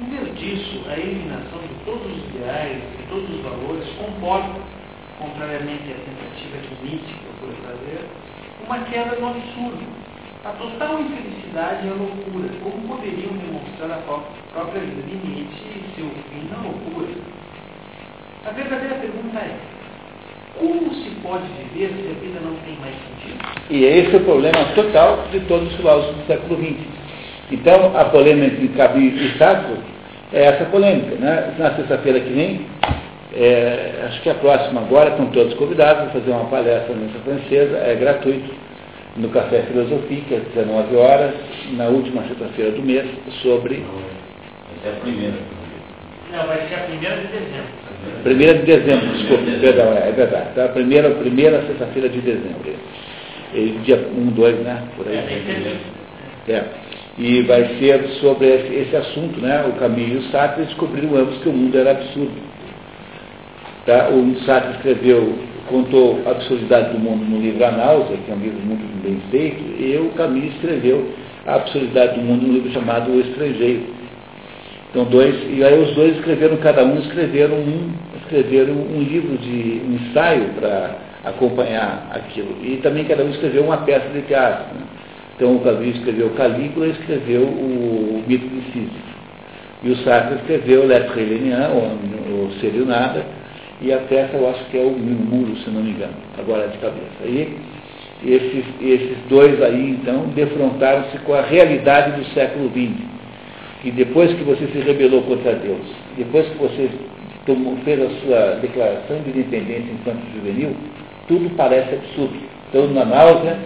[0.00, 4.60] Em vez disso, a eliminação de todos os ideais e todos os valores comporta,
[5.18, 8.06] contrariamente à tentativa de mística por prazer,
[8.64, 9.84] uma queda no absurdo,
[10.44, 14.02] a total infelicidade e a loucura, como poderiam demonstrar a
[14.52, 17.08] própria vida de Nietzsche e seu fim na loucura?
[18.46, 19.77] A verdadeira pergunta é:
[20.58, 23.38] como se pode viver se a vida não tem mais sentido?
[23.70, 26.76] E esse é o problema total de todos os filósofos do século XX.
[27.50, 29.76] Então, a polêmica entre Camus e Sartre
[30.32, 31.14] é essa polêmica.
[31.16, 31.54] Né?
[31.58, 32.66] Na sexta-feira que vem,
[33.34, 37.76] é, acho que a próxima agora, estão todos convidados a fazer uma palestra na francesa,
[37.78, 38.50] é gratuito,
[39.16, 41.34] no Café Filosofia, que é às 19 horas,
[41.72, 43.06] na última sexta-feira do mês,
[43.42, 43.84] sobre.
[44.78, 45.34] Essa é a primeira.
[46.32, 47.87] Não, vai ser a primeira de dezembro.
[48.22, 50.54] Primeira de dezembro, desculpe, perdão, é, é verdade.
[50.54, 50.68] Tá?
[50.68, 52.74] Primeira, primeira sexta-feira de dezembro.
[53.84, 54.82] Dia 1, 2, né?
[54.96, 55.16] Por aí.
[56.48, 56.64] É.
[57.18, 59.64] E vai ser sobre esse, assunto, né?
[59.68, 62.40] O Camus e o Sartre descobriram ambos que o mundo era absurdo.
[63.86, 64.08] Tá?
[64.10, 65.34] O Sartre escreveu,
[65.68, 69.20] contou a absurdidade do mundo no livro A Náusea, que é um livro muito bem
[69.30, 71.08] feito, e o Camus escreveu
[71.46, 73.97] a absurdidade do mundo no livro chamado O Estrangeiro.
[74.90, 77.92] Então, dois, e aí os dois escreveram, cada um escreveram um,
[78.22, 82.56] escreveram um livro de um ensaio para acompanhar aquilo.
[82.62, 84.74] E também cada um escreveu uma peça de teatro.
[84.74, 84.82] Né?
[85.36, 89.18] Então o Camus escreveu Calígula e escreveu o, o mito de Sísifo.
[89.82, 93.24] E o Sartre escreveu L'être Hélénien, ou, ou Seria Nada,
[93.80, 96.78] e a peça eu acho que é o Muro, se não me engano, agora de
[96.78, 97.24] cabeça.
[97.24, 97.56] E
[98.24, 103.17] esses, esses dois aí, então, defrontaram-se com a realidade do século XX.
[103.84, 105.86] E depois que você se rebelou contra Deus,
[106.16, 106.90] depois que você
[107.46, 110.74] tomou, fez a sua declaração de independência enquanto juvenil,
[111.28, 112.36] tudo parece absurdo.
[112.68, 113.56] Então, na náusea,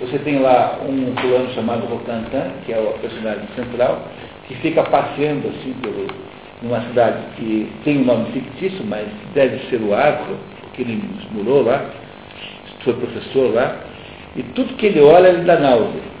[0.00, 4.08] você tem lá um fulano chamado Rocantan, que é o personagem central,
[4.48, 6.06] que fica passeando assim pelo,
[6.62, 11.02] numa cidade que tem um nome fictício, mas deve ser o Arco, porque ele
[11.32, 11.84] morou lá,
[12.82, 13.76] foi professor lá,
[14.34, 16.19] e tudo que ele olha ele dá náusea.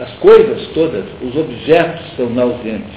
[0.00, 2.94] As coisas todas, os objetos são nauseantes,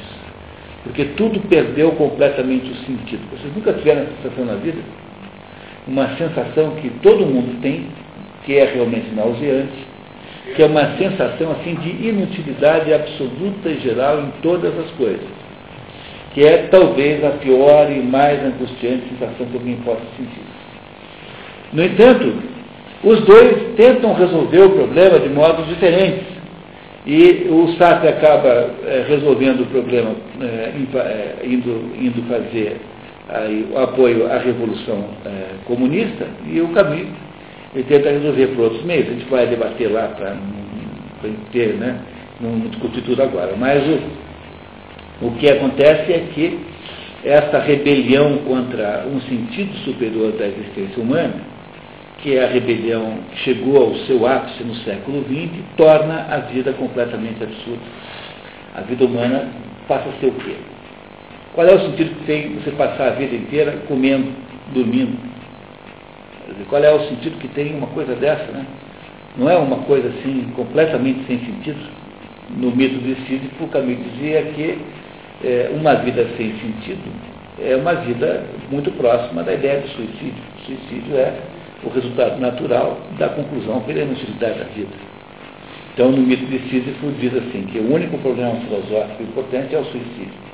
[0.84, 3.24] porque tudo perdeu completamente o sentido.
[3.32, 4.78] Vocês nunca tiveram essa sensação na vida?
[5.88, 7.88] Uma sensação que todo mundo tem,
[8.46, 9.88] que é realmente nauseante,
[10.56, 15.28] que é uma sensação assim de inutilidade absoluta e geral em todas as coisas,
[16.36, 20.44] que é talvez a pior e mais angustiante sensação que alguém possa sentir.
[21.74, 22.32] No entanto,
[23.04, 26.31] os dois tentam resolver o problema de modos diferentes.
[27.06, 30.72] E o Sartre acaba é, resolvendo o problema, é,
[31.44, 32.78] indo, indo fazer
[33.28, 37.08] aí, o apoio à Revolução é, Comunista, e o Camus
[37.74, 39.08] ele tenta resolver por outros meios.
[39.08, 40.36] A gente vai debater lá para
[41.52, 42.00] ter, né?
[42.40, 43.54] Não discutir tudo agora.
[43.58, 46.60] Mas o, o que acontece é que
[47.24, 51.51] essa rebelião contra um sentido superior da existência humana,
[52.22, 57.44] que a rebelião que chegou ao seu ápice no século XX, torna a vida completamente
[57.44, 57.82] absurda.
[58.76, 59.50] A vida humana
[59.88, 60.56] passa a ser o quê?
[61.54, 64.32] Qual é o sentido que tem você passar a vida inteira comendo,
[64.74, 65.18] dormindo,
[66.70, 68.66] qual é o sentido que tem uma coisa dessa, né?
[69.38, 71.80] Não é uma coisa assim completamente sem sentido.
[72.50, 74.78] No mito de Sísifo, o Camus dizia que
[75.44, 80.44] é, uma vida sem sentido é uma vida muito próxima da ideia de suicídio.
[80.58, 81.34] O suicídio é
[81.84, 85.12] o resultado natural da conclusão pela inutilidade da vida.
[85.94, 89.86] Então, no mito de Sísifo, diz assim, que o único problema filosófico importante é o
[89.86, 90.52] suicídio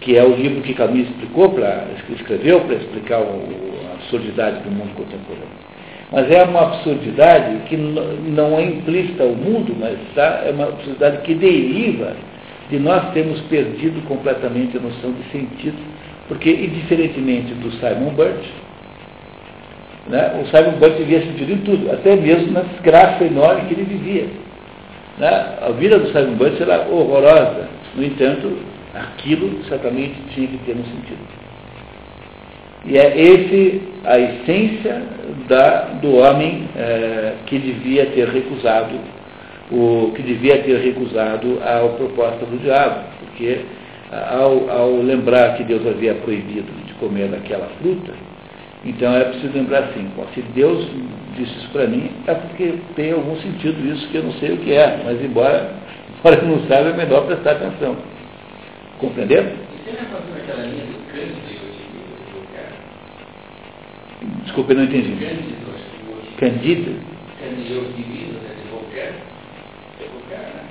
[0.00, 3.42] que é o livro que Camus explicou para escreveu para explicar o,
[3.90, 5.68] a absurdidade do mundo contemporâneo.
[6.10, 11.18] Mas é uma absurdidade que não é implícita ao mundo, mas tá, é uma absurdidade
[11.22, 12.16] que deriva
[12.70, 15.76] de nós termos perdido completamente a noção de sentido,
[16.26, 18.42] porque, indiferentemente do Simon Burt,
[20.08, 23.84] né, o Simon Burt vivia sentido em tudo, até mesmo na desgraça enorme que ele
[23.84, 24.26] vivia.
[25.18, 25.58] Né?
[25.60, 28.56] A vida do Simon Burt era horrorosa, no entanto,
[28.94, 31.38] aquilo certamente tinha que ter um sentido.
[32.86, 35.02] E é esse a essência
[35.48, 38.94] da, do homem é, que devia ter recusado
[39.70, 43.60] o que devia ter recusado a proposta do diabo, porque
[44.30, 48.12] ao, ao lembrar que Deus havia proibido de comer daquela fruta,
[48.84, 50.86] então é preciso lembrar assim, se Deus
[51.36, 54.58] disse isso para mim, é porque tem algum sentido isso que eu não sei o
[54.58, 55.72] que é, mas embora,
[56.18, 57.96] embora eu não saiba, é melhor prestar atenção.
[58.98, 59.46] Compreenderam?
[59.46, 59.68] E
[64.68, 65.16] você não é entendi.
[66.36, 67.00] Cândido, né, né?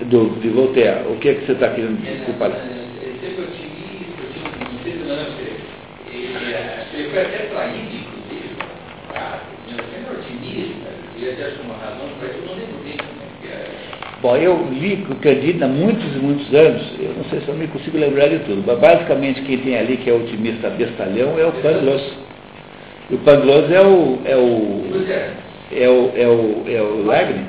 [0.06, 1.08] Do, de Voltaire.
[1.10, 2.52] O que é que você está querendo desculpar?
[2.52, 4.22] Ele sempre otimista,
[4.72, 5.47] não sei se não
[6.42, 8.56] ele foi até traído, inclusive.
[9.70, 13.42] Eu sempre otimista, ele até achou uma razão, mas eu não lembro bem como é
[13.42, 13.98] que era.
[14.22, 17.56] Bom, eu li o Candida há muitos e muitos anos, eu não sei se eu
[17.56, 21.46] me consigo lembrar de tudo, mas basicamente quem tem ali que é otimista bestalhão é
[21.46, 22.28] o Carlos.
[23.10, 25.32] E o Pangloss é o, é o, é.
[25.72, 27.48] é o, é o, é o Leibniz.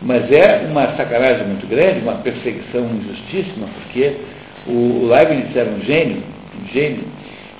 [0.00, 4.16] Mas é uma sacanagem muito grande, uma perseguição injustíssima, porque
[4.66, 6.22] o Leibniz era um gênio,
[6.60, 7.04] um gênio,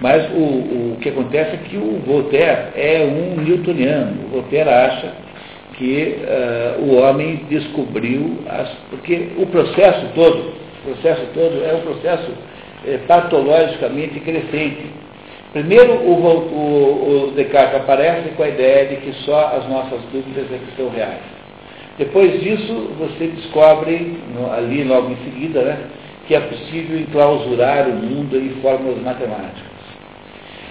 [0.01, 4.27] mas o, o que acontece é que o Voltaire é um newtoniano.
[4.27, 5.13] O Voltaire acha
[5.75, 8.69] que uh, o homem descobriu as.
[8.91, 10.53] Porque o processo todo,
[10.85, 12.31] o processo todo é um processo
[12.87, 14.87] é, patologicamente crescente.
[15.53, 20.47] Primeiro, o, o, o, Descartes aparece com a ideia de que só as nossas dúvidas
[20.51, 21.21] é que são reais.
[21.99, 24.17] Depois disso, você descobre,
[24.57, 25.79] ali logo em seguida, né,
[26.27, 29.72] que é possível enclausurar o mundo em fórmulas matemáticas.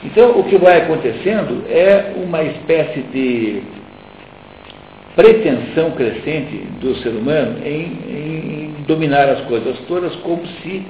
[0.04, 3.62] Então, o que vai acontecendo é uma espécie de
[5.16, 10.84] pretensão crescente do ser humano em, em, dominar as coisas todas, como se,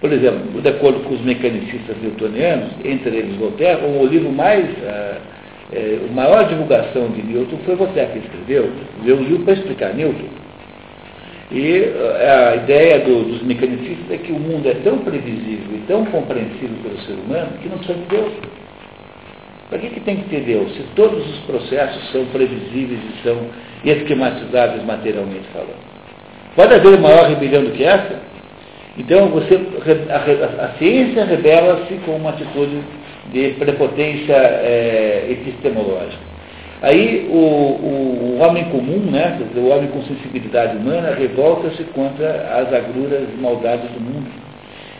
[0.00, 5.18] por exemplo, de acordo com os mecanicistas newtonianos, entre eles Voltaire, o livro mais, a,
[5.72, 8.70] é, a maior divulgação de Newton foi Voltaire que escreveu,
[9.02, 10.43] um livro para explicar Newton.
[11.50, 11.92] E
[12.26, 16.76] a ideia do, dos mecanicistas é que o mundo é tão previsível e tão compreensível
[16.82, 18.32] pelo ser humano que não precisa de Deus.
[19.68, 20.72] Para que, que tem que ter Deus?
[20.74, 23.36] Se todos os processos são previsíveis e são
[23.84, 25.94] esquematizáveis materialmente falando.
[26.56, 28.20] Pode haver maior rebelião do que essa?
[28.96, 29.60] Então, você,
[30.08, 32.80] a, a, a ciência rebela-se com uma atitude
[33.32, 36.33] de prepotência é, epistemológica.
[36.84, 42.70] Aí o, o, o, homem comum, né, o homem com sensibilidade humana, revolta-se contra as
[42.74, 44.26] agruras e maldades do mundo.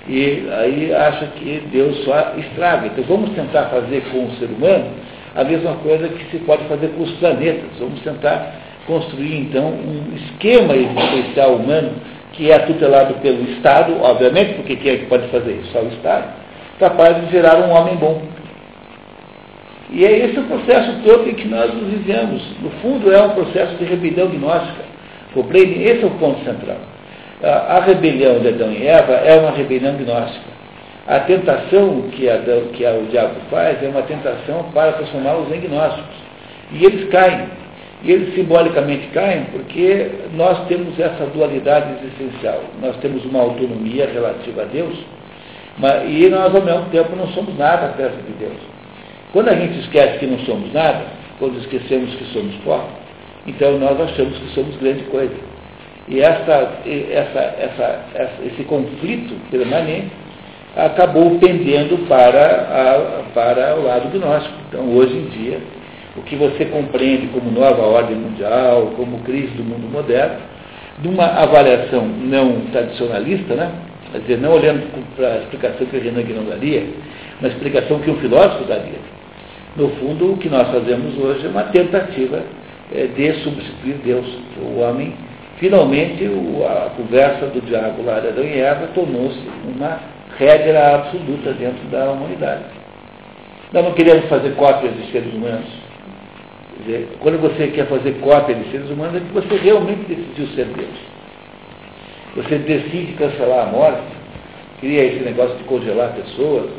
[0.09, 2.87] E aí acha que Deus só estraga.
[2.87, 4.87] Então vamos tentar fazer com o ser humano
[5.35, 7.79] a mesma coisa que se pode fazer com os planetas.
[7.79, 8.55] Vamos tentar
[8.87, 11.91] construir então um esquema existencial humano
[12.33, 15.71] que é tutelado pelo Estado, obviamente, porque quem é que pode fazer isso?
[15.71, 16.33] Só o Estado,
[16.79, 18.23] capaz de gerar um homem bom.
[19.95, 22.43] E é esse o processo todo em que nós nos vivemos.
[22.61, 24.83] No fundo, é um processo de rebelião gnóstica.
[25.37, 26.79] Esse é o ponto central.
[27.41, 30.53] A, a rebelião de Adão e Eva é uma rebelião gnóstica.
[31.07, 36.17] A tentação que, Adão, que o diabo faz é uma tentação para transformá-los em gnósticos.
[36.73, 37.47] E eles caem.
[38.03, 42.61] E eles simbolicamente caem porque nós temos essa dualidade existencial.
[42.83, 44.99] Nós temos uma autonomia relativa a Deus,
[45.79, 48.74] mas, e nós, ao mesmo tempo, não somos nada perto de Deus.
[49.35, 51.07] Quando a gente esquece que não somos nada,
[51.41, 52.89] quando esquecemos que somos pó,
[53.49, 55.35] então nós achamos que somos grande coisa.
[56.07, 57.41] E essa, essa,
[58.15, 60.13] essa, esse conflito permanente
[60.77, 64.55] acabou pendendo para, a, para o lado gnóstico.
[64.69, 65.59] Então, hoje em dia,
[66.17, 70.37] o que você compreende como nova ordem mundial, como crise do mundo moderno,
[71.03, 73.73] numa avaliação não tradicionalista, né?
[74.13, 74.87] quer dizer, não olhando
[75.17, 76.85] para a explicação que a Renan não daria,
[77.41, 79.14] uma explicação que um filósofo daria.
[79.77, 82.43] No fundo, o que nós fazemos hoje é uma tentativa
[82.95, 84.27] é, de substituir Deus.
[84.63, 85.15] O homem,
[85.59, 89.99] finalmente, o, a conversa do diabo lá de Adão e Eva tornou-se uma
[90.39, 92.65] regra absoluta dentro da humanidade.
[93.73, 95.67] Nós não queremos fazer cópias de seres humanos.
[96.79, 100.67] Dizer, quando você quer fazer cópia de seres humanos, é que você realmente decidiu ser
[100.67, 101.15] Deus.
[102.37, 104.03] Você decide cancelar a morte,
[104.81, 106.71] cria esse negócio de congelar pessoas,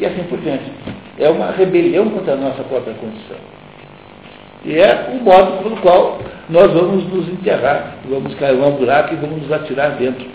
[0.00, 0.64] e assim por diante.
[1.18, 3.36] É uma rebelião contra a nossa própria condição.
[4.64, 6.18] E é o modo pelo qual
[6.48, 10.26] nós vamos nos enterrar, vamos cair um buraco e vamos nos atirar dentro.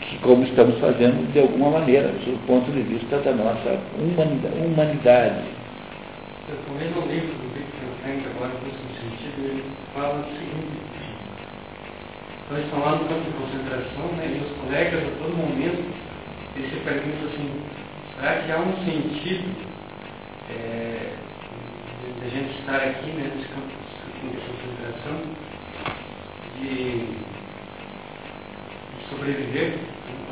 [0.00, 5.34] Que, como estamos fazendo de alguma maneira, do ponto de vista da nossa humanidade.
[6.48, 9.64] Eu também no livro do Victor Frank, agora nesse sentido, ele
[9.94, 10.86] fala o seguinte.
[12.50, 15.82] Nós estamos lá no campo de concentração, né, e os colegas a todo momento,
[16.54, 17.50] eles se perguntam assim,
[18.18, 19.54] Será que há um sentido
[20.48, 21.12] é,
[22.00, 25.20] de, a gente estar aqui né, nesse campo de concentração,
[26.58, 27.00] de,
[28.96, 29.74] de sobreviver?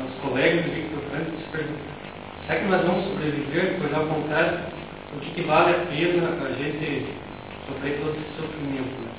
[0.03, 1.77] Os colegas do Victor Frankl se perguntam,
[2.47, 3.77] será que nós vamos sobreviver?
[3.79, 4.59] Pois ao contrário,
[5.15, 7.13] o que, que vale a pena a gente
[7.67, 8.99] sofrer todo esse sofrimento?
[8.99, 9.11] Né?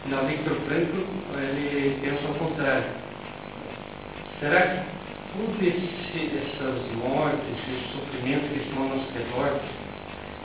[0.00, 0.98] Afinal, Victor Frankl,
[1.38, 2.84] ele pensa ao contrário.
[4.38, 5.01] Será que
[5.32, 9.58] tudo esse, essas mortes, esse sofrimento que estão ao nosso redor,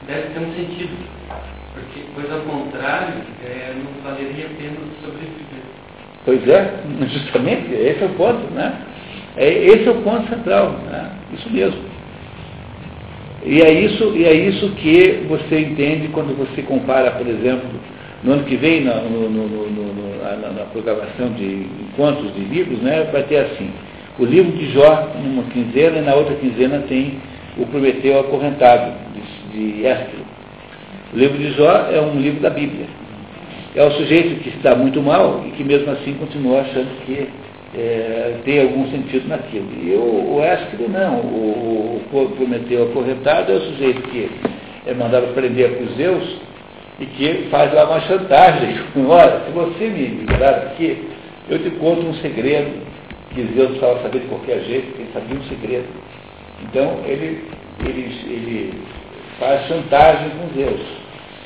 [0.08, 0.98] deve ter um sentido.
[1.74, 3.16] Porque, pois ao contrário,
[3.46, 5.68] é, não valeria a pena sobreviver.
[6.26, 6.74] Pois é,
[7.08, 8.82] justamente, esse é o ponto, né?
[9.36, 11.12] É, esse é o ponto central, né?
[11.34, 11.82] Isso mesmo.
[13.46, 17.70] E é isso, e é isso que você entende quando você compara, por exemplo,
[18.24, 22.80] no ano que vem, na, no, no, no, na, na programação de encontros de livros,
[22.80, 23.72] né, vai ter assim,
[24.20, 27.20] o livro de Jó, numa quinzena, e na outra quinzena tem
[27.58, 28.94] o Prometeu acorrentado,
[29.52, 29.88] de, de.
[31.14, 32.86] O livro de Jó é um livro da Bíblia.
[33.76, 37.30] É o sujeito que está muito mal e que mesmo assim continua achando que
[37.76, 39.68] é, tem algum sentido naquilo.
[39.84, 41.18] E o, o não.
[41.18, 44.32] O, o Prometeu acorretado é o sujeito que
[44.88, 46.38] é mandado prender por Zeus
[47.00, 48.78] e que faz lá uma chantagem.
[49.08, 51.08] Olha, se você me liberar aqui,
[51.50, 52.87] eu te conto um segredo
[53.34, 55.88] que Zeus precisava saber de qualquer jeito, porque ele sabia um segredo.
[56.64, 57.44] Então, ele,
[57.82, 58.84] ele, ele
[59.40, 60.82] faz chantagem com Deus,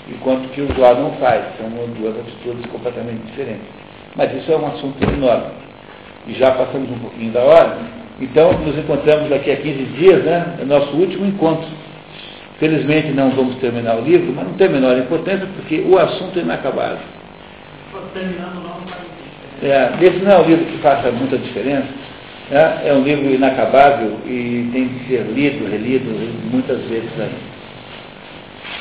[0.10, 1.44] enquanto que o Jó não faz.
[1.58, 3.68] São duas atitudes completamente diferentes.
[4.16, 5.52] Mas isso é um assunto enorme.
[6.28, 7.78] E já passamos um pouquinho da hora.
[8.20, 10.58] Então, nos encontramos daqui a 15 dias, né?
[10.62, 11.68] É nosso último encontro.
[12.60, 16.38] Felizmente não vamos terminar o livro, mas não tem a menor importância, porque o assunto
[16.38, 17.00] é inacabado.
[18.14, 18.62] Terminando
[19.62, 21.88] é, esse não é um livro que faça muita diferença,
[22.50, 22.82] né?
[22.84, 26.10] é um livro inacabável e tem que ser lido, relido
[26.52, 27.51] muitas vezes ainda.